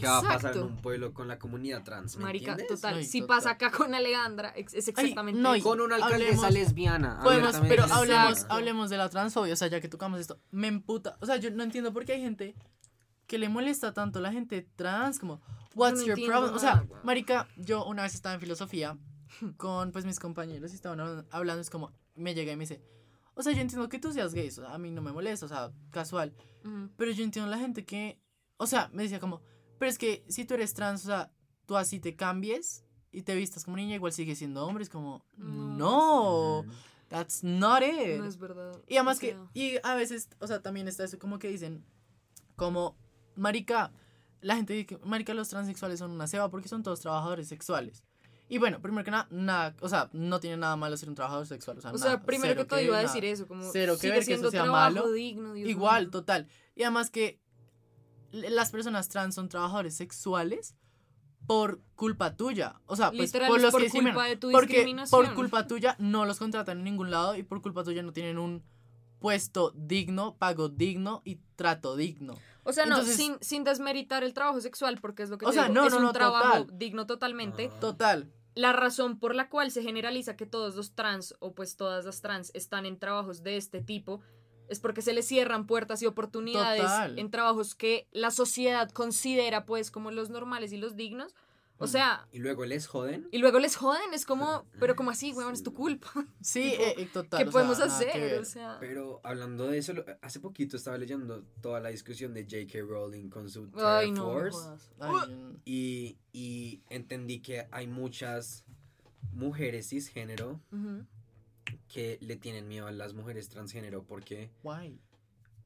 ¿qué 0.00 0.06
va 0.06 0.18
a 0.18 0.22
pasar 0.22 0.40
en 0.40 0.46
Exacto. 0.48 0.66
un 0.66 0.76
pueblo 0.82 1.12
con 1.14 1.28
la 1.28 1.38
comunidad 1.38 1.82
trans? 1.84 2.16
¿Me 2.16 2.24
Marica, 2.24 2.52
entiendes? 2.52 2.80
total. 2.80 2.96
Ay, 2.98 3.04
si 3.04 3.20
total. 3.20 3.36
pasa 3.36 3.50
acá 3.50 3.70
con 3.70 3.94
Alejandra, 3.94 4.50
es 4.50 4.74
exactamente 4.88 5.40
no, 5.40 5.54
y- 5.54 5.58
eso. 5.60 5.68
Con 5.68 5.80
una 5.80 5.96
alcaldesa 5.96 6.32
Hablemos- 6.48 6.50
lesbiana. 6.52 7.20
Podemos, 7.22 7.56
pero 7.68 7.84
hablemos, 7.84 8.46
hablemos 8.48 8.90
de 8.90 8.96
la 8.96 9.08
transfobia, 9.08 9.52
o 9.52 9.56
sea, 9.56 9.68
ya 9.68 9.80
que 9.80 9.88
tocamos 9.88 10.20
esto, 10.20 10.38
me 10.50 10.68
emputa, 10.68 11.16
o 11.20 11.26
sea, 11.26 11.36
yo 11.36 11.50
no 11.50 11.62
entiendo 11.62 11.92
por 11.92 12.04
qué 12.04 12.12
hay 12.14 12.20
gente 12.20 12.54
que 13.26 13.38
le 13.38 13.48
molesta 13.48 13.92
tanto 13.94 14.20
la 14.20 14.32
gente 14.32 14.68
trans, 14.76 15.18
como, 15.18 15.40
what's 15.74 15.98
no 16.00 16.06
your 16.06 16.10
entiendo 16.10 16.32
problem? 16.38 16.54
O 16.56 16.58
sea, 16.58 16.86
marica, 17.04 17.48
yo 17.56 17.84
una 17.86 18.02
vez 18.02 18.14
estaba 18.14 18.34
en 18.34 18.40
filosofía 18.40 18.98
con, 19.56 19.92
pues, 19.92 20.04
mis 20.04 20.18
compañeros 20.20 20.72
y 20.72 20.74
estaban 20.74 20.98
hab- 21.00 21.26
hablando, 21.30 21.60
es 21.62 21.70
como, 21.70 21.90
me 22.14 22.34
llega 22.34 22.52
y 22.52 22.56
me 22.56 22.64
dice, 22.64 22.82
o 23.34 23.42
sea, 23.42 23.52
yo 23.52 23.60
entiendo 23.62 23.88
que 23.88 23.98
tú 23.98 24.12
seas 24.12 24.32
gay, 24.34 24.48
o 24.48 24.52
sea, 24.52 24.74
a 24.74 24.78
mí 24.78 24.90
no 24.90 25.02
me 25.02 25.10
molesta, 25.10 25.46
o 25.46 25.48
sea, 25.48 25.72
casual, 25.90 26.34
Ujú. 26.64 26.90
pero 26.96 27.10
yo 27.10 27.24
entiendo 27.24 27.50
la 27.50 27.58
gente 27.58 27.84
que, 27.84 28.20
o 28.58 28.66
sea, 28.66 28.88
me 28.92 29.02
decía 29.02 29.18
como, 29.18 29.42
pero 29.78 29.90
es 29.90 29.98
que 29.98 30.24
si 30.28 30.44
tú 30.44 30.54
eres 30.54 30.74
trans, 30.74 31.04
o 31.04 31.06
sea, 31.08 31.30
tú 31.66 31.76
así 31.76 32.00
te 32.00 32.14
cambies 32.16 32.84
y 33.12 33.22
te 33.22 33.34
vistas 33.34 33.64
como 33.64 33.76
niña, 33.76 33.94
igual 33.94 34.12
sigues 34.12 34.38
siendo 34.38 34.66
hombre, 34.66 34.84
es 34.84 34.90
como, 34.90 35.24
No. 35.36 36.64
that's 37.08 37.42
not 37.44 37.82
it. 37.82 38.18
No 38.18 38.26
es 38.26 38.38
verdad. 38.38 38.80
Y 38.88 38.96
además 38.96 39.18
que, 39.18 39.30
sea, 39.32 39.46
y 39.54 39.76
a 39.82 39.94
veces, 39.94 40.28
o 40.40 40.46
sea, 40.46 40.60
también 40.62 40.88
está 40.88 41.04
eso 41.04 41.18
como 41.18 41.38
que 41.38 41.48
dicen, 41.48 41.84
como, 42.56 42.96
marica, 43.36 43.92
la 44.40 44.56
gente 44.56 44.72
dice 44.74 44.86
que, 44.86 44.98
marica, 44.98 45.32
los 45.34 45.48
transexuales 45.48 45.98
son 45.98 46.10
una 46.10 46.26
ceba 46.26 46.50
porque 46.50 46.68
son 46.68 46.82
todos 46.82 47.00
trabajadores 47.00 47.48
sexuales. 47.48 48.02
Y 48.46 48.58
bueno, 48.58 48.80
primero 48.82 49.04
que 49.04 49.10
nada, 49.10 49.26
nada, 49.30 49.74
o 49.80 49.88
sea, 49.88 50.10
no 50.12 50.38
tiene 50.38 50.58
nada 50.58 50.76
malo 50.76 50.96
ser 50.98 51.08
un 51.08 51.14
trabajador 51.14 51.46
sexual, 51.46 51.78
o 51.78 51.80
sea, 51.80 51.92
O 51.92 51.98
sea, 51.98 52.10
nada, 52.16 52.22
primero 52.26 52.54
que 52.56 52.64
todo 52.66 52.78
iba 52.80 52.98
a 52.98 53.02
nada. 53.02 53.08
decir 53.08 53.24
eso, 53.24 53.46
como 53.48 53.62
Cero 53.72 53.94
que 53.94 54.00
sigue 54.00 54.12
ver 54.12 54.24
que 54.26 54.34
eso 54.34 54.50
sea 54.50 54.66
malo. 54.66 55.10
digno, 55.12 55.54
Dios 55.54 55.68
Igual, 55.68 56.02
mío. 56.04 56.10
total. 56.10 56.46
Y 56.74 56.82
además 56.82 57.08
que 57.10 57.40
las 58.50 58.70
personas 58.70 59.08
trans 59.08 59.34
son 59.34 59.48
trabajadores 59.48 59.96
sexuales 59.96 60.74
por 61.46 61.80
culpa 61.94 62.36
tuya. 62.36 62.80
O 62.86 62.96
sea, 62.96 63.10
pues 63.10 63.28
Literal, 63.32 63.48
por 63.48 63.60
los 63.60 63.70
por 63.70 63.82
que 63.82 63.90
culpa 63.90 64.00
discriminan. 64.08 64.28
de 64.30 64.36
tu 64.36 64.50
Porque 64.50 64.72
discriminación. 64.74 65.24
por 65.26 65.34
culpa 65.34 65.66
tuya 65.66 65.96
no 65.98 66.24
los 66.24 66.38
contratan 66.38 66.78
en 66.78 66.84
ningún 66.84 67.10
lado 67.10 67.36
y 67.36 67.42
por 67.42 67.60
culpa 67.60 67.84
tuya 67.84 68.02
no 68.02 68.12
tienen 68.12 68.38
un 68.38 68.62
puesto 69.18 69.72
digno, 69.74 70.36
pago 70.36 70.68
digno 70.68 71.22
y 71.24 71.36
trato 71.56 71.96
digno. 71.96 72.34
O 72.64 72.72
sea, 72.72 72.86
no, 72.86 72.96
Entonces- 72.96 73.16
sin, 73.16 73.36
sin 73.40 73.62
desmeritar 73.64 74.24
el 74.24 74.32
trabajo 74.34 74.60
sexual, 74.60 74.98
porque 75.00 75.22
es 75.22 75.30
lo 75.30 75.36
que 75.38 75.46
O 75.46 75.50
te 75.50 75.54
sea, 75.54 75.64
digo, 75.64 75.74
no, 75.74 75.86
es 75.86 75.92
no, 75.92 75.98
un 75.98 76.04
no, 76.04 76.12
trabajo 76.12 76.58
total. 76.64 76.78
digno 76.78 77.06
totalmente. 77.06 77.66
Ajá. 77.66 77.80
Total. 77.80 78.32
La 78.54 78.72
razón 78.72 79.18
por 79.18 79.34
la 79.34 79.48
cual 79.50 79.70
se 79.70 79.82
generaliza 79.82 80.36
que 80.36 80.46
todos 80.46 80.74
los 80.76 80.94
trans 80.94 81.34
o 81.40 81.52
pues 81.54 81.76
todas 81.76 82.04
las 82.04 82.20
trans 82.22 82.50
están 82.54 82.86
en 82.86 82.98
trabajos 82.98 83.42
de 83.42 83.56
este 83.56 83.80
tipo 83.82 84.20
es 84.68 84.80
porque 84.80 85.02
se 85.02 85.12
les 85.12 85.26
cierran 85.26 85.66
puertas 85.66 86.02
y 86.02 86.06
oportunidades 86.06 86.82
Total. 86.82 87.18
en 87.18 87.30
trabajos 87.30 87.74
que 87.74 88.06
la 88.12 88.30
sociedad 88.30 88.90
considera 88.90 89.64
pues 89.66 89.90
como 89.90 90.10
los 90.10 90.30
normales 90.30 90.72
y 90.72 90.76
los 90.76 90.96
dignos. 90.96 91.34
O 91.78 91.88
sea, 91.88 92.28
Y 92.30 92.38
luego 92.38 92.64
les 92.64 92.86
joden. 92.86 93.26
y 93.32 93.38
luego 93.38 93.58
les 93.58 93.74
joden, 93.74 94.14
es 94.14 94.24
como, 94.24 94.64
pero 94.78 94.94
como 94.94 95.10
así, 95.10 95.32
weón, 95.32 95.52
es 95.54 95.62
tu 95.64 95.74
culpa. 95.74 96.08
Sí, 96.40 96.70
Tipo, 96.70 96.82
eh, 97.00 97.08
total. 97.12 97.38
¿Qué 97.40 97.44
sea, 97.44 97.52
podemos 97.52 97.80
hacer? 97.80 98.38
O 98.38 98.44
sea, 98.44 98.76
Pero 98.78 99.20
hablando 99.24 99.66
de 99.66 99.78
eso, 99.78 99.92
lo- 99.92 100.04
hace 100.22 100.38
poquito 100.38 100.76
estaba 100.76 100.96
leyendo 100.98 101.42
toda 101.60 101.80
la 101.80 101.88
discusión 101.88 102.32
de 102.32 102.44
J.K. 102.44 102.78
Rowling 102.86 103.28
con 103.28 103.50
su 103.50 103.68
ay, 103.74 104.12
no. 104.12 104.24
Force. 104.32 104.58
Ay, 105.00 105.34
mm, 105.34 105.56
Y, 105.64 106.16
y 106.32 106.80
entendí 106.90 107.40
que 107.40 107.66
hay 107.72 107.88
muchas 107.88 108.64
mujeres 109.32 109.88
cisgénero 109.88 110.60
Ujú. 110.72 111.04
Que 111.88 112.18
le 112.20 112.36
tienen 112.36 112.68
miedo 112.68 112.86
a 112.86 112.92
las 112.92 113.14
mujeres 113.14 113.48
transgénero 113.48 114.04
porque 114.04 114.50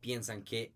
piensan 0.00 0.42
que 0.42 0.72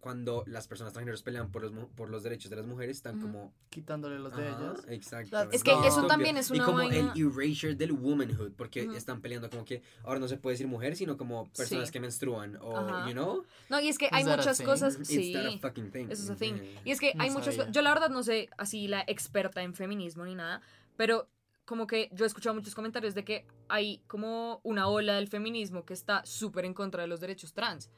cuando 0.00 0.44
las 0.46 0.68
personas 0.68 0.92
transgéneros 0.92 1.22
pelean 1.22 1.50
por 1.50 1.62
los, 1.62 1.88
por 1.94 2.10
los 2.10 2.22
derechos 2.22 2.50
de 2.50 2.56
las 2.56 2.66
mujeres 2.66 2.98
están 2.98 3.14
Ujú. 3.16 3.22
como 3.26 3.54
Quitándole 3.70 4.18
los 4.18 4.36
de 4.36 4.46
ellas. 4.48 4.84
Exacto. 4.88 5.50
Es 5.50 5.64
que 5.64 5.70
eso 5.70 5.86
Estúpido. 5.86 6.06
también 6.08 6.36
es 6.36 6.50
Y 6.50 6.54
una 6.54 6.64
como 6.66 6.76
vaina- 6.78 7.12
el 7.16 7.22
erasure 7.40 7.74
del 7.74 7.92
womanhood, 7.92 8.52
porque 8.52 8.82
están 8.94 9.22
peleando 9.22 9.48
como 9.48 9.64
que 9.64 9.82
ahora 10.02 10.20
no 10.20 10.28
se 10.28 10.36
puede 10.36 10.54
decir 10.54 10.66
mujer, 10.68 10.94
sino 10.94 11.16
como 11.16 11.50
personas 11.52 11.88
Sí. 11.88 11.92
que 11.94 12.00
menstruan 12.00 12.56
o, 12.60 12.76
Ajá. 12.76 13.06
you 13.08 13.12
know? 13.14 13.46
No, 13.70 13.80
y 13.80 13.88
es 13.88 13.96
que 13.96 14.08
hay 14.12 14.24
muchas 14.24 14.60
cosas, 14.60 14.96
It's 14.96 15.08
sí. 15.08 15.32
that 15.32 15.46
a 15.46 15.58
fucking 15.58 15.90
thing. 15.90 16.08
Eso 16.10 16.22
es 16.22 16.30
a 16.30 16.36
thing. 16.36 16.52
Ujú. 16.54 16.64
Y 16.84 16.90
es 16.90 17.00
que 17.00 17.14
No 17.14 17.22
hay 17.22 17.30
muchas 17.30 17.54
sabía. 17.54 17.72
Yo 17.72 17.80
la 17.80 17.94
verdad 17.94 18.10
no 18.10 18.22
sé 18.22 18.50
así 18.58 18.86
la 18.88 19.02
experta 19.06 19.62
en 19.62 19.72
feminismo 19.74 20.24
ni 20.26 20.34
nada, 20.34 20.60
pero 20.98 21.30
como 21.64 21.86
que 21.86 22.10
yo 22.12 22.24
he 22.24 22.28
escuchado 22.28 22.54
muchos 22.54 22.74
comentarios 22.74 23.14
de 23.14 23.24
que 23.24 23.46
hay 23.68 24.02
como 24.06 24.60
una 24.62 24.88
ola 24.88 25.14
del 25.14 25.28
feminismo 25.28 25.84
que 25.84 25.94
está 25.94 26.24
súper 26.24 26.64
en 26.64 26.74
contra 26.74 27.02
de 27.02 27.08
los 27.08 27.20
derechos 27.20 27.52
trans. 27.52 27.90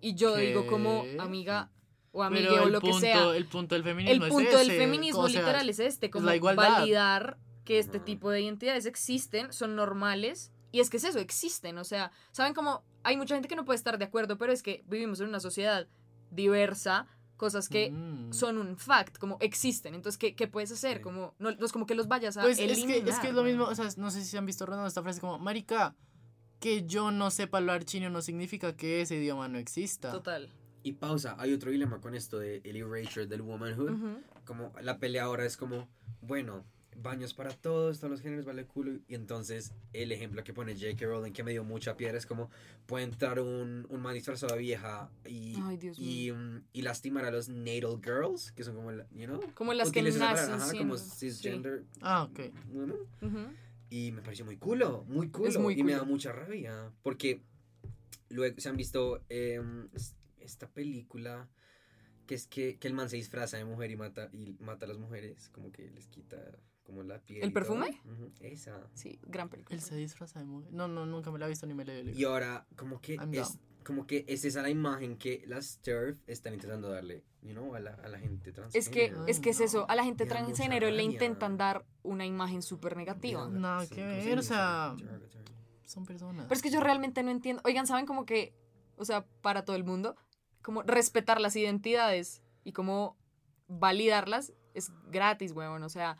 Y 0.00 0.14
yo 0.14 0.36
digo 0.36 0.66
como 0.66 1.04
amiga 1.18 1.70
o 2.12 2.26
Pero 2.28 2.62
o 2.62 2.66
el 2.66 2.72
lo 2.72 2.80
punto, 2.80 2.96
que 2.96 3.00
sea. 3.00 3.36
el 3.36 3.46
punto 3.46 3.74
del 3.74 3.82
El 3.82 3.88
feminismo 3.88 4.28
punto 4.28 4.50
es 4.50 4.58
del 4.58 4.70
ese, 4.70 4.78
feminismo 4.78 5.28
sea, 5.28 5.40
literal 5.40 5.68
es 5.68 5.78
este, 5.80 6.10
como 6.10 6.26
la 6.26 6.38
validar 6.38 7.38
que 7.64 7.78
este 7.78 7.98
tipo 7.98 8.30
de 8.30 8.42
identidades 8.42 8.86
existen, 8.86 9.52
son 9.52 9.74
normales. 9.74 10.52
Y 10.70 10.80
es 10.80 10.90
que 10.90 10.98
es 10.98 11.04
eso, 11.04 11.18
existen. 11.18 11.78
O 11.78 11.84
sea, 11.84 12.12
¿saben 12.30 12.54
cómo? 12.54 12.84
Hay 13.02 13.16
mucha 13.16 13.34
gente 13.34 13.48
que 13.48 13.56
no 13.56 13.64
puede 13.64 13.76
estar 13.76 13.98
de 13.98 14.04
acuerdo, 14.04 14.38
pero 14.38 14.52
es 14.52 14.62
que 14.62 14.84
vivimos 14.86 15.20
en 15.20 15.28
una 15.28 15.40
sociedad 15.40 15.88
diversa, 16.30 17.06
cosas 17.36 17.68
que 17.68 17.90
Mm. 17.90 18.32
son 18.32 18.58
un 18.58 18.76
fact, 18.76 19.18
como 19.18 19.36
existen. 19.40 19.94
Entonces, 19.94 20.18
¿qué, 20.18 20.34
qué 20.34 20.46
puedes 20.46 20.70
hacer? 20.72 20.98
Sí. 20.98 21.02
Como, 21.02 21.34
no, 21.38 21.52
no 21.52 21.66
es 21.66 21.72
como 21.72 21.86
que 21.86 21.94
los 21.94 22.08
vayas 22.08 22.36
a 22.36 22.42
Pues 22.42 22.58
es 22.58 22.66
que, 22.66 22.72
eliminar. 22.72 23.08
es 23.08 23.18
que 23.18 23.28
es 23.28 23.34
lo 23.34 23.42
mismo, 23.42 23.64
o 23.64 23.74
sea, 23.74 23.88
no 23.96 24.10
sé 24.10 24.20
si 24.22 24.26
se 24.26 24.38
han 24.38 24.46
visto 24.46 24.64
rondando 24.66 24.88
esta 24.88 25.02
frase 25.02 25.20
como, 25.20 25.38
marica, 25.38 25.94
que 26.60 26.86
yo 26.86 27.10
no 27.10 27.30
sepa 27.30 27.58
hablar 27.58 27.84
chino 27.84 28.08
no 28.10 28.22
significa 28.22 28.74
que 28.76 29.02
ese 29.02 29.16
idioma 29.16 29.48
no 29.48 29.58
exista. 29.58 30.10
Total. 30.12 30.50
Y 30.82 30.92
pausa, 30.92 31.34
hay 31.38 31.52
otro 31.52 31.70
dilema 31.70 32.00
con 32.00 32.14
esto 32.14 32.38
de 32.38 32.60
el 32.64 32.76
erasure 32.76 33.26
del 33.26 33.42
womanhood. 33.42 33.90
Ujú. 33.90 34.20
Como 34.44 34.72
la 34.82 34.98
pelea 34.98 35.24
ahora 35.24 35.44
es 35.46 35.56
como, 35.56 35.88
bueno, 36.20 36.64
baños 37.02 37.34
para 37.34 37.50
todos, 37.52 37.98
todos 37.98 38.10
los 38.10 38.20
géneros 38.20 38.44
vale 38.44 38.64
culo. 38.66 38.98
Y 39.08 39.14
entonces 39.14 39.72
el 39.92 40.12
ejemplo 40.12 40.42
que 40.44 40.52
pone 40.52 40.74
J.K. 40.74 41.04
Rowling 41.06 41.32
que 41.32 41.42
me 41.42 41.50
dio 41.52 41.64
mucha 41.64 41.96
piedra 41.96 42.16
es 42.18 42.26
como, 42.26 42.50
puede 42.86 43.04
entrar 43.04 43.40
un, 43.40 43.86
un 43.88 44.00
man 44.00 44.14
disfrazado 44.14 44.54
de 44.54 44.60
vieja 44.60 45.10
y, 45.26 45.54
Ay, 45.62 45.76
Dios 45.76 45.98
y, 45.98 46.32
mm, 46.32 46.62
y 46.72 46.82
lastimar 46.82 47.24
a 47.24 47.30
los 47.30 47.48
natal 47.48 48.00
girls, 48.02 48.52
que 48.52 48.64
son 48.64 48.74
como, 48.76 48.92
la- 48.92 49.06
you 49.12 49.26
know, 49.26 49.40
Como 49.54 49.72
las 49.74 49.90
que 49.92 50.02
nacen 50.02 50.20
palabra, 50.20 50.54
ajá, 50.56 50.64
siendo. 50.70 50.78
como 50.78 50.96
cisgender 50.98 51.84
Ah, 52.00 52.24
ok. 52.24 52.40
Y 53.90 54.12
me 54.12 54.22
pareció 54.22 54.44
muy 54.44 54.56
culo, 54.56 55.04
muy 55.08 55.28
culo. 55.28 55.60
muy 55.60 55.78
y 55.78 55.82
me 55.84 55.92
da 55.92 56.04
mucha 56.04 56.32
rabia. 56.32 56.90
Porque 57.02 57.40
luego 58.28 58.58
se 58.60 58.68
han 58.68 58.76
visto 58.76 59.22
em, 59.28 59.88
es- 59.94 60.16
esta 60.40 60.68
película 60.68 61.48
que 62.26 62.34
es 62.34 62.46
que, 62.46 62.78
que 62.78 62.88
el 62.88 62.94
man 62.94 63.08
se 63.10 63.16
disfraza 63.16 63.56
de 63.58 63.64
mujer 63.66 63.90
y 63.90 63.96
mata, 63.96 64.30
y 64.32 64.56
mata 64.60 64.86
a 64.86 64.88
las 64.88 64.98
mujeres. 64.98 65.48
Como 65.50 65.70
que 65.70 65.90
les 65.90 66.06
quita 66.08 66.38
como 66.84 67.02
la 67.02 67.18
piel. 67.18 67.42
¿El 67.42 67.52
perfume? 67.52 68.00
Esa. 68.40 68.80
Sí, 68.94 69.18
gran 69.26 69.48
película. 69.48 69.74
Él 69.74 69.82
se 69.82 69.96
disfraza 69.96 70.38
de 70.38 70.44
mujer. 70.44 70.72
No, 70.72 70.86
no, 70.86 71.06
nunca 71.06 71.30
me 71.30 71.38
la 71.38 71.46
he 71.46 71.48
visto 71.48 71.66
ni 71.66 71.74
me 71.74 71.84
la 71.84 71.94
he 71.94 72.04
leído. 72.04 72.18
Y 72.18 72.24
ahora, 72.24 72.66
como 72.76 73.00
que 73.00 73.14
I'm 73.14 73.32
es, 73.34 73.48
down. 73.54 73.60
como 73.84 74.06
que 74.06 74.24
es 74.28 74.44
esa 74.44 74.62
la 74.62 74.70
imagen 74.70 75.16
que 75.16 75.42
las 75.46 75.78
TERF 75.80 76.18
están 76.26 76.54
intentando 76.54 76.90
darle, 76.90 77.24
you 77.42 77.52
know, 77.52 77.74
a 77.74 77.80
la, 77.80 77.94
a 77.94 78.08
la 78.08 78.18
gente 78.18 78.52
trans. 78.52 78.74
Es 78.74 78.88
que, 78.88 79.06
Ay, 79.16 79.24
es 79.26 79.40
que 79.40 79.50
es 79.50 79.58
no. 79.60 79.64
eso, 79.64 79.86
a 79.90 79.94
la 79.96 80.04
gente 80.04 80.26
transgénero 80.26 80.90
le 80.90 81.02
intentan 81.02 81.56
dar 81.56 81.84
una 82.02 82.26
imagen 82.26 82.60
súper 82.62 82.96
negativa. 82.96 83.48
Nada 83.48 83.86
que 83.86 84.04
ver, 84.04 84.38
o 84.38 84.42
sea- 84.42 84.94
Son 85.84 86.04
personas. 86.04 86.46
Pero 86.46 86.54
es 86.56 86.62
que 86.62 86.70
yo 86.70 86.80
realmente 86.80 87.22
no 87.22 87.30
entiendo. 87.30 87.62
Oigan, 87.64 87.86
¿saben 87.86 88.04
como 88.06 88.24
que, 88.26 88.54
o 88.96 89.04
sea, 89.04 89.24
para 89.42 89.64
todo 89.64 89.76
el 89.76 89.84
mundo, 89.84 90.16
como 90.62 90.82
respetar 90.82 91.40
las 91.40 91.56
identidades 91.56 92.42
y 92.62 92.72
como 92.72 93.16
validarlas 93.68 94.52
es 94.74 94.92
gratis, 95.10 95.52
weón. 95.52 95.82
O 95.82 95.88
sea, 95.88 96.16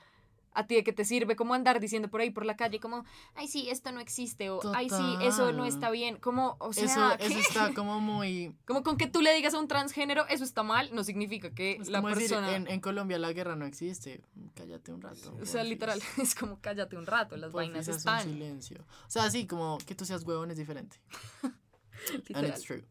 a 0.55 0.67
ti 0.67 0.77
de 0.77 0.85
qué 0.85 0.93
te 0.93 1.05
sirve 1.05 1.37
como 1.37 1.53
andar 1.55 1.81
diciendo 1.81 2.09
por 2.09 2.21
ahí 2.21 2.31
por 2.31 2.47
la 2.47 2.57
calle 2.57 2.81
como, 2.81 3.05
ay, 3.35 3.49
sí, 3.49 3.69
esto 3.69 3.93
no 3.93 4.01
existe 4.01 4.51
o, 4.51 4.61
ay, 4.75 4.89
sí, 4.89 5.17
eso 5.23 5.47
no 5.53 5.59
Total. 5.65 5.67
está 5.69 5.91
bien. 5.91 6.17
Como, 6.17 6.57
o 6.61 6.73
sea, 6.73 6.85
eso, 6.85 7.01
¿qué? 7.19 7.27
eso 7.27 7.39
está 7.41 7.75
como 7.75 8.01
muy... 8.01 8.55
como 8.67 8.83
con 8.83 8.97
que 8.97 9.07
tú 9.07 9.21
le 9.21 9.35
digas 9.35 9.55
a 9.55 9.59
un 9.59 9.69
transgénero, 9.69 10.27
eso 10.29 10.45
está 10.45 10.63
mal, 10.63 10.91
no 10.95 11.05
significa 11.05 11.51
que 11.51 11.73
Es 11.81 11.89
la 11.89 11.99
como 12.01 12.15
decir, 12.15 12.31
persona... 12.31 12.57
en, 12.57 12.69
en 12.69 12.81
Colombia 12.81 13.19
la 13.19 13.33
guerra 13.33 13.57
no 13.57 13.67
existe. 13.67 14.23
Cállate 14.55 14.93
un 14.93 15.03
rato. 15.03 15.17
O 15.17 15.45
sea, 15.47 15.61
porfis. 15.63 15.69
literal, 15.69 16.03
es 16.23 16.35
como 16.35 16.61
cállate 16.61 16.97
un 16.97 17.07
rato, 17.07 17.37
las 17.37 17.51
Porfis, 17.53 17.69
vainas 17.73 17.89
haz 17.89 17.95
un 17.95 17.99
están. 17.99 18.23
silencio. 18.23 18.85
O 19.07 19.11
sea, 19.11 19.31
sí, 19.31 19.47
como 19.47 19.79
que 19.79 19.95
tú 19.95 20.05
seas 20.05 20.23
huevón 20.25 20.51
es 20.51 20.57
diferente. 20.57 20.97
And 22.35 22.47
it's 22.49 22.63
true. 22.63 22.85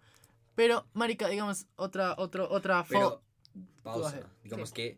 Pero, 0.56 0.86
marica, 0.93 1.28
digamos, 1.28 1.65
otra, 1.76 2.15
otro, 2.17 2.47
otra 2.52 2.86
Pero, 2.88 3.21
pausa. 3.84 4.30
Digamos 4.43 4.69
Sí. 4.69 4.76
que 4.76 4.97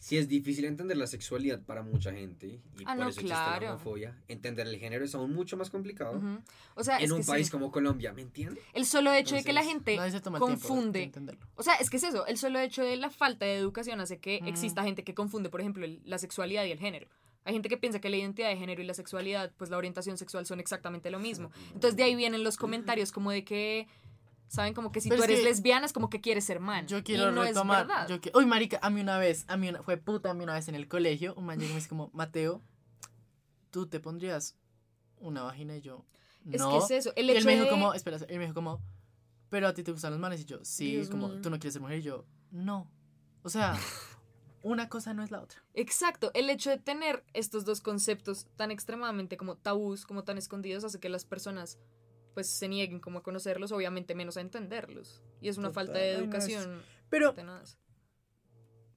si 0.00 0.16
es 0.18 0.26
difícil 0.28 0.64
entender 0.64 0.96
la 0.96 1.06
sexualidad 1.06 1.60
para 1.62 1.82
mucha 1.82 2.10
gente 2.12 2.46
y 2.48 2.60
Ah, 2.86 2.94
por 2.94 2.96
no, 2.96 3.02
eso 3.02 3.20
existe 3.20 3.26
claro. 3.26 3.66
la 3.66 3.74
homofobia, 3.74 4.16
entender 4.26 4.66
el 4.66 4.76
género 4.78 5.04
es 5.04 5.14
aún 5.14 5.32
mucho 5.32 5.56
más 5.56 5.70
complicado. 5.70 6.20
O 6.74 6.82
sea, 6.82 6.96
en 6.98 7.04
es 7.04 7.10
un 7.12 7.18
que 7.18 7.22
sí. 7.24 7.30
país 7.30 7.50
como 7.50 7.70
Colombia, 7.70 8.12
¿me 8.12 8.22
entiendes? 8.22 8.64
El 8.72 8.86
solo 8.86 9.12
hecho 9.12 9.36
de 9.36 9.44
que 9.44 9.52
la 9.52 9.62
gente 9.62 9.96
confunde. 10.38 11.02
entenderlo. 11.04 11.46
O 11.54 11.62
sea, 11.62 11.74
es 11.74 11.90
que 11.90 11.98
es 11.98 12.02
eso. 12.02 12.26
El 12.26 12.38
solo 12.38 12.58
hecho 12.58 12.82
de 12.82 12.96
la 12.96 13.10
falta 13.10 13.44
de 13.44 13.56
educación 13.56 14.00
hace 14.00 14.18
que 14.18 14.36
exista 14.46 14.82
gente 14.82 15.04
que 15.04 15.14
confunde, 15.14 15.50
por 15.50 15.60
ejemplo, 15.60 15.84
el- 15.84 16.00
la 16.04 16.18
sexualidad 16.18 16.64
y 16.64 16.72
el 16.72 16.78
género. 16.78 17.06
Hay 17.44 17.54
gente 17.54 17.68
que 17.68 17.76
piensa 17.78 18.00
que 18.00 18.10
la 18.10 18.16
identidad 18.16 18.48
de 18.50 18.56
género 18.56 18.82
y 18.82 18.84
la 18.84 18.92
sexualidad, 18.94 19.52
pues 19.56 19.70
la 19.70 19.78
orientación 19.78 20.18
sexual 20.18 20.44
son 20.46 20.60
exactamente 20.60 21.10
lo 21.10 21.18
mismo. 21.18 21.50
Entonces 21.74 21.96
de 21.96 22.02
ahí 22.02 22.14
vienen 22.14 22.44
los 22.44 22.56
comentarios 22.58 23.12
como 23.12 23.30
de 23.30 23.44
que, 23.44 23.86
¿saben? 24.50 24.74
Como 24.74 24.90
que 24.90 25.00
si 25.00 25.08
Pero 25.08 25.20
tú 25.20 25.24
es 25.24 25.30
eres 25.30 25.40
que 25.40 25.48
lesbiana 25.48 25.86
es 25.86 25.92
como 25.92 26.10
que 26.10 26.20
quieres 26.20 26.44
ser 26.44 26.58
man. 26.58 26.86
Yo 26.88 26.98
Y 26.98 27.02
quiero 27.02 27.30
no 27.30 27.42
retomar. 27.44 27.82
Es 27.82 27.88
verdad. 27.88 28.08
Yo 28.08 28.20
que, 28.20 28.32
uy, 28.34 28.46
marica, 28.46 28.80
a 28.82 28.90
mí 28.90 29.00
una 29.00 29.16
vez, 29.16 29.44
a 29.48 29.56
mí 29.56 29.68
una, 29.68 29.82
fue 29.82 29.96
puta, 29.96 30.30
a 30.30 30.34
mí 30.34 30.42
una 30.42 30.54
vez 30.54 30.66
en 30.68 30.74
el 30.74 30.88
colegio, 30.88 31.34
un 31.36 31.46
man 31.46 31.58
llegó 31.58 31.70
y 31.70 31.74
me 31.74 31.76
dice 31.76 31.88
como, 31.88 32.10
Mateo, 32.12 32.60
¿tú 33.70 33.86
te 33.86 34.00
pondrías 34.00 34.56
una 35.18 35.42
vagina? 35.44 35.76
Y 35.76 35.80
yo, 35.82 36.04
Es 36.50 36.60
no. 36.60 36.70
que 36.70 36.78
es 36.78 36.90
eso. 36.90 37.12
El 37.14 37.26
y 37.26 37.30
él 37.30 37.36
hecho 37.36 37.46
me 37.46 37.52
dijo 37.52 37.64
de... 37.66 37.70
como, 37.70 37.94
espera, 37.94 38.16
él 38.28 38.38
me 38.38 38.42
dijo 38.42 38.54
como, 38.54 38.80
pero 39.50 39.68
a 39.68 39.72
ti 39.74 39.84
te 39.84 39.92
gustan 39.92 40.10
los 40.10 40.20
manes 40.20 40.40
y 40.40 40.44
yo, 40.44 40.58
sí, 40.64 40.90
Dios 40.96 41.08
como, 41.08 41.28
mío. 41.28 41.40
tú 41.40 41.48
no 41.48 41.58
quieres 41.58 41.74
ser 41.74 41.82
mujer 41.82 41.98
y 41.98 42.02
yo, 42.02 42.26
no. 42.50 42.90
O 43.44 43.48
sea, 43.48 43.78
una 44.64 44.88
cosa 44.88 45.14
no 45.14 45.22
es 45.22 45.30
la 45.30 45.40
otra. 45.40 45.62
Exacto, 45.74 46.32
el 46.34 46.50
hecho 46.50 46.70
de 46.70 46.78
tener 46.78 47.24
estos 47.34 47.64
dos 47.64 47.80
conceptos 47.80 48.48
tan 48.56 48.72
extremadamente 48.72 49.36
como 49.36 49.56
tabús, 49.56 50.04
como 50.06 50.24
tan 50.24 50.38
escondidos, 50.38 50.82
hace 50.82 50.98
que 50.98 51.08
las 51.08 51.24
personas 51.24 51.78
pues 52.34 52.48
se 52.48 52.68
nieguen 52.68 53.00
como 53.00 53.18
a 53.18 53.22
conocerlos, 53.22 53.72
obviamente 53.72 54.14
menos 54.14 54.36
a 54.36 54.40
entenderlos. 54.40 55.22
Y 55.40 55.48
es 55.48 55.58
una 55.58 55.68
Total, 55.68 55.86
falta 55.86 55.98
de 55.98 56.04
ay, 56.04 56.12
no, 56.12 56.18
es- 56.18 56.24
educación 56.48 56.82
Pero, 57.08 57.34
tenaz. 57.34 57.78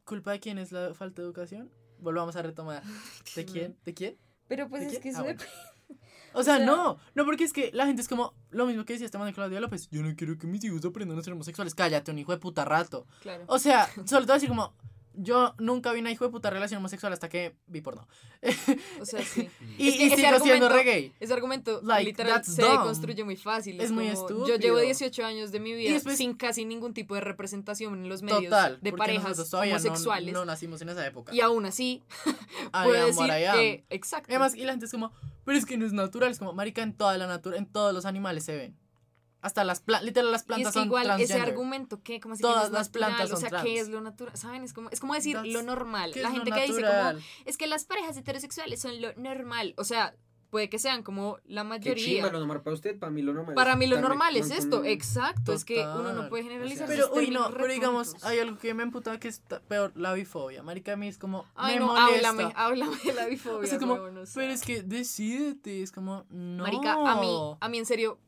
¿culpa 0.05 0.31
de 0.31 0.39
quién 0.39 0.57
es 0.57 0.71
la 0.71 0.93
falta 0.93 1.21
de 1.21 1.25
educación? 1.27 1.71
Volvamos 1.99 2.35
a 2.35 2.41
retomar. 2.41 2.83
¿De 3.35 3.45
quién? 3.45 3.77
¿De 3.85 3.93
quién? 3.93 4.17
Pero 4.47 4.69
pues 4.69 4.81
¿De 4.81 4.87
es 4.87 4.91
quién? 4.93 5.01
que 5.03 5.09
eso 5.09 5.19
Ah, 5.19 5.23
bueno. 5.23 5.39
O 6.35 6.41
sea, 6.43 6.57
sea- 6.57 6.65
no, 6.65 6.97
no, 7.13 7.25
porque 7.25 7.43
es 7.43 7.53
que 7.53 7.69
la 7.73 7.85
gente 7.85 8.01
es 8.01 8.07
como 8.07 8.33
lo 8.49 8.65
mismo 8.65 8.85
que 8.85 8.93
decía 8.93 9.05
este 9.05 9.19
man 9.19 9.27
de 9.27 9.33
Claudia 9.33 9.59
López. 9.59 9.87
Yo 9.91 10.01
no 10.01 10.15
quiero 10.15 10.35
que 10.37 10.47
mis 10.47 10.63
hijos 10.63 10.83
aprendan 10.83 11.17
a 11.19 11.21
ser 11.21 11.33
homosexuales. 11.33 11.75
Cállate, 11.75 12.09
un 12.11 12.17
hijo 12.17 12.31
de 12.31 12.39
puta 12.39 12.65
rato. 12.65 13.05
Claro. 13.21 13.43
O 13.47 13.59
sea, 13.59 13.87
solo 14.05 14.21
te 14.21 14.25
voy 14.25 14.31
a 14.31 14.33
decir 14.33 14.49
como, 14.49 14.73
yo 15.15 15.53
nunca 15.59 15.91
vi 15.93 15.99
una 15.99 16.11
hijo 16.11 16.25
de 16.25 16.31
puta 16.31 16.49
relación 16.49 16.79
homosexual 16.79 17.13
hasta 17.13 17.29
que 17.29 17.55
vi 17.67 17.81
porno. 17.81 18.07
O 19.01 19.05
sea, 19.05 19.23
sí. 19.23 19.49
Y, 19.77 19.89
Es 19.89 19.95
que 19.97 20.03
y 20.03 20.07
ese 20.13 20.15
sigo 20.17 20.39
siendo 20.39 20.69
reggae. 20.69 21.11
Ese 21.19 21.33
argumento 21.33 21.79
Like, 21.83 22.05
literal 22.05 22.43
se 22.43 22.61
dumb. 22.61 22.83
construye 22.83 23.23
muy 23.23 23.35
fácil. 23.35 23.79
Es 23.81 23.91
muy 23.91 24.09
como, 24.09 24.27
Yo 24.27 24.53
estúpido. 24.53 24.57
llevo 24.57 24.77
18 24.79 25.25
años 25.25 25.51
de 25.51 25.59
mi 25.59 25.73
vida 25.73 25.93
después- 25.93 26.17
sin 26.17 26.33
casi 26.35 26.65
ningún 26.65 26.93
tipo 26.93 27.15
de 27.15 27.21
representación 27.21 27.93
en 28.03 28.09
los 28.09 28.21
medios 28.21 28.43
Total. 28.45 28.79
de 28.81 28.93
parejas 28.93 29.37
no- 29.51 29.59
homosexuales. 29.59 30.33
No, 30.33 30.45
nacimos 30.45 30.81
en 30.81 30.89
esa 30.89 31.05
época. 31.05 31.33
y 31.33 31.41
aún 31.41 31.65
así, 31.65 32.03
puedo 32.71 33.05
decir 33.05 33.27
que... 33.53 33.83
Exacto. 33.89 34.27
Además, 34.29 34.55
y 34.55 34.63
la 34.65 34.73
gente 34.73 34.85
es 34.85 34.91
como, 34.91 35.11
pero 35.45 35.57
es 35.57 35.65
que 35.65 35.77
no 35.77 35.85
es 35.85 35.93
natural. 35.93 36.31
Es 36.31 36.39
como, 36.39 36.53
marica, 36.53 36.81
en 36.83 36.93
toda 36.95 37.17
la 37.17 37.27
natura, 37.27 37.57
en 37.57 37.65
todos 37.65 37.93
los 37.93 38.05
animales 38.05 38.43
se 38.45 38.55
ven. 38.55 38.77
Hasta 39.43 39.63
las 39.63 39.81
plantas, 39.81 40.05
literal, 40.05 40.31
las 40.31 40.41
y 40.41 40.45
plantas 40.45 40.67
es 40.69 40.73
que 40.73 40.79
son 40.79 40.87
igual 40.87 41.21
ese 41.21 41.39
argumento 41.39 42.01
que 42.01 42.19
como 42.19 42.33
así 42.33 42.41
Todas 42.41 42.55
que 42.65 42.71
no 42.71 42.77
es 42.77 42.79
las 42.79 42.89
plantas 42.89 43.29
son 43.29 43.37
o 43.37 43.39
sea 43.41 43.49
trans. 43.49 43.63
qué 43.65 43.79
es 43.79 43.89
lo 43.89 44.01
natural 44.01 44.35
saben 44.35 44.63
es 44.63 44.73
como 44.73 44.89
es 44.89 44.99
como 44.99 45.13
decir 45.13 45.35
That's- 45.37 45.51
lo 45.53 45.61
normal 45.61 46.11
¿Qué 46.13 46.21
la 46.23 46.31
gente 46.31 46.51
que 46.51 46.61
dice 46.65 46.81
como 46.81 47.19
es 47.45 47.57
que 47.57 47.67
las 47.67 47.85
parejas 47.85 48.17
heterosexuales 48.17 48.81
son 48.81 48.99
lo 49.01 49.13
normal 49.15 49.75
o 49.77 49.83
sea 49.83 50.15
puede 50.49 50.69
que 50.69 50.77
sean 50.77 51.01
como 51.01 51.39
la 51.45 51.63
mayoría 51.63 52.23
lo 52.27 52.31
normal 52.39 52.61
para 52.61 52.75
usted, 52.75 52.99
para 52.99 53.11
mí 53.11 53.23
lo 53.23 53.33
normal. 53.33 53.55
para 53.55 53.75
mí 53.75 53.87
lo 53.87 53.99
normal 53.99 54.35
es 54.37 54.51
esto 54.51 54.77
con- 54.77 54.85
exacto 54.85 55.51
es 55.51 55.65
que 55.65 55.79
uno 55.81 56.13
no 56.13 56.29
puede 56.29 56.43
generalizar 56.43 56.87
sea, 56.87 56.95
Pero, 56.95 57.11
uy, 57.13 57.31
no, 57.31 57.49
pero 57.51 57.67
digamos, 57.67 58.23
hay 58.23 58.37
algo 58.37 58.59
que 58.59 58.73
me 58.75 58.83
emputa 58.83 59.19
que 59.19 59.29
es 59.29 59.41
peor, 59.67 59.91
la 59.95 60.13
bifobia. 60.13 60.61
Marica, 60.61 60.93
a 60.93 60.95
mí 60.95 61.07
es 61.07 61.17
como, 61.17 61.45
Ay, 61.55 61.73
me 61.73 61.79
no, 61.79 61.87
molesta. 61.87 62.29
háblame, 62.29 62.53
háblame 62.55 62.95
de 63.03 63.13
la 63.13 63.25
bifobia. 63.25 63.57
O 63.63 63.65
sea, 63.65 63.79
como, 63.79 63.97
pero 64.35 64.51
es 64.53 64.61
que 64.61 64.83
decídete, 64.83 65.81
es 65.81 65.91
como, 65.91 66.25
no. 66.29 66.61
Marica, 66.63 66.93
a 66.93 67.19
mí, 67.19 67.35
a 67.59 67.67
mí 67.69 67.77
en 67.79 67.85
serio, 67.87 68.19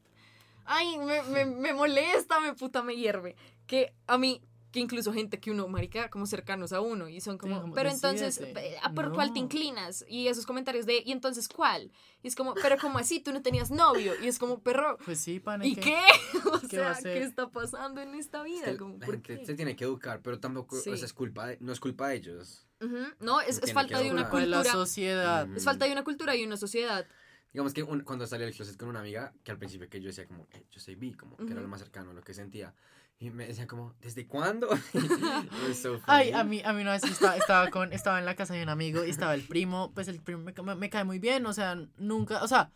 ay, 0.66 0.98
me, 1.00 1.22
me, 1.24 1.46
me 1.46 1.74
molesta, 1.74 2.40
me 2.40 2.54
puta, 2.54 2.84
me 2.84 2.96
hierve. 2.96 3.36
Que 3.68 3.94
a 4.08 4.18
mí, 4.18 4.42
que 4.72 4.80
incluso 4.82 5.14
gente 5.14 5.40
que 5.40 5.52
uno, 5.52 5.68
marica, 5.70 6.10
como 6.10 6.26
cercanos 6.26 6.74
a 6.74 6.82
uno, 6.82 7.08
y 7.08 7.22
son 7.22 7.38
como, 7.38 7.62
como, 7.62 7.74
pero 7.74 7.90
entonces. 7.90 8.42
¿a 8.84 8.92
por 8.92 9.14
cuál 9.14 9.32
te 9.34 9.40
No. 9.40 9.46
inclinas? 9.46 10.04
Y 10.10 10.28
esos 10.28 10.46
comentarios 10.46 10.86
de, 10.86 11.02
¿y 11.06 11.12
entonces 11.14 11.48
cuál? 11.48 11.92
Y 12.22 12.28
es 12.28 12.36
como, 12.36 12.54
pero 12.56 12.78
como 12.78 12.98
así, 13.00 13.22
tú 13.22 13.32
no 13.32 13.42
tenías 13.42 13.72
novio. 13.72 14.14
Y 14.22 14.28
es 14.28 14.38
como, 14.38 14.60
perro, 14.60 14.98
Pues 15.06 15.20
sí, 15.20 15.40
pana. 15.40 15.66
¿y 15.66 15.76
que- 15.76 15.82
qué? 15.82 16.00
O 16.54 16.60
¿Qué 16.68 16.80
va 16.80 16.92
a 16.92 16.96
sea, 16.96 17.02
ser? 17.02 17.20
¿qué 17.20 17.24
está 17.24 17.50
pasando 17.50 18.02
en 18.02 18.16
esta 18.16 18.44
vida? 18.44 18.58
Usted- 18.66 18.78
Como, 18.78 18.98
la 18.98 19.06
¿por 19.06 19.16
gente 19.16 19.38
qué? 19.40 19.46
se 19.46 19.54
tiene 19.56 19.76
que 19.78 19.86
educar, 19.86 20.22
pero 20.22 20.40
tampoco, 20.40 20.76
Sí. 20.78 20.90
o 20.90 20.98
sea, 20.98 21.06
es 21.06 21.14
culpa 21.14 21.48
de- 21.48 21.58
no 21.62 21.72
es 21.72 21.80
culpa 21.80 22.10
de 22.10 22.16
ellos. 22.16 22.68
Ujú, 22.82 22.98
No, 23.22 23.40
es, 23.40 23.64
es 23.64 23.72
falta 23.72 23.98
que 24.00 24.04
de 24.04 24.12
una. 24.12 24.24
Culpa 24.24 24.42
de 24.42 24.48
la 24.48 24.58
cultura. 24.58 24.74
sociedad. 24.74 25.48
Es 25.56 25.64
falta 25.64 25.86
de 25.86 25.94
una 25.94 26.04
cultura 26.04 26.36
y 26.36 26.44
una 26.44 26.58
sociedad. 26.58 27.08
Digamos 27.56 27.74
que 27.74 27.84
un- 27.84 28.02
cuando 28.02 28.28
salí 28.28 28.44
del 28.44 28.54
closet 28.54 28.76
con 28.76 28.90
una 28.90 29.00
amiga, 29.00 29.34
que 29.42 29.50
al 29.50 29.58
principio 29.58 29.88
que 29.88 30.02
yo 30.02 30.08
decía 30.08 30.26
como, 30.28 30.46
eh, 30.52 30.66
yo 30.70 30.82
soy 30.82 30.96
bi, 30.96 31.14
como 31.14 31.38
que 31.38 31.54
era 31.54 31.62
lo 31.62 31.70
más 31.70 31.80
cercano 31.80 32.12
a 32.12 32.14
lo 32.14 32.22
que 32.22 32.34
sentía. 32.34 32.76
Y 33.18 33.30
me 33.30 33.48
decían 33.48 33.66
como, 33.66 33.94
¿desde 34.02 34.28
cuándo? 34.28 34.68
So 35.74 36.02
Ay, 36.06 36.34
a 36.34 36.44
mí, 36.44 36.62
a 36.66 36.74
mí 36.74 36.82
una 36.82 36.92
vez 36.92 37.06
estaba, 37.06 37.38
estaba, 37.38 37.70
con, 37.72 37.94
estaba 37.94 38.20
en 38.20 38.26
la 38.26 38.36
casa 38.36 38.56
de 38.56 38.62
un 38.64 38.68
amigo 38.68 39.06
y 39.06 39.10
estaba 39.10 39.34
el 39.34 39.42
primo, 39.42 39.94
pues 39.96 40.10
el 40.10 40.20
primo 40.20 40.44
me, 40.66 40.76
me 40.76 40.90
cae 40.90 41.06
muy 41.06 41.18
bien, 41.18 41.46
o 41.46 41.54
sea, 41.54 41.76
nunca, 41.98 42.44
o 42.44 42.48
sea, 42.50 42.74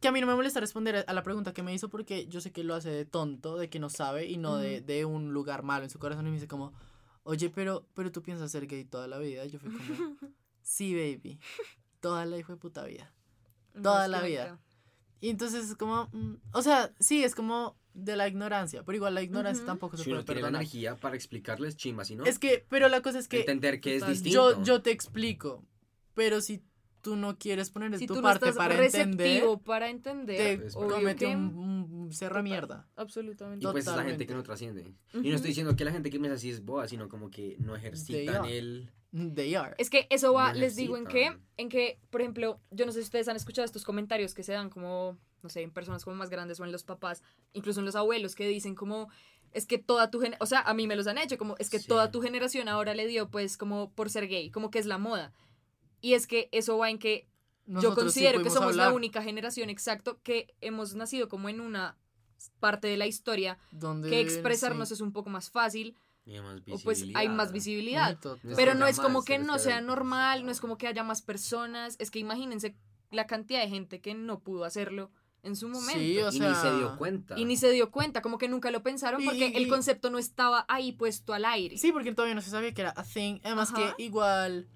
que 0.00 0.08
a 0.08 0.10
mí 0.12 0.20
no 0.20 0.26
me 0.26 0.34
molesta 0.34 0.58
responder 0.58 1.04
a 1.06 1.12
la 1.12 1.22
pregunta 1.22 1.52
que 1.52 1.62
me 1.62 1.72
hizo 1.72 1.88
porque 1.88 2.26
yo 2.26 2.40
sé 2.40 2.50
que 2.50 2.64
lo 2.64 2.74
hace 2.74 2.90
de 2.90 3.04
tonto, 3.04 3.56
de 3.56 3.70
que 3.70 3.78
no 3.78 3.88
sabe 3.88 4.26
y 4.26 4.36
no 4.36 4.56
de, 4.56 4.80
de 4.80 5.04
un 5.04 5.32
lugar 5.32 5.62
malo 5.62 5.84
en 5.84 5.90
su 5.90 6.00
corazón 6.00 6.26
y 6.26 6.30
me 6.30 6.34
dice 6.34 6.48
como, 6.48 6.72
oye, 7.22 7.50
pero, 7.50 7.86
pero 7.94 8.10
tú 8.10 8.20
piensas 8.20 8.50
ser 8.50 8.66
gay 8.66 8.84
toda 8.84 9.06
la 9.06 9.18
vida. 9.18 9.44
Y 9.44 9.50
yo 9.50 9.60
fui 9.60 9.70
como, 9.70 9.78
sí, 10.62 10.92
baby, 10.92 11.38
toda 12.00 12.26
la 12.26 12.36
hijo 12.36 12.50
de 12.52 12.58
puta 12.58 12.84
vida. 12.84 13.12
Toda 13.82 14.08
la 14.08 14.22
vida. 14.22 14.58
Y 15.20 15.30
entonces 15.30 15.70
es 15.70 15.76
como, 15.76 16.08
mm, 16.12 16.34
o 16.52 16.62
sea, 16.62 16.92
sí, 17.00 17.24
es 17.24 17.34
como 17.34 17.76
de 17.94 18.14
la 18.16 18.28
ignorancia, 18.28 18.82
pero 18.84 18.96
igual 18.96 19.14
la 19.14 19.22
ignorancia 19.22 19.62
Ujú. 19.62 19.66
tampoco 19.66 19.96
se 19.96 20.04
Si 20.04 20.10
uno 20.10 20.16
puede 20.18 20.26
tiene 20.26 20.40
la 20.42 20.46
perdonar. 20.48 20.62
energía 20.62 20.96
para 20.96 21.16
explicarles 21.16 21.76
chimba, 21.76 22.04
si 22.04 22.14
no, 22.16 22.24
Es 22.24 22.38
que, 22.38 22.64
pero 22.68 22.88
la 22.88 23.00
cosa 23.00 23.18
es 23.18 23.26
que 23.28 23.40
entender 23.40 23.80
que 23.80 23.94
es 23.94 24.00
Total. 24.00 24.12
distinto. 24.14 24.52
yo, 24.58 24.62
yo 24.62 24.82
te 24.82 24.90
explico, 24.90 25.64
pero 26.14 26.40
si 26.42 26.62
tú 27.00 27.16
no 27.16 27.38
quieres 27.38 27.70
poner 27.70 27.90
de 27.92 27.98
Si 27.98 28.06
tu 28.06 28.14
tú 28.14 28.20
no 28.20 28.24
parte 28.24 28.48
estás 28.48 28.56
para 28.58 28.74
entender, 28.74 29.26
receptivo 29.26 29.58
para 29.62 29.88
entender, 29.88 30.58
te 30.60 30.66
Es 30.66 30.76
obvio 30.76 30.96
comete 30.96 31.26
que- 31.26 31.36
un, 31.36 31.56
un 31.56 32.12
cerra 32.12 32.42
mierda. 32.42 32.86
Absolutamente. 32.96 33.64
Y 33.64 33.70
pues 33.72 33.86
es 33.86 33.96
la 33.96 34.02
gente 34.04 34.26
que 34.26 34.34
no 34.34 34.42
trasciende. 34.42 34.92
Y 35.14 35.18
Ujú. 35.18 35.28
no 35.30 35.34
estoy 35.36 35.48
diciendo 35.48 35.74
que 35.76 35.84
la 35.84 35.92
gente 35.92 36.10
que 36.10 36.18
piensa 36.18 36.34
así 36.34 36.50
es 36.50 36.64
boa, 36.64 36.86
sino 36.88 37.08
como 37.08 37.30
que 37.30 37.56
no 37.60 37.74
ejercitan 37.76 38.44
are. 38.44 38.58
el... 38.58 38.90
They 39.34 39.54
are. 39.54 39.74
Es 39.78 39.88
que 39.90 40.06
eso 40.10 40.32
va, 40.32 40.52
les 40.52 40.76
digo 40.76 40.96
en 40.96 41.06
qué, 41.06 41.30
necesitan. 41.30 41.48
en 41.56 41.68
que, 41.68 41.98
por 42.10 42.20
ejemplo, 42.20 42.60
yo 42.70 42.86
no 42.86 42.92
sé 42.92 42.98
si 43.00 43.04
ustedes 43.04 43.28
han 43.28 43.36
escuchado 43.36 43.64
estos 43.64 43.84
comentarios 43.84 44.34
que 44.34 44.42
se 44.42 44.52
dan 44.52 44.68
como, 44.68 45.16
no 45.42 45.48
sé, 45.48 45.62
en 45.62 45.70
personas 45.70 46.04
como 46.04 46.16
más 46.16 46.28
grandes 46.28 46.60
o 46.60 46.64
en 46.64 46.72
los 46.72 46.84
papás, 46.84 47.22
incluso 47.52 47.80
en 47.80 47.86
los 47.86 47.96
abuelos, 47.96 48.34
que 48.34 48.46
dicen 48.46 48.74
como, 48.74 49.08
es 49.52 49.66
que 49.66 49.78
toda 49.78 50.10
tu 50.10 50.18
generación, 50.18 50.42
o 50.42 50.46
sea, 50.46 50.60
a 50.60 50.74
mí 50.74 50.86
me 50.86 50.96
los 50.96 51.06
han 51.06 51.18
hecho, 51.18 51.38
como, 51.38 51.54
es 51.58 51.70
que 51.70 51.78
Sí. 51.78 51.88
toda 51.88 52.10
tu 52.10 52.20
generación 52.20 52.68
ahora 52.68 52.94
le 52.94 53.06
dio, 53.06 53.30
pues, 53.30 53.56
como 53.56 53.90
por 53.92 54.10
ser 54.10 54.28
gay, 54.28 54.50
como 54.50 54.70
que 54.70 54.78
es 54.78 54.86
la 54.86 54.98
moda. 54.98 55.32
Y 56.00 56.12
es 56.14 56.26
que 56.26 56.48
eso 56.52 56.76
va 56.76 56.90
en 56.90 56.98
que 56.98 57.26
yo 57.64 57.74
Nosotros 57.74 58.12
sí 58.12 58.20
considero 58.20 58.38
que 58.38 58.44
pudimos 58.44 58.54
somos 58.54 58.76
la 58.76 58.84
hablar 58.84 58.96
única 58.96 59.22
generación, 59.22 59.70
exacto, 59.70 60.20
que 60.22 60.54
hemos 60.60 60.94
nacido 60.94 61.28
como 61.28 61.48
en 61.48 61.60
una 61.60 61.96
parte 62.60 62.86
de 62.86 62.96
la 62.96 63.06
historia 63.06 63.58
donde, 63.70 64.10
que 64.10 64.20
expresarnos 64.20 64.88
sí, 64.88 64.94
es 64.94 65.00
un 65.00 65.12
poco 65.12 65.30
más 65.30 65.50
fácil 65.50 65.96
hay 66.34 66.40
más 66.40 66.60
o 66.70 66.78
pues 66.82 67.04
hay 67.14 67.28
más 67.28 67.52
visibilidad. 67.52 68.18
Pero 68.56 68.74
no 68.74 68.86
es 68.86 68.98
como 68.98 69.22
que 69.24 69.38
no 69.38 69.58
sea 69.58 69.80
normal, 69.80 70.44
no 70.44 70.50
es 70.50 70.60
como 70.60 70.76
que 70.78 70.86
haya 70.88 71.04
más 71.04 71.22
personas, 71.22 71.96
es 71.98 72.10
que 72.10 72.18
imagínense 72.18 72.76
la 73.10 73.26
cantidad 73.26 73.60
de 73.60 73.68
gente 73.68 74.00
que 74.00 74.14
no 74.14 74.40
pudo 74.40 74.64
hacerlo 74.64 75.10
en 75.44 75.54
su 75.54 75.68
momento. 75.68 76.00
Sí, 76.00 76.18
o 76.18 76.28
y 76.28 76.38
sea, 76.38 76.48
ni 76.50 76.54
se 76.56 76.76
dio 76.76 76.98
cuenta. 76.98 77.38
y 77.38 77.44
ni 77.44 77.56
se 77.56 77.70
dio 77.70 77.92
cuenta, 77.92 78.20
como 78.20 78.36
que 78.38 78.48
nunca 78.48 78.72
lo 78.72 78.82
pensaron 78.82 79.22
porque 79.24 79.48
Y- 79.48 79.56
el 79.56 79.68
concepto 79.68 80.10
no 80.10 80.18
estaba 80.18 80.64
ahí 80.68 80.90
puesto 80.92 81.32
al 81.34 81.44
aire. 81.44 81.78
Sí, 81.78 81.92
porque 81.92 82.12
todavía 82.12 82.34
no 82.34 82.40
se 82.42 82.50
sabía 82.50 82.74
que 82.74 82.80
era 82.80 82.92
a 82.96 83.04
thing. 83.04 83.38
Además 83.44 83.72
Ajá. 83.72 83.94
que 83.96 84.02
igual, 84.02 84.66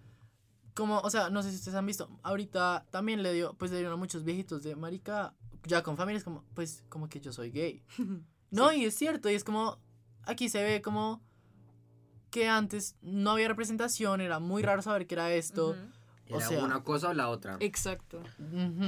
como, 0.74 1.00
o 1.00 1.10
sea, 1.10 1.28
no 1.30 1.42
sé 1.42 1.50
si 1.50 1.56
ustedes 1.56 1.74
han 1.76 1.86
visto, 1.86 2.08
ahorita 2.22 2.86
también 2.90 3.24
le 3.24 3.32
dio, 3.32 3.54
pues 3.54 3.72
le 3.72 3.78
dieron 3.78 3.94
a 3.94 3.96
muchos 3.96 4.22
viejitos 4.22 4.62
de 4.62 4.76
marica, 4.76 5.34
ya 5.66 5.82
con 5.82 5.96
familias 5.96 6.22
como, 6.22 6.44
pues 6.54 6.84
como 6.88 7.08
que 7.08 7.20
yo 7.20 7.32
soy 7.32 7.50
gay. 7.50 7.82
No, 8.52 8.72
y 8.72 8.84
es 8.84 8.96
cierto, 8.96 9.30
y 9.30 9.34
es 9.34 9.44
como, 9.44 9.78
aquí 10.24 10.48
se 10.48 10.60
ve 10.62 10.82
como 10.82 11.20
que 12.30 12.48
antes 12.48 12.96
no 13.02 13.32
había 13.32 13.48
representación, 13.48 14.20
era 14.20 14.38
muy 14.38 14.62
raro 14.62 14.82
saber 14.82 15.06
que 15.06 15.14
era 15.14 15.32
esto. 15.32 15.76
O 16.32 16.36
Era 16.36 16.46
sea- 16.48 16.64
una 16.64 16.84
cosa 16.84 17.08
o 17.08 17.12
la 17.14 17.28
otra. 17.28 17.56
Exacto. 17.58 18.22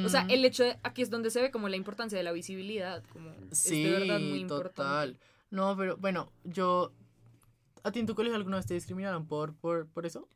O 0.04 0.08
sea, 0.08 0.26
el 0.30 0.44
hecho 0.44 0.62
de, 0.62 0.78
aquí 0.84 1.02
es 1.02 1.10
donde 1.10 1.30
se 1.30 1.42
ve 1.42 1.50
como 1.50 1.68
la 1.68 1.76
importancia 1.76 2.16
de 2.16 2.22
la 2.22 2.30
visibilidad, 2.32 3.02
como 3.12 3.32
Sí, 3.50 3.82
es 3.84 3.90
de 3.92 3.98
verdad 3.98 4.20
muy 4.20 4.44
total. 4.46 5.08
importante. 5.10 5.18
No, 5.50 5.76
pero 5.76 5.96
bueno, 5.96 6.30
yo... 6.44 6.92
¿A 7.82 7.90
ti 7.90 7.98
en 7.98 8.06
tu 8.06 8.14
colegio 8.14 8.36
alguna 8.36 8.58
vez 8.58 8.66
te 8.66 8.74
discriminaron 8.74 9.26
por, 9.26 9.54
por, 9.56 9.88
por 9.88 10.06
eso? 10.06 10.28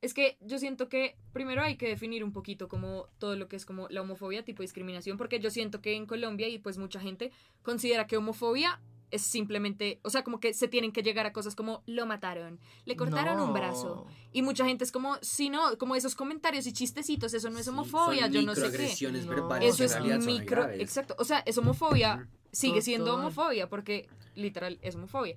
Es 0.00 0.14
que 0.14 0.38
yo 0.40 0.58
siento 0.58 0.88
que 0.88 1.16
primero 1.34 1.60
hay 1.62 1.76
que 1.76 1.86
definir 1.86 2.24
un 2.24 2.32
poquito 2.32 2.66
como 2.66 3.08
todo 3.18 3.36
lo 3.36 3.46
que 3.46 3.56
es 3.56 3.66
como 3.66 3.86
la 3.90 4.00
homofobia, 4.00 4.42
tipo 4.42 4.62
discriminación, 4.62 5.18
porque 5.18 5.40
yo 5.40 5.50
siento 5.50 5.82
que 5.82 5.94
en 5.96 6.06
Colombia 6.06 6.48
y 6.48 6.58
pues 6.58 6.78
mucha 6.78 6.98
gente 7.00 7.30
considera 7.62 8.06
que 8.06 8.16
homofobia 8.16 8.80
es 9.14 9.22
simplemente, 9.22 10.00
o 10.02 10.10
sea, 10.10 10.24
como 10.24 10.40
que 10.40 10.54
se 10.54 10.66
tienen 10.66 10.90
que 10.90 11.02
llegar 11.02 11.24
a 11.24 11.32
cosas 11.32 11.54
como 11.54 11.84
lo 11.86 12.04
mataron, 12.04 12.58
le 12.84 12.96
cortaron 12.96 13.40
un 13.40 13.54
brazo. 13.54 14.06
Y 14.32 14.42
mucha 14.42 14.64
gente 14.64 14.82
es 14.82 14.90
como, 14.90 15.16
si 15.22 15.50
no, 15.50 15.78
como 15.78 15.94
esos 15.94 16.16
comentarios 16.16 16.66
y 16.66 16.72
chistecitos, 16.72 17.32
eso 17.32 17.48
no 17.48 17.58
es 17.58 17.64
Sí, 17.64 17.70
homofobia, 17.70 18.22
son 18.22 18.32
yo 18.32 18.42
no 18.42 18.54
sé 18.56 18.72
qué. 18.72 19.12
No. 19.24 19.56
Eso 19.56 19.84
es 19.84 20.26
micro, 20.26 20.68
exacto, 20.68 21.14
o 21.18 21.24
sea, 21.24 21.38
es 21.46 21.56
homofobia, 21.58 22.28
sigue 22.50 22.82
siendo 22.82 23.14
homofobia, 23.14 23.68
porque 23.68 24.08
literal 24.34 24.78
es 24.82 24.96
homofobia. 24.96 25.36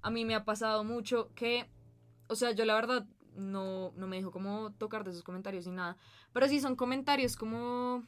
A 0.00 0.10
mí 0.10 0.24
me 0.24 0.34
ha 0.34 0.46
pasado 0.46 0.84
mucho 0.84 1.30
que, 1.34 1.68
o 2.28 2.34
sea, 2.34 2.52
yo 2.52 2.64
la 2.64 2.74
verdad 2.74 3.06
no, 3.36 3.92
no 3.94 4.06
me 4.06 4.16
dejo 4.16 4.30
como 4.30 4.72
tocar 4.72 5.04
de 5.04 5.10
esos 5.10 5.22
comentarios 5.22 5.66
ni 5.66 5.72
nada, 5.72 5.98
pero 6.32 6.48
sí 6.48 6.60
son 6.60 6.76
comentarios 6.76 7.36
como, 7.36 8.04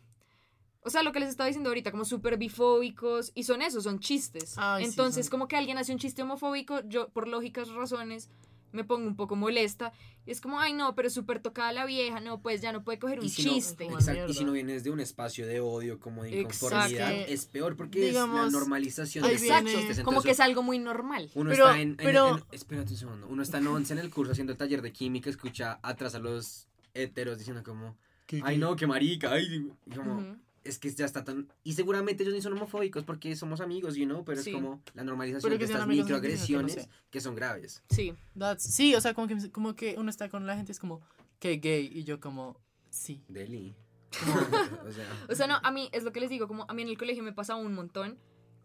o 0.82 0.90
sea, 0.90 1.02
lo 1.02 1.12
que 1.12 1.20
les 1.20 1.28
estaba 1.28 1.46
diciendo 1.46 1.70
ahorita, 1.70 1.90
como 1.90 2.04
súper 2.04 2.36
bifóbicos, 2.38 3.32
y 3.34 3.44
son 3.44 3.62
eso, 3.62 3.80
son 3.80 4.00
chistes. 4.00 4.54
Ay, 4.56 4.84
sí, 4.84 4.90
Entonces, 4.90 5.26
son- 5.26 5.30
como 5.30 5.48
que 5.48 5.56
alguien 5.56 5.78
hace 5.78 5.92
un 5.92 5.98
chiste 5.98 6.22
homofóbico, 6.22 6.80
yo 6.88 7.08
por 7.10 7.28
lógicas 7.28 7.68
razones 7.68 8.28
me 8.72 8.84
pongo 8.84 9.06
un 9.08 9.16
poco 9.16 9.34
molesta, 9.34 9.92
y 10.26 10.30
es 10.30 10.40
como, 10.40 10.60
ay 10.60 10.72
no, 10.72 10.94
pero 10.94 11.10
súper 11.10 11.40
tocada 11.42 11.72
la 11.72 11.84
vieja, 11.86 12.20
no, 12.20 12.40
pues 12.40 12.60
ya 12.60 12.70
no 12.70 12.84
puede 12.84 13.00
coger 13.00 13.18
un 13.18 13.28
si 13.28 13.42
chiste. 13.42 13.86
Exacto, 13.86 14.28
y 14.30 14.34
si 14.34 14.44
no 14.44 14.52
vienes 14.52 14.84
de 14.84 14.90
un 14.90 15.00
espacio 15.00 15.44
de 15.44 15.58
odio, 15.58 15.98
como 15.98 16.22
de 16.22 16.40
Exacto. 16.40 16.66
inconformidad, 16.76 17.12
es 17.28 17.46
peor 17.46 17.74
porque 17.76 18.00
digamos, 18.00 18.46
es 18.46 18.52
la 18.52 18.58
normalización 18.60 19.26
de 19.26 19.34
esos 19.34 19.48
chistes. 19.64 20.00
como 20.04 20.22
que 20.22 20.28
entonces 20.28 20.32
es 20.32 20.40
algo 20.40 20.62
muy 20.62 20.78
normal. 20.78 21.30
Uno 21.34 21.50
Pero- 21.50 21.64
está 21.68 21.80
en, 21.80 21.88
en- 21.90 21.96
pero- 21.96 22.36
en- 22.38 22.44
espérate 22.52 22.92
un 22.92 22.96
segundo, 22.96 23.26
uno 23.28 23.42
está 23.42 23.58
en 23.58 23.66
11 23.66 23.92
en 23.92 23.98
el 23.98 24.08
curso 24.10 24.30
haciendo 24.32 24.52
el 24.52 24.56
taller 24.58 24.82
de 24.82 24.92
química, 24.92 25.28
escucha 25.30 25.80
atrás 25.82 26.14
a 26.14 26.20
los 26.20 26.68
heteros 26.94 27.38
diciendo 27.38 27.64
como, 27.64 27.96
ay 28.44 28.56
no, 28.56 28.76
qué 28.76 28.86
marica, 28.86 29.32
ay, 29.32 29.68
como. 29.96 30.36
Es 30.64 30.78
que 30.78 30.90
ya 30.90 31.06
está 31.06 31.24
tan, 31.24 31.48
y 31.64 31.72
seguramente 31.72 32.22
ellos 32.22 32.34
ni 32.34 32.42
son 32.42 32.52
homofóbicos 32.52 33.04
porque 33.04 33.34
somos 33.36 33.60
amigos, 33.60 33.96
you 33.96 34.04
know, 34.04 34.24
pero 34.24 34.42
Sí. 34.42 34.50
es 34.50 34.56
como 34.56 34.82
la 34.94 35.04
normalización 35.04 35.50
de 35.58 35.64
estas 35.64 35.80
que 35.80 35.86
no 35.86 35.86
microagresiones 35.86 36.88
que 37.10 37.20
son 37.20 37.34
graves. 37.34 37.82
Sí. 37.90 38.14
That's- 38.36 38.58
sí, 38.60 38.94
o 38.94 39.00
sea, 39.00 39.14
como 39.14 39.26
que, 39.26 39.50
como 39.50 39.74
que 39.74 39.94
uno 39.98 40.10
está 40.10 40.28
con 40.28 40.46
la 40.46 40.56
gente, 40.56 40.72
es 40.72 40.78
como, 40.78 41.00
que 41.38 41.56
gay, 41.56 41.90
y 41.92 42.04
yo 42.04 42.20
como, 42.20 42.58
sí. 42.90 43.22
Deli. 43.28 43.74
o 44.86 44.92
sea, 44.92 45.06
O 45.28 45.34
sea, 45.34 45.46
no, 45.46 45.60
a 45.62 45.70
mí 45.70 45.88
es 45.92 46.02
lo 46.02 46.12
que 46.12 46.20
les 46.20 46.28
digo, 46.30 46.46
como 46.48 46.66
a 46.68 46.74
mí 46.74 46.82
en 46.82 46.88
el 46.88 46.98
colegio 46.98 47.22
me 47.22 47.32
pasaba 47.32 47.60
un 47.60 47.72
montón, 47.74 48.18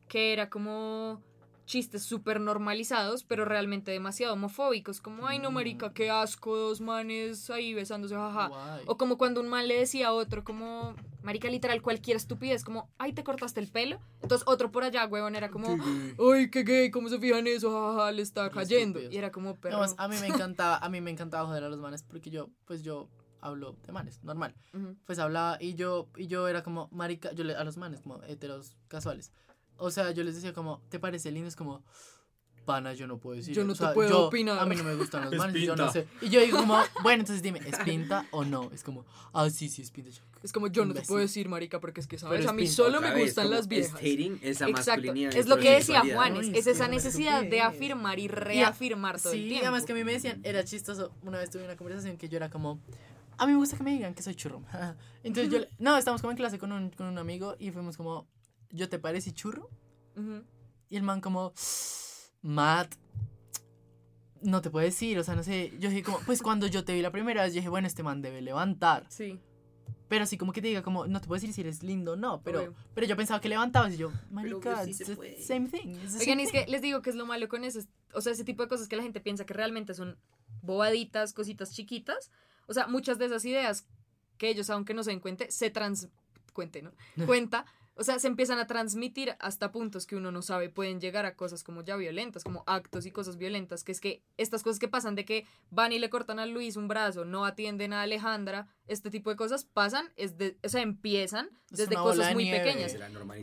que 0.10 0.34
era 0.34 0.50
como 0.50 1.22
chistes 1.66 2.04
súper 2.04 2.40
normalizados, 2.40 3.24
pero 3.24 3.46
realmente 3.46 3.92
demasiado 3.92 4.34
homofóbicos, 4.34 5.02
como, 5.02 5.28
ay 5.28 5.40
no, 5.40 5.52
marica, 5.52 5.94
qué 5.94 6.10
asco, 6.10 6.56
dos 6.56 6.82
manes 6.82 7.50
ahí 7.50 7.74
besándose, 7.74 8.16
jaja. 8.16 8.48
Guay. 8.48 8.84
O 8.88 8.98
como 8.98 9.18
cuando 9.18 9.42
un 9.42 9.48
man 9.48 9.68
le 9.68 9.78
decía 9.78 10.08
a 10.10 10.14
otro, 10.14 10.44
como, 10.44 10.96
marica, 11.24 11.50
literal, 11.50 11.82
cualquier 11.82 12.18
estupidez, 12.18 12.64
como, 12.64 12.90
ay, 12.98 13.14
te 13.14 13.24
cortaste 13.24 13.60
el 13.60 13.68
pelo. 13.68 14.00
Entonces 14.22 14.48
otro 14.48 14.72
por 14.72 14.84
allá, 14.84 15.06
huevón, 15.06 15.36
era 15.36 15.50
como, 15.50 15.78
ay, 16.34 16.50
qué 16.50 16.64
gay, 16.64 16.92
¿cómo 16.92 17.10
se 17.10 17.20
fijan 17.20 17.48
eso? 17.48 17.72
Jaja, 17.72 18.12
le 18.12 18.22
está 18.22 18.50
cayendo. 18.50 19.00
Y 19.02 19.18
era 19.18 19.32
como, 19.32 19.56
pero... 19.56 19.78
Además, 19.78 19.96
a 19.98 20.08
mí 20.08 20.16
me 20.20 20.28
encantaba, 20.28 20.78
a 20.78 20.90
mí 20.90 21.02
me 21.02 21.12
encantaba 21.12 21.48
joder 21.48 21.64
a 21.64 21.70
los 21.70 21.80
manes, 21.80 22.04
porque 22.04 22.30
yo, 22.30 22.50
pues 22.66 22.84
yo 22.84 23.10
hablo 23.42 23.76
de 23.86 23.92
manes, 23.92 24.24
normal. 24.24 24.56
Pues 25.06 25.20
hablaba, 25.20 25.58
y 25.60 25.76
yo, 25.76 26.08
y 26.16 26.28
yo 26.28 26.48
era 26.48 26.64
como, 26.64 26.90
marica, 26.92 27.32
yo 27.34 27.44
le, 27.44 27.56
a 27.56 27.64
los 27.64 27.78
manes, 27.78 28.02
como 28.02 28.22
heteros 28.24 28.76
casuales. 28.88 29.32
O 29.78 29.92
sea, 29.92 30.12
yo 30.12 30.24
les 30.24 30.36
decía 30.36 30.54
como, 30.54 30.82
¿te 30.90 31.00
parece 31.00 31.32
lindo? 31.32 31.48
Es 31.48 31.56
como, 31.56 31.84
pana, 32.66 32.94
yo 32.94 33.06
no 33.08 33.18
puedo 33.20 33.36
decir. 33.38 33.54
Yo 33.54 33.64
no 33.64 33.74
o 33.74 33.76
te 33.76 33.80
sea, 33.80 33.94
puedo 33.94 34.10
yo- 34.10 34.28
opinar. 34.28 34.58
A 34.58 34.66
mí 34.66 34.76
no 34.76 34.84
me 34.84 34.96
gustan 34.96 35.26
los 35.26 35.34
Es 35.34 35.38
manes, 35.38 35.62
yo 35.62 35.76
no 35.76 35.84
pinta. 35.86 35.92
sé. 35.92 36.08
Y 36.22 36.30
yo 36.30 36.42
digo 36.42 36.58
como, 36.60 36.78
bueno, 37.04 37.22
entonces 37.22 37.44
dime, 37.44 37.60
¿es 37.66 37.78
pinta 37.80 38.26
o 38.32 38.44
no? 38.44 38.72
Es 38.74 38.84
como, 38.84 39.06
ah, 39.34 39.50
sí, 39.50 39.70
sí, 39.70 39.82
es 39.84 39.92
pinta. 39.92 40.10
Yo, 40.10 40.22
Es 40.42 40.52
como, 40.52 40.68
yo 40.68 40.84
no 40.84 40.94
te 40.94 41.00
Imbécil. 41.00 41.08
puedo 41.08 41.22
decir, 41.22 41.48
marica, 41.50 41.80
porque 41.80 42.00
es 42.02 42.08
que, 42.08 42.16
Pero 42.18 42.28
¿sabes? 42.28 42.42
es 42.42 42.48
A 42.48 42.54
mí 42.54 42.64
pinta. 42.64 42.76
solo 42.76 42.98
Otra 42.98 43.10
me 43.10 43.16
vez, 43.16 43.26
gustan 43.26 43.52
las 43.52 43.68
viejas. 43.68 43.92
stating 43.92 44.40
esa 44.42 44.68
Exacto. 44.70 44.72
masculinidad. 45.02 45.36
Es 45.36 45.48
lo 45.48 45.58
que 45.58 45.70
de 45.70 45.76
decía. 45.76 46.02
Juanes, 46.14 46.48
es 46.54 46.66
esa 46.68 46.88
necesidad 46.88 47.44
de 47.44 47.62
afirmar 47.62 48.18
y 48.20 48.28
reafirmar 48.30 49.22
todo 49.22 49.34
el 49.34 49.40
Sí, 49.42 49.48
tiempo. 49.50 49.66
además 49.68 49.86
que 49.86 49.92
a 49.92 49.96
mí 49.96 50.04
me 50.04 50.14
decían, 50.14 50.40
era 50.44 50.64
chistoso. 50.64 51.12
Una 51.22 51.38
vez 51.40 51.50
tuve 51.52 51.66
una 51.66 51.76
conversación 51.76 52.18
que 52.18 52.30
yo 52.30 52.38
era 52.38 52.50
como, 52.50 52.80
a 53.38 53.46
mí 53.46 53.52
me 53.54 53.58
gusta 53.60 53.78
que 53.78 53.84
me 53.84 53.92
digan 53.92 54.14
que 54.16 54.24
soy 54.24 54.34
churro. 54.34 54.64
Entonces 55.24 55.52
yo, 55.54 55.60
no, 55.80 55.98
estábamos 55.98 56.22
como 56.22 56.32
en 56.32 56.38
clase 56.38 56.58
con 56.58 56.72
un, 56.72 56.90
con 56.90 57.06
un 57.08 57.18
amigo 57.20 57.56
y 57.60 57.70
fuimos 57.72 57.96
como, 57.98 58.28
¿yo 58.76 58.90
te 58.90 59.00
parece 59.00 59.32
churro? 59.34 59.70
Ujú. 60.16 60.44
Y 60.90 60.98
el 60.98 61.04
man 61.04 61.22
como, 61.22 61.54
Matt, 62.42 62.94
no 64.42 64.62
te 64.62 64.70
puedo 64.70 64.86
decir, 64.86 65.18
o 65.18 65.24
sea, 65.24 65.36
no 65.36 65.44
sé. 65.44 65.72
Yo 65.80 65.90
dije 65.90 66.04
como, 66.04 66.20
pues 66.20 66.42
cuando 66.42 66.68
yo 66.68 66.86
te 66.86 66.94
vi 66.94 67.02
la 67.02 67.12
primera 67.12 67.44
vez, 67.44 67.54
yo 67.54 67.60
dije, 67.60 67.70
bueno, 67.70 67.88
este 67.88 68.04
man 68.04 68.22
debe 68.22 68.42
levantar. 68.42 69.06
Sí. 69.10 69.40
Pero 70.08 70.24
así 70.24 70.38
como 70.38 70.54
que 70.54 70.62
te 70.62 70.68
diga 70.68 70.84
como, 70.84 71.08
no 71.08 71.20
te 71.20 71.28
puedo 71.28 71.42
decir 71.42 71.52
si 71.54 71.62
eres 71.62 71.82
lindo 71.82 72.12
o 72.14 72.16
no, 72.16 72.42
pero, 72.44 72.60
Obvio. 72.60 72.76
pero 72.94 73.08
yo 73.08 73.18
pensaba 73.18 73.42
que 73.42 73.50
levantabas 73.50 73.94
y 73.96 73.98
yo, 73.98 74.12
marica, 74.30 74.84
sí 74.84 74.92
it's 74.92 74.98
se 75.00 75.06
the 75.06 75.16
puede". 75.16 75.42
same 75.42 75.68
thing. 75.68 75.90
it's 75.96 76.14
the 76.14 76.20
Oigan, 76.20 76.38
same 76.38 76.44
es 76.44 76.52
thing". 76.52 76.60
que 76.66 76.72
les 76.72 76.82
digo 76.84 77.02
que 77.02 77.10
es 77.10 77.16
lo 77.16 77.26
malo 77.26 77.48
con 77.50 77.64
eso. 77.64 77.80
es- 77.80 77.88
O 78.14 78.22
sea, 78.22 78.32
ese 78.34 78.44
tipo 78.44 78.62
de 78.62 78.70
cosas 78.70 78.88
que 78.88 78.96
la 78.96 79.02
gente 79.04 79.20
piensa 79.20 79.46
que 79.48 79.54
realmente 79.56 79.96
son 79.96 80.16
bobaditas, 80.62 81.34
cositas 81.34 81.72
chiquitas. 81.74 82.30
O 82.68 82.74
sea, 82.74 82.86
muchas 82.88 83.18
de 83.18 83.26
esas 83.26 83.44
ideas 83.46 83.88
que 84.38 84.50
ellos, 84.50 84.70
aunque 84.70 84.94
no 84.94 85.04
se 85.04 85.10
den 85.10 85.20
cuenta, 85.22 85.46
se 85.50 85.70
trans... 85.72 86.08
Cuente, 86.54 86.82
¿no? 86.84 86.92
Cuenta. 87.26 87.66
O 87.98 88.04
sea, 88.04 88.20
se 88.20 88.28
empiezan 88.28 88.60
a 88.60 88.68
transmitir 88.68 89.36
hasta 89.40 89.72
puntos 89.72 90.06
que 90.06 90.16
uno 90.16 90.32
no 90.32 90.42
sabe. 90.42 90.70
Pueden 90.70 91.00
llegar 91.00 91.26
a 91.26 91.36
cosas 91.36 91.64
como 91.64 91.82
ya 91.84 91.96
violentas, 91.96 92.44
como 92.44 92.64
actos 92.68 93.06
y 93.06 93.12
cosas 93.12 93.38
violentas. 93.38 93.84
Que 93.84 93.92
es 93.94 94.02
que 94.02 94.22
estas 94.38 94.64
cosas 94.64 94.80
que 94.80 94.88
pasan 94.88 95.16
de 95.16 95.24
que 95.24 95.46
van 95.70 95.94
y 95.94 96.00
le 96.00 96.10
cortan 96.10 96.40
a 96.40 96.46
Luis 96.46 96.76
un 96.76 96.88
brazo, 96.88 97.24
no 97.24 97.46
atienden 97.46 97.94
a 97.94 98.02
Alejandra, 98.02 98.68
este 98.88 99.10
tipo 99.10 99.30
de 99.30 99.38
cosas 99.38 99.64
pasan, 99.66 100.12
es 100.18 100.38
de, 100.38 100.58
o 100.64 100.70
sea, 100.70 100.82
empiezan 100.82 101.50
Es 101.72 101.78
desde 101.80 101.96
cosas 101.96 102.28
de 102.28 102.34
muy 102.34 102.44
nieve. 102.44 102.60
pequeñas. 102.60 102.96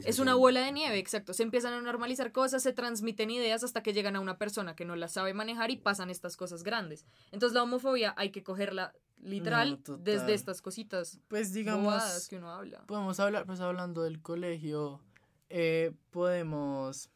Es 0.05 0.19
una 0.19 0.35
bola 0.35 0.61
de 0.61 0.73
nieve, 0.73 0.99
exacto. 0.99 1.33
Se 1.33 1.43
empiezan 1.43 1.73
a 1.73 1.81
normalizar 1.81 2.31
cosas, 2.31 2.63
se 2.63 2.73
transmiten 2.73 3.31
ideas 3.31 3.65
hasta 3.65 3.83
que 3.83 3.93
llegan 3.93 4.17
a 4.17 4.21
una 4.21 4.39
persona 4.39 4.77
que 4.77 4.85
no 4.85 4.97
las 4.97 5.13
sabe 5.13 5.33
manejar 5.35 5.71
y 5.71 5.79
pasan 5.79 6.11
estas 6.11 6.37
cosas 6.37 6.63
grandes. 6.63 7.07
Entonces 7.33 7.55
la 7.55 7.63
homofobia 7.63 8.15
hay 8.17 8.31
que 8.31 8.43
cogerla 8.43 8.93
literal 9.23 9.81
No, 9.89 9.97
desde 9.99 10.35
estas 10.35 10.61
cositas 10.61 11.19
Pues 11.29 11.53
digamos, 11.53 12.29
que 12.29 12.37
uno 12.37 12.51
habla. 12.51 12.85
podemos 12.87 13.19
hablar, 13.21 13.47
pues 13.47 13.61
hablando 13.61 14.03
del 14.03 14.21
colegio, 14.21 15.01
eh, 15.49 15.93
podemos, 16.11 17.09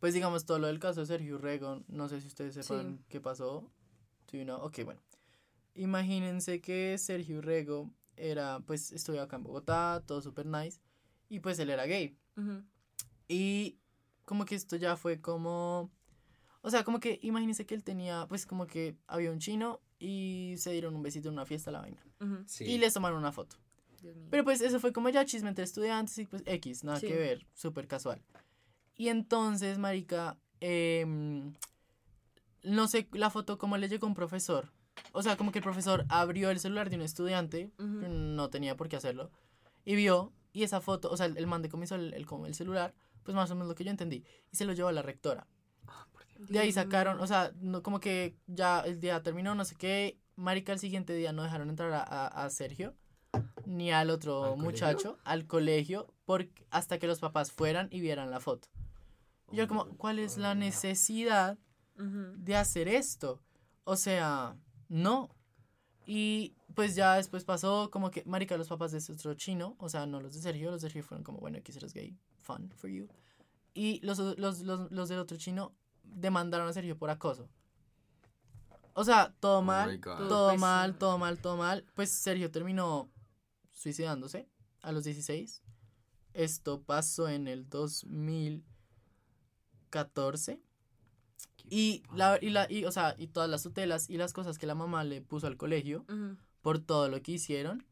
pues 0.00 0.14
digamos 0.14 0.44
todo 0.46 0.58
lo 0.58 0.66
del 0.66 0.78
caso 0.78 1.00
de 1.00 1.06
Sergio 1.06 1.38
Rego, 1.38 1.82
no 1.88 2.08
sé 2.08 2.20
si 2.20 2.26
ustedes 2.26 2.54
sepan 2.54 2.98
Sí. 2.98 3.04
qué 3.08 3.20
pasó. 3.20 3.70
You 4.32 4.44
know? 4.44 4.60
Ok, 4.62 4.84
bueno. 4.84 5.00
Imagínense 5.74 6.60
que 6.60 6.96
Sergio 6.98 7.40
Rego 7.40 7.90
era, 8.16 8.60
pues, 8.66 8.92
estudiaba 8.92 9.24
acá 9.26 9.36
en 9.36 9.44
Bogotá, 9.44 10.02
todo 10.06 10.20
súper 10.20 10.46
nice, 10.46 10.80
y 11.28 11.40
pues 11.40 11.58
él 11.58 11.70
era 11.70 11.84
gay. 11.86 12.16
Y 13.28 13.78
como 14.24 14.44
que 14.44 14.54
esto 14.54 14.76
ya 14.76 14.96
fue 14.96 15.20
como... 15.20 15.90
O 16.62 16.70
sea, 16.70 16.84
como 16.84 17.00
que 17.00 17.18
imagínense 17.22 17.64
que 17.66 17.74
él 17.74 17.82
tenía, 17.84 18.26
pues 18.28 18.46
como 18.46 18.66
que 18.66 18.96
había 19.06 19.30
un 19.30 19.38
chino 19.38 19.80
y 20.00 20.54
se 20.56 20.72
dieron 20.72 20.96
un 20.96 21.02
besito 21.02 21.28
en 21.28 21.34
una 21.34 21.46
fiesta 21.46 21.70
la 21.70 21.80
vaina. 21.82 22.02
Ujú. 22.20 22.42
Sí. 22.46 22.64
Y 22.64 22.78
les 22.78 22.92
tomaron 22.94 23.18
una 23.18 23.30
foto. 23.30 23.56
Dios 24.02 24.16
mío. 24.16 24.28
Pero 24.30 24.42
pues 24.44 24.60
eso 24.62 24.80
fue 24.80 24.92
como 24.92 25.10
ya 25.10 25.24
chisme 25.26 25.50
entre 25.50 25.62
estudiantes 25.62 26.16
y 26.18 26.24
pues 26.26 26.42
X, 26.46 26.82
nada 26.84 26.98
Sí. 26.98 27.06
que 27.06 27.14
ver, 27.16 27.46
súper 27.54 27.86
casual. 27.86 28.22
Y 28.96 29.08
entonces, 29.08 29.78
marica, 29.78 30.38
em, 30.60 31.52
no 32.62 32.88
sé 32.88 33.08
la 33.12 33.30
foto 33.30 33.58
cómo 33.58 33.76
le 33.76 33.88
llegó 33.88 34.06
a 34.06 34.08
un 34.08 34.14
profesor. 34.14 34.72
O 35.12 35.22
sea, 35.22 35.36
como 35.36 35.52
que 35.52 35.58
el 35.58 35.62
profesor 35.64 36.04
abrió 36.08 36.50
el 36.50 36.60
celular 36.60 36.90
de 36.90 36.96
un 36.96 37.02
estudiante, 37.02 37.70
Ujú. 37.78 37.86
no 38.08 38.50
tenía 38.50 38.76
por 38.76 38.88
qué 38.88 38.96
hacerlo, 38.96 39.30
y 39.84 39.94
vio, 39.96 40.32
y 40.52 40.62
esa 40.62 40.80
foto, 40.80 41.10
o 41.10 41.16
sea, 41.16 41.26
el, 41.26 41.36
el 41.38 41.46
man 41.46 41.62
decomisó 41.62 41.94
el, 41.94 42.12
el, 42.14 42.26
como 42.26 42.46
el 42.46 42.54
celular, 42.54 42.94
pues 43.22 43.34
más 43.34 43.50
o 43.50 43.54
menos 43.54 43.68
lo 43.68 43.74
que 43.74 43.84
yo 43.84 43.90
entendí, 43.90 44.24
y 44.50 44.56
se 44.56 44.64
lo 44.64 44.72
llevó 44.72 44.88
a 44.88 44.92
la 44.92 45.02
rectora. 45.02 45.46
De 46.48 46.58
ahí 46.58 46.72
sacaron, 46.72 47.20
o 47.20 47.26
sea, 47.26 47.52
no, 47.60 47.82
como 47.82 48.00
que 48.00 48.36
ya 48.46 48.80
el 48.80 49.00
día 49.00 49.22
terminó, 49.22 49.54
no 49.54 49.64
sé 49.64 49.74
qué. 49.76 50.18
Marica, 50.36 50.72
el 50.72 50.78
siguiente 50.78 51.12
día 51.14 51.32
no 51.32 51.42
dejaron 51.42 51.68
entrar 51.68 51.92
a, 51.92 52.02
a- 52.02 52.44
a 52.44 52.50
Sergio 52.50 52.94
ni 53.66 53.92
al 53.92 54.10
otro 54.10 54.54
¿Al 54.54 54.58
muchacho 54.58 55.18
al 55.24 55.46
colegio 55.46 56.12
porque, 56.24 56.66
hasta 56.70 56.98
que 56.98 57.06
los 57.06 57.20
papás 57.20 57.52
fueran 57.52 57.88
y 57.90 58.00
vieran 58.00 58.30
la 58.30 58.40
foto. 58.40 58.68
Y 59.52 59.56
yo 59.56 59.68
como, 59.68 59.86
¿cuál 59.96 60.18
es 60.18 60.38
la 60.38 60.54
necesidad 60.54 61.58
de 61.96 62.56
hacer 62.56 62.88
esto? 62.88 63.42
O 63.84 63.96
sea, 63.96 64.56
no. 64.88 65.28
Y 66.06 66.54
pues 66.74 66.94
ya 66.94 67.16
después 67.16 67.44
pasó 67.44 67.90
como 67.90 68.10
que, 68.10 68.24
marica, 68.24 68.56
los 68.56 68.68
papás 68.68 68.92
de 68.92 68.98
ese 68.98 69.12
otro 69.12 69.34
chino, 69.34 69.76
o 69.78 69.88
sea, 69.88 70.06
no 70.06 70.20
los 70.20 70.32
de 70.34 70.40
Sergio, 70.40 70.70
los 70.70 70.80
de 70.80 70.88
Sergio 70.88 71.02
fueron 71.04 71.22
como, 71.24 71.38
bueno, 71.38 71.58
aquí 71.58 71.72
eres 71.76 71.92
gay, 71.92 72.16
fun 72.38 72.70
for 72.74 72.88
you. 72.90 73.06
Y 73.74 74.00
los, 74.04 74.18
los, 74.18 74.60
los, 74.62 74.90
los 74.90 75.08
del 75.08 75.18
otro 75.18 75.36
chino 75.36 75.72
demandaron 76.04 76.68
a 76.68 76.72
Sergio 76.72 76.96
por 76.98 77.10
acoso. 77.10 77.48
O 78.94 79.04
sea, 79.04 79.34
todo 79.40 79.58
Oh 79.58 79.62
mal, 79.62 80.00
todo 80.00 80.28
Todo 80.28 80.56
mal, 80.56 80.96
todo 80.98 81.18
mal, 81.18 81.38
todo 81.38 81.56
mal. 81.56 81.84
Pues 81.94 82.10
Sergio 82.10 82.50
terminó 82.50 83.08
suicidándose 83.72 84.48
a 84.82 84.92
los 84.92 85.04
16. 85.04 85.62
Esto 86.34 86.82
pasó 86.82 87.28
en 87.28 87.48
el 87.48 87.66
2014. 87.68 90.60
Y, 91.68 92.02
la, 92.14 92.38
y, 92.40 92.50
la, 92.50 92.70
y, 92.70 92.84
o 92.84 92.92
sea, 92.92 93.14
y 93.16 93.28
todas 93.28 93.48
las 93.48 93.62
tutelas 93.62 94.10
y 94.10 94.16
las 94.16 94.32
cosas 94.32 94.58
que 94.58 94.66
la 94.66 94.74
mamá 94.74 95.04
le 95.04 95.22
puso 95.22 95.46
al 95.46 95.56
colegio 95.56 96.04
por 96.62 96.80
todo 96.80 97.08
lo 97.08 97.22
que 97.22 97.32
hicieron. 97.32 97.86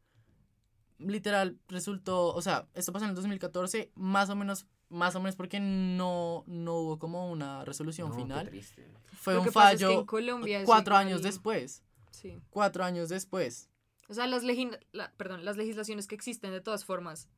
Literal, 0.97 1.57
resultó, 1.69 2.33
o 2.33 2.41
sea, 2.41 2.67
esto 2.73 2.91
pasó 2.91 3.05
en 3.05 3.11
el 3.11 3.15
2014, 3.15 3.91
más 3.95 4.29
o 4.29 4.35
menos, 4.35 4.65
más 4.89 5.15
o 5.15 5.19
menos 5.19 5.35
porque 5.35 5.59
no, 5.59 6.43
no 6.47 6.75
hubo 6.75 6.99
como 6.99 7.29
una 7.31 7.63
resolución 7.65 8.09
No, 8.09 8.15
qué 8.15 8.21
final. 8.21 8.47
triste. 8.49 8.87
Fue 9.13 9.33
Lo 9.33 9.39
un 9.41 9.45
que 9.45 9.51
pasa 9.51 9.73
es 9.73 9.79
que 9.79 9.85
fallo 9.85 9.99
en 9.99 10.05
Colombia 10.05 10.59
es 10.59 10.65
cuatro 10.65 10.95
años 10.95 11.21
después. 11.21 11.83
Sí. 12.11 12.41
Cuatro 12.49 12.83
años 12.83 13.09
después. 13.09 13.69
O 14.07 14.13
sea, 14.13 14.25
las, 14.27 14.43
la- 14.91 15.11
perdón, 15.17 15.45
las 15.45 15.57
legislaciones 15.57 16.07
que 16.07 16.15
existen 16.15 16.51
de 16.51 16.61
todas 16.61 16.83
formas, 16.85 17.29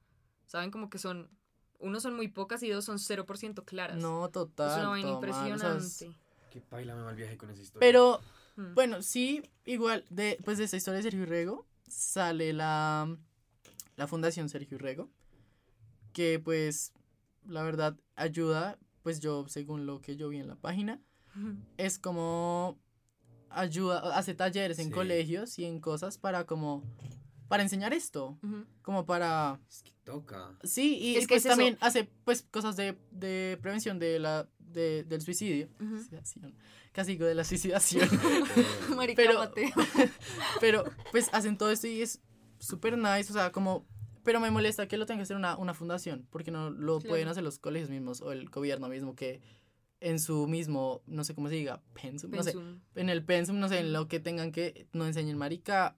¿saben? 0.47 0.71
Como 0.71 0.89
que 0.89 0.97
son, 0.97 1.29
uno 1.79 1.99
son 1.99 2.15
muy 2.15 2.27
pocas 2.29 2.63
y 2.63 2.69
dos 2.69 2.85
son 2.85 2.97
0% 2.97 3.65
claras. 3.65 3.97
No, 3.97 4.29
total. 4.29 4.71
es 4.71 4.77
una 4.77 4.89
vaina 4.89 5.09
todo 5.09 5.21
mal, 5.21 5.29
o 5.29 5.33
sea, 5.33 5.47
impresionante. 5.49 5.85
es- 5.85 6.15
Qué 6.51 6.61
paila 6.61 6.95
me 6.95 7.03
mal 7.03 7.15
viaje 7.15 7.37
con 7.37 7.49
esa 7.49 7.61
historia. 7.61 7.79
Pero 7.79 8.21
Mm. 8.57 8.73
Bueno, 8.73 9.01
sí, 9.01 9.41
igual, 9.63 10.03
de, 10.09 10.37
pues 10.43 10.57
de 10.57 10.65
esta 10.65 10.75
historia 10.75 10.97
de 10.97 11.03
Sergio 11.03 11.25
Rego 11.25 11.65
sale 11.87 12.51
la, 12.51 13.07
la 13.95 14.07
Fundación 14.07 14.49
Sergio 14.49 14.77
Rego, 14.77 15.09
que 16.11 16.37
pues 16.43 16.91
la 17.45 17.63
verdad 17.63 17.97
ayuda, 18.15 18.77
pues 19.03 19.19
yo, 19.19 19.47
según 19.47 19.85
lo 19.85 20.01
que 20.01 20.15
yo 20.15 20.29
vi 20.29 20.37
en 20.39 20.47
la 20.47 20.55
página, 20.55 21.01
es 21.77 21.97
como 21.99 22.77
ayuda, 23.49 24.17
hace 24.17 24.33
talleres 24.33 24.79
en 24.79 24.85
Sí. 24.87 24.91
colegios 24.91 25.59
y 25.59 25.65
en 25.65 25.79
cosas 25.79 26.17
para 26.17 26.45
como, 26.45 26.83
para 27.47 27.63
enseñar 27.63 27.93
esto, 27.93 28.37
como 28.81 29.05
para, 29.05 29.59
Es 29.69 29.83
que 29.83 29.91
toca. 30.05 30.57
sí, 30.63 30.97
y 30.97 31.15
Es 31.17 31.27
que 31.27 31.35
pues 31.35 31.41
es 31.41 31.45
eso. 31.47 31.55
también 31.57 31.77
hace 31.81 32.05
pues 32.23 32.43
cosas 32.43 32.75
de, 32.77 32.97
de 33.11 33.57
prevención 33.61 33.99
de 33.99 34.19
la, 34.19 34.47
de, 34.59 35.03
del 35.03 35.21
suicidio, 35.21 35.67
Ujú. 35.81 35.97
suicidación, 35.97 36.55
casi 36.93 37.11
digo 37.13 37.25
de 37.25 37.35
la 37.35 37.43
suicidación. 37.43 38.07
Pero-. 39.15 39.51
Pero 40.61 40.85
pues 41.11 41.29
hacen 41.33 41.57
todo 41.57 41.71
esto 41.71 41.87
y 41.87 42.01
es 42.01 42.21
súper 42.59 42.97
nice, 42.97 43.31
o 43.31 43.33
sea, 43.33 43.51
como... 43.51 43.85
Pero 44.23 44.39
me 44.39 44.51
molesta 44.51 44.87
que 44.87 44.97
lo 44.97 45.05
tenga 45.05 45.19
que 45.19 45.23
hacer 45.23 45.35
una, 45.37 45.57
una 45.57 45.73
fundación, 45.73 46.27
porque 46.29 46.51
no 46.51 46.69
lo 46.69 46.99
Claro. 46.99 47.09
pueden 47.09 47.27
hacer 47.27 47.43
los 47.43 47.59
colegios 47.59 47.89
mismos 47.89 48.21
o 48.21 48.31
el 48.31 48.49
gobierno 48.49 48.87
mismo 48.87 49.15
que 49.15 49.41
en 49.99 50.19
su 50.19 50.47
mismo, 50.47 51.01
no 51.05 51.23
sé 51.23 51.35
cómo 51.35 51.47
se 51.49 51.55
diga, 51.55 51.81
pensum, 51.93 52.31
no 52.31 52.41
sé, 52.43 52.55
en 52.95 53.09
el 53.09 53.23
pensum, 53.23 53.59
no 53.59 53.69
sé, 53.69 53.79
en 53.79 53.93
lo 53.93 54.07
que 54.07 54.19
tengan 54.19 54.51
que, 54.51 54.87
no 54.93 55.05
enseñen 55.05 55.37
marica, 55.37 55.95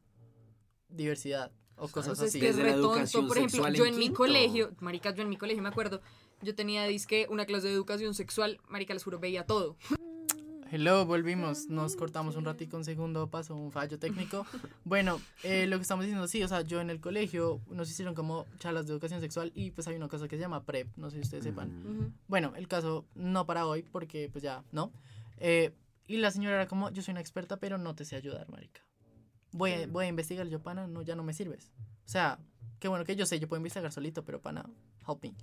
diversidad 0.89 1.51
o 1.76 1.88
cosas 1.88 2.11
O 2.13 2.15
sea, 2.15 2.26
es 2.26 2.32
así. 2.32 2.39
que 2.39 2.49
es 2.49 2.57
re 2.57 2.74
tonto. 2.74 3.28
Por 3.28 3.38
ejemplo, 3.38 3.63
sexual 3.63 3.74
yo 3.74 3.86
en 3.86 3.93
en 3.93 3.99
mi 3.99 4.09
colegio, 4.11 4.71
marica, 4.80 5.13
yo 5.13 5.24
en 5.24 5.30
mi 5.30 5.38
colegio 5.38 5.63
me 5.63 5.69
acuerdo, 5.69 6.01
yo 6.41 6.53
tenía 6.53 6.84
disque 6.86 7.28
una 7.30 7.45
clase 7.45 7.67
de 7.67 7.74
educación 7.74 8.13
sexual, 8.13 8.59
marica, 8.67 8.93
les 8.93 9.03
juro, 9.03 9.19
veía 9.19 9.45
todo. 9.45 9.78
Hello, 10.76 11.05
volvimos, 11.05 11.69
nos 11.69 11.95
cortamos 11.95 12.36
un 12.36 12.45
ratico, 12.45 12.78
un 12.78 12.84
segundo, 12.84 13.30
pasó 13.30 13.55
un 13.55 13.71
fallo 13.71 13.99
técnico. 13.99 14.43
Bueno, 14.84 15.19
eh, 15.43 15.67
lo 15.67 15.78
que 15.78 15.84
estamos 15.84 16.03
diciendo, 16.03 16.28
sí, 16.28 16.41
o 16.41 16.47
sea, 16.47 16.61
yo 16.61 16.82
en 16.82 16.89
el 16.89 16.99
colegio 16.99 17.61
nos 17.69 17.91
hicieron 17.91 18.15
como 18.15 18.47
charlas 18.57 18.88
de 18.88 18.93
educación 18.93 19.21
sexual 19.21 19.51
y 19.53 19.69
pues 19.69 19.88
hay 19.88 19.95
una 19.95 20.07
cosa 20.07 20.28
que 20.28 20.36
se 20.36 20.41
llama 20.41 20.63
PrEP, 20.63 20.88
no 20.97 21.11
sé 21.11 21.17
si 21.17 21.21
ustedes 21.21 21.43
sepan. 21.43 21.69
Ujú. 21.86 21.89
Ujú. 21.91 22.11
Bueno, 22.28 22.53
el 22.55 22.67
caso 22.67 23.05
no 23.13 23.45
para 23.45 23.67
hoy 23.67 23.84
porque 23.84 24.30
pues 24.32 24.43
ya, 24.43 24.63
¿no? 24.71 24.91
Eh, 25.38 25.76
y 26.07 26.17
la 26.17 26.32
señora 26.32 26.55
era 26.55 26.67
como, 26.67 26.89
yo 26.89 27.03
soy 27.03 27.11
una 27.11 27.21
experta, 27.21 27.57
pero 27.57 27.78
no 27.78 27.93
te 27.93 28.03
sé 28.03 28.15
ayudar, 28.15 28.49
marica. 28.49 28.82
Voy 29.51 29.74
a, 29.74 29.86
voy 29.86 30.05
a 30.05 30.07
investigar, 30.07 30.47
yo, 30.47 30.59
pana, 30.59 30.88
no, 30.88 31.03
ya 31.03 31.15
no 31.15 31.21
me 31.21 31.34
sirves. 31.34 31.71
O 32.03 32.09
sea, 32.09 32.39
qué 32.80 32.88
bueno 32.88 33.05
que 33.05 33.15
yo 33.15 33.28
sé, 33.28 33.39
yo 33.39 33.47
puedo 33.47 33.59
investigar 33.59 33.91
solito, 33.91 34.26
pero 34.26 34.41
pana, 34.41 34.65
help 35.07 35.21
me. 35.21 35.36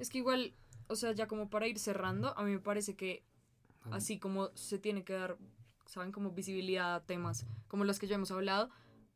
Es 0.00 0.10
que 0.10 0.18
igual, 0.18 0.52
o 0.88 0.96
sea, 0.96 1.12
ya 1.12 1.28
como 1.28 1.48
para 1.48 1.68
ir 1.68 1.78
cerrando, 1.78 2.36
a 2.36 2.42
mí 2.42 2.50
me 2.50 2.58
parece 2.58 2.96
que 2.96 3.22
así 3.90 4.18
como 4.18 4.50
se 4.54 4.78
tiene 4.78 5.04
que 5.04 5.12
dar, 5.12 5.36
¿saben? 5.86 6.12
Como 6.12 6.30
visibilidad 6.30 6.94
a 6.94 7.04
temas 7.04 7.46
como 7.68 7.84
los 7.84 7.98
que 7.98 8.06
ya 8.06 8.16
hemos 8.16 8.30
hablado. 8.30 8.70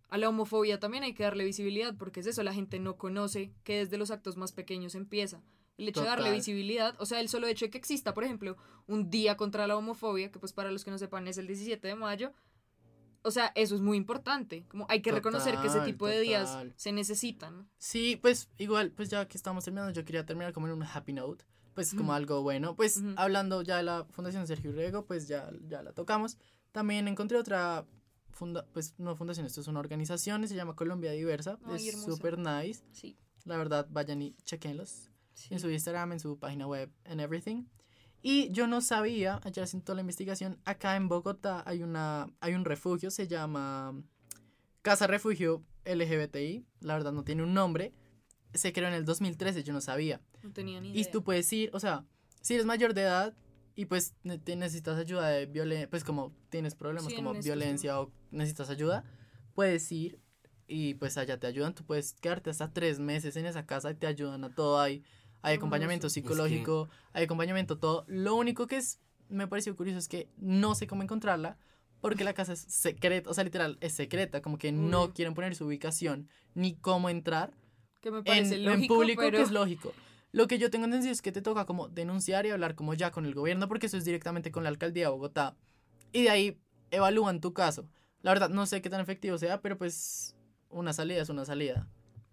A 0.09 0.19
la 0.19 0.29
homofobia 0.29 0.81
también 0.81 1.05
hay 1.05 1.13
que 1.13 1.23
darle 1.23 1.45
visibilidad 1.45 1.95
porque 1.97 2.21
es 2.21 2.27
eso, 2.27 2.43
la 2.43 2.55
gente 2.55 2.79
no 2.79 2.97
conoce 2.97 3.53
que 3.63 3.79
desde 3.79 3.99
los 3.99 4.11
actos 4.11 4.37
más 4.37 4.53
pequeños 4.53 4.95
empieza. 4.95 5.43
El 5.77 5.89
hecho 5.89 6.01
de 6.01 6.09
darle 6.09 6.33
visibilidad, 6.33 6.97
o 6.99 7.07
sea, 7.07 7.21
el 7.21 7.29
solo 7.29 7.47
hecho 7.47 7.67
de 7.67 7.71
que 7.71 7.79
exista, 7.79 8.15
por 8.15 8.25
ejemplo, 8.25 8.57
un 8.89 9.11
día 9.11 9.37
contra 9.37 9.69
la 9.69 9.77
homofobia, 9.77 10.33
que 10.33 10.41
pues 10.41 10.53
para 10.53 10.73
los 10.73 10.85
que 10.85 10.91
no 10.91 10.99
sepan 10.99 11.29
es 11.29 11.39
el 11.39 11.47
17 11.47 11.87
de 11.87 11.95
mayo, 11.95 12.33
o 13.23 13.31
sea, 13.31 13.53
eso 13.55 13.75
es 13.75 13.81
muy 13.81 13.97
importante. 13.97 14.65
Como 14.69 14.87
hay 14.89 15.03
que 15.03 15.13
reconocer 15.13 15.55
que 15.59 15.67
ese 15.67 15.79
Total, 15.79 15.87
tipo 15.87 16.07
de 16.07 16.21
días 16.21 16.57
se 16.77 16.93
necesitan. 16.93 17.69
Sí, 17.79 18.17
pues 18.17 18.49
igual, 18.59 18.91
pues 18.91 19.09
ya 19.11 19.29
que 19.29 19.37
estamos 19.37 19.65
terminando, 19.65 19.93
yo 19.93 20.05
quería 20.05 20.25
terminar 20.25 20.53
como 20.53 20.67
en 20.67 20.73
un 20.73 20.83
happy 20.83 21.13
note, 21.13 21.45
pues 21.79 21.95
como 21.95 22.13
algo 22.13 22.43
bueno. 22.43 22.75
Pues 22.75 23.01
hablando 23.15 23.63
ya 23.63 23.77
de 23.77 23.85
la 23.85 24.05
Fundación 24.11 24.49
Sergio 24.49 24.73
Rego, 24.73 25.05
pues 25.05 25.29
ya, 25.29 25.49
ya 25.69 25.81
la 25.81 25.93
tocamos. 25.93 26.37
También 26.73 27.07
encontré 27.07 27.39
otra, 27.39 27.87
funda 28.33 28.67
pues 28.73 28.95
no 28.99 29.15
fundación, 29.15 29.47
esto 29.47 29.61
es 29.61 29.69
una 29.69 29.79
organización, 29.79 30.49
se 30.49 30.57
llama 30.57 30.75
Colombia 30.75 31.13
Diversa, 31.13 31.57
Ay, 31.65 31.91
es 31.91 32.03
súper 32.03 32.37
nice. 32.37 32.83
Sí. 32.91 33.17
La 33.45 33.57
verdad, 33.57 33.87
vayan 33.91 34.21
y 34.23 34.35
chequenlos 34.45 35.09
sí. 35.35 35.55
en 35.55 35.61
su 35.61 35.71
Instagram, 35.71 36.11
en 36.11 36.19
su 36.19 36.37
página 36.37 36.67
web, 36.67 36.91
en 37.05 37.21
everything. 37.21 37.67
Y 38.23 38.51
yo 38.51 38.67
no 38.67 38.81
sabía, 38.81 39.41
ayer 39.45 39.63
haciendo 39.63 39.85
toda 39.85 39.95
la 39.95 40.01
investigación, 40.01 40.59
acá 40.65 40.97
en 40.97 41.09
Bogotá 41.09 41.63
hay, 41.65 41.85
una, 41.85 42.27
hay 42.41 42.55
un 42.55 42.65
refugio, 42.65 43.13
se 43.13 43.29
llama 43.29 44.03
Casa 44.83 45.07
Refugio 45.07 45.63
LGBTI, 45.85 46.67
la 46.81 46.95
verdad 46.95 47.13
no 47.13 47.23
tiene 47.23 47.45
un 47.45 47.55
nombre, 47.55 47.95
se 48.53 48.73
creó 48.73 48.89
en 48.89 48.95
el 48.95 49.05
2013, 49.05 49.63
yo 49.63 49.73
no 49.73 49.81
sabía. 49.81 50.21
No 50.43 50.53
tenía 50.53 50.81
ni 50.81 50.89
Y 50.91 51.01
idea. 51.01 51.11
tú 51.11 51.23
puedes 51.23 51.53
ir, 51.53 51.71
o 51.73 51.81
sea, 51.81 52.05
si 52.41 52.55
eres 52.55 52.67
mayor 52.67 52.95
de 52.95 53.03
edad 53.03 53.35
y 53.75 53.85
pues 53.87 54.15
te 54.45 54.57
necesitas 54.57 54.99
ayuda 54.99 55.29
de 55.29 55.47
violencia, 55.47 55.89
pues 55.91 56.05
como 56.05 56.33
tienes 56.51 56.75
problemas 56.75 57.11
Sí, 57.11 57.17
como 57.17 57.35
en 57.35 57.41
violencia 57.41 58.01
o 58.01 58.11
necesitas 58.31 58.71
ayuda, 58.71 59.05
puedes 59.55 59.91
ir 59.93 60.19
y 60.67 60.95
pues 60.95 61.17
allá 61.17 61.39
te 61.39 61.47
ayudan, 61.47 61.75
tú 61.75 61.85
puedes 61.85 62.15
quedarte 62.15 62.51
hasta 62.51 62.73
tres 62.73 62.99
meses 63.01 63.37
en 63.37 63.47
esa 63.47 63.67
casa 63.67 63.91
y 63.91 63.95
te 63.95 64.07
ayudan 64.07 64.45
a 64.45 64.55
todo, 64.55 64.81
hay, 64.81 65.03
hay 65.43 65.57
acompañamiento 65.57 66.09
psicológico, 66.11 66.89
hay 67.13 67.25
acompañamiento 67.25 67.79
todo. 67.79 68.05
Lo 68.09 68.35
único 68.35 68.67
que 68.67 68.77
es, 68.77 69.01
me 69.29 69.47
pareció 69.49 69.75
curioso 69.77 69.99
es 69.99 70.09
que 70.09 70.29
no 70.37 70.75
sé 70.75 70.87
cómo 70.87 71.03
encontrarla 71.03 71.57
porque 72.01 72.23
la 72.25 72.33
casa 72.35 72.53
es 72.53 72.61
secreta, 72.61 73.29
o 73.31 73.35
sea, 73.35 73.45
literal, 73.45 73.79
es 73.81 73.93
secreta, 73.93 74.43
como 74.43 74.59
que 74.59 74.71
no 74.73 75.05
Uy. 75.07 75.13
quieren 75.13 75.35
poner 75.35 75.55
su 75.57 75.67
ubicación 75.67 76.29
ni 76.55 76.75
cómo 76.77 77.09
entrar 77.11 77.53
que 78.01 78.11
me 78.11 78.19
en, 78.19 78.25
parece 78.25 78.55
en 78.57 78.65
lógico, 78.65 78.95
público, 78.95 79.23
pero... 79.23 79.39
que 79.39 79.43
es 79.45 79.51
lógico. 79.51 79.93
Lo 80.31 80.47
que 80.47 80.59
yo 80.59 80.71
tengo 80.71 80.85
entendido 80.85 81.13
es 81.13 81.23
que 81.23 81.33
te 81.33 81.43
toca 81.43 81.65
como 81.65 81.89
denunciar 81.89 82.45
y 82.47 82.51
hablar 82.51 82.75
como 82.75 82.95
ya 82.95 83.11
con 83.11 83.25
el 83.25 83.35
gobierno, 83.35 83.69
porque 83.69 83.87
eso 83.87 83.97
es 83.97 84.05
directamente 84.05 84.51
con 84.51 84.63
la 84.63 84.69
alcaldía 84.69 85.05
de 85.05 85.11
Bogotá. 85.11 85.57
Y 86.13 86.25
de 86.25 86.31
ahí 86.31 86.61
evalúan 86.91 87.41
tu 87.41 87.53
caso. 87.53 87.89
La 88.23 88.33
verdad, 88.33 88.51
no 88.51 88.67
sé 88.67 88.83
qué 88.83 88.91
tan 88.91 89.01
efectivo 89.01 89.39
sea, 89.39 89.61
pero 89.63 89.79
pues 89.79 90.37
una 90.69 90.93
salida 90.93 91.23
es 91.23 91.29
una 91.29 91.45
salida. 91.45 91.89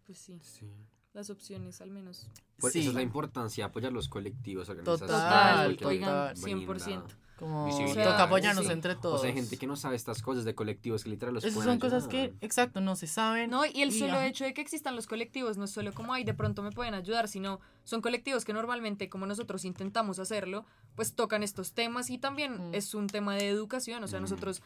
Pues 0.05 0.17
sí, 0.17 0.39
Sí. 0.41 0.69
Las 1.15 1.29
opciones 1.29 1.81
al 1.81 1.89
menos. 1.91 2.27
Por 2.59 2.71
Sí. 2.71 2.79
eso 2.81 2.89
es 2.89 2.95
la 2.95 3.01
importancia 3.01 3.63
de 3.65 3.69
apoyar 3.69 3.91
los 3.93 4.07
colectivos, 4.09 4.69
organizaciones. 4.69 5.11
Total, 5.15 5.77
oigan, 5.85 6.33
total. 6.33 6.37
100%. 6.37 7.03
Como 7.37 7.65
Visibilidad, 7.65 8.11
toca 8.11 8.23
apoyarnos 8.23 8.65
sí. 8.65 8.71
entre 8.71 8.93
O 8.93 8.97
todos. 8.99 9.19
sea, 9.21 9.29
hay 9.29 9.35
gente 9.35 9.57
que 9.57 9.67
no 9.67 9.75
sabe 9.75 9.97
estas 9.97 10.21
cosas 10.21 10.45
de 10.45 10.55
colectivos 10.55 11.03
que 11.03 11.09
literal 11.09 11.33
los 11.35 11.43
Esas 11.43 11.65
son 11.65 11.79
cosas 11.79 12.07
que, 12.07 12.17
ayudar. 12.21 12.37
exacto, 12.39 12.79
no 12.79 12.95
se 12.95 13.07
saben. 13.07 13.49
No, 13.49 13.65
y 13.65 13.81
el 13.81 13.91
solo 13.91 14.13
ajá. 14.13 14.27
hecho 14.27 14.45
de 14.45 14.53
que 14.53 14.61
existan 14.61 14.95
los 14.95 15.05
colectivos 15.05 15.57
no 15.57 15.65
es 15.65 15.71
solo 15.71 15.91
como, 15.93 16.13
ay, 16.13 16.23
de 16.23 16.33
pronto 16.33 16.63
me 16.63 16.71
pueden 16.71 16.93
ayudar, 16.93 17.27
sino 17.27 17.59
son 17.83 18.01
colectivos 18.01 18.45
que 18.45 18.53
normalmente, 18.53 19.09
como 19.09 19.25
nosotros 19.25 19.65
intentamos 19.65 20.17
hacerlo, 20.19 20.65
pues 20.95 21.13
tocan 21.13 21.43
estos 21.43 21.73
temas 21.73 22.09
y 22.09 22.17
también 22.17 22.69
Mm. 22.69 22.73
es 22.75 22.93
un 22.93 23.07
tema 23.07 23.35
de 23.35 23.49
educación, 23.49 24.01
o 24.03 24.07
sea, 24.07 24.19
Mm. 24.19 24.23
nosotros 24.23 24.61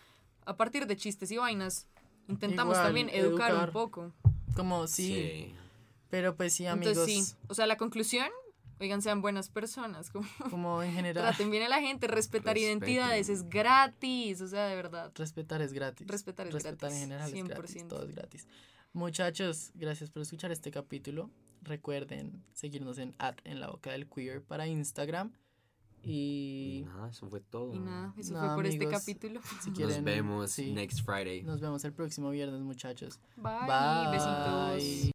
a 0.45 0.55
partir 0.55 0.85
de 0.85 0.95
chistes 0.95 1.31
y 1.31 1.37
vainas 1.37 1.87
intentamos 2.27 2.73
Igual, 2.75 2.85
también 2.87 3.09
educar, 3.09 3.49
educar. 3.49 3.69
un 3.69 3.73
poco. 3.73 4.11
Como 4.55 4.85
sí, 4.85 5.55
pero 6.09 6.35
pues 6.35 6.53
sí, 6.53 6.65
amigos, 6.65 6.91
Entonces 6.97 7.27
sí, 7.29 7.35
o 7.47 7.53
sea, 7.53 7.65
la 7.67 7.77
conclusión, 7.77 8.27
oigan, 8.79 9.01
sean 9.01 9.21
buenas 9.21 9.49
personas, 9.49 10.09
como 10.09 10.27
como 10.49 10.81
en 10.83 10.93
general, 10.93 11.23
traten 11.23 11.51
bien 11.51 11.63
a 11.63 11.69
la 11.69 11.81
gente, 11.81 12.07
respetar 12.07 12.55
Respeten. 12.55 12.79
identidades 12.79 13.29
es 13.29 13.49
gratis, 13.49 14.41
o 14.41 14.47
sea, 14.47 14.65
de 14.67 14.75
verdad. 14.75 15.11
respetar 15.15 15.61
es 15.61 15.73
gratis. 15.73 16.07
Respetar 16.07 16.47
es 16.47 16.53
Respetar 16.53 16.77
gratis, 16.79 16.95
en 16.95 17.01
general 17.03 17.33
es 17.33 17.43
gratis, 17.47 17.75
100%. 17.83 17.87
todo 17.87 18.03
es 18.03 18.15
gratis. 18.15 18.47
Muchachos, 18.93 19.71
gracias 19.75 20.09
por 20.09 20.21
escuchar 20.23 20.51
este 20.51 20.71
capítulo. 20.71 21.29
Recuerden 21.61 22.43
seguirnos 22.53 22.97
en 22.97 23.13
at 23.19 23.35
en 23.43 23.59
la 23.59 23.69
boca 23.69 23.91
del 23.91 24.07
queer 24.07 24.41
para 24.41 24.65
Instagram 24.65 25.31
Y 26.01 26.79
y 26.79 26.85
nada, 26.85 27.09
eso 27.09 27.27
fue 27.29 27.41
todo. 27.41 27.75
Y 27.75 27.79
nada, 27.79 28.13
eso 28.17 28.33
Nada, 28.33 28.47
fue 28.47 28.55
por 28.55 28.65
este 28.65 28.85
amigos. 28.85 28.99
capítulo. 29.01 29.41
si 29.61 29.69
Nos 29.71 30.03
vemos 30.03 30.51
sí, 30.51 30.71
next 30.71 31.01
Friday. 31.05 31.43
nos 31.43 31.59
vemos 31.59 31.83
el 31.83 31.91
próximo 31.93 32.29
viernes, 32.31 32.61
muchachos. 32.61 33.19
Bye, 33.35 33.67
Bye. 33.67 34.11
besitos. 34.11 35.11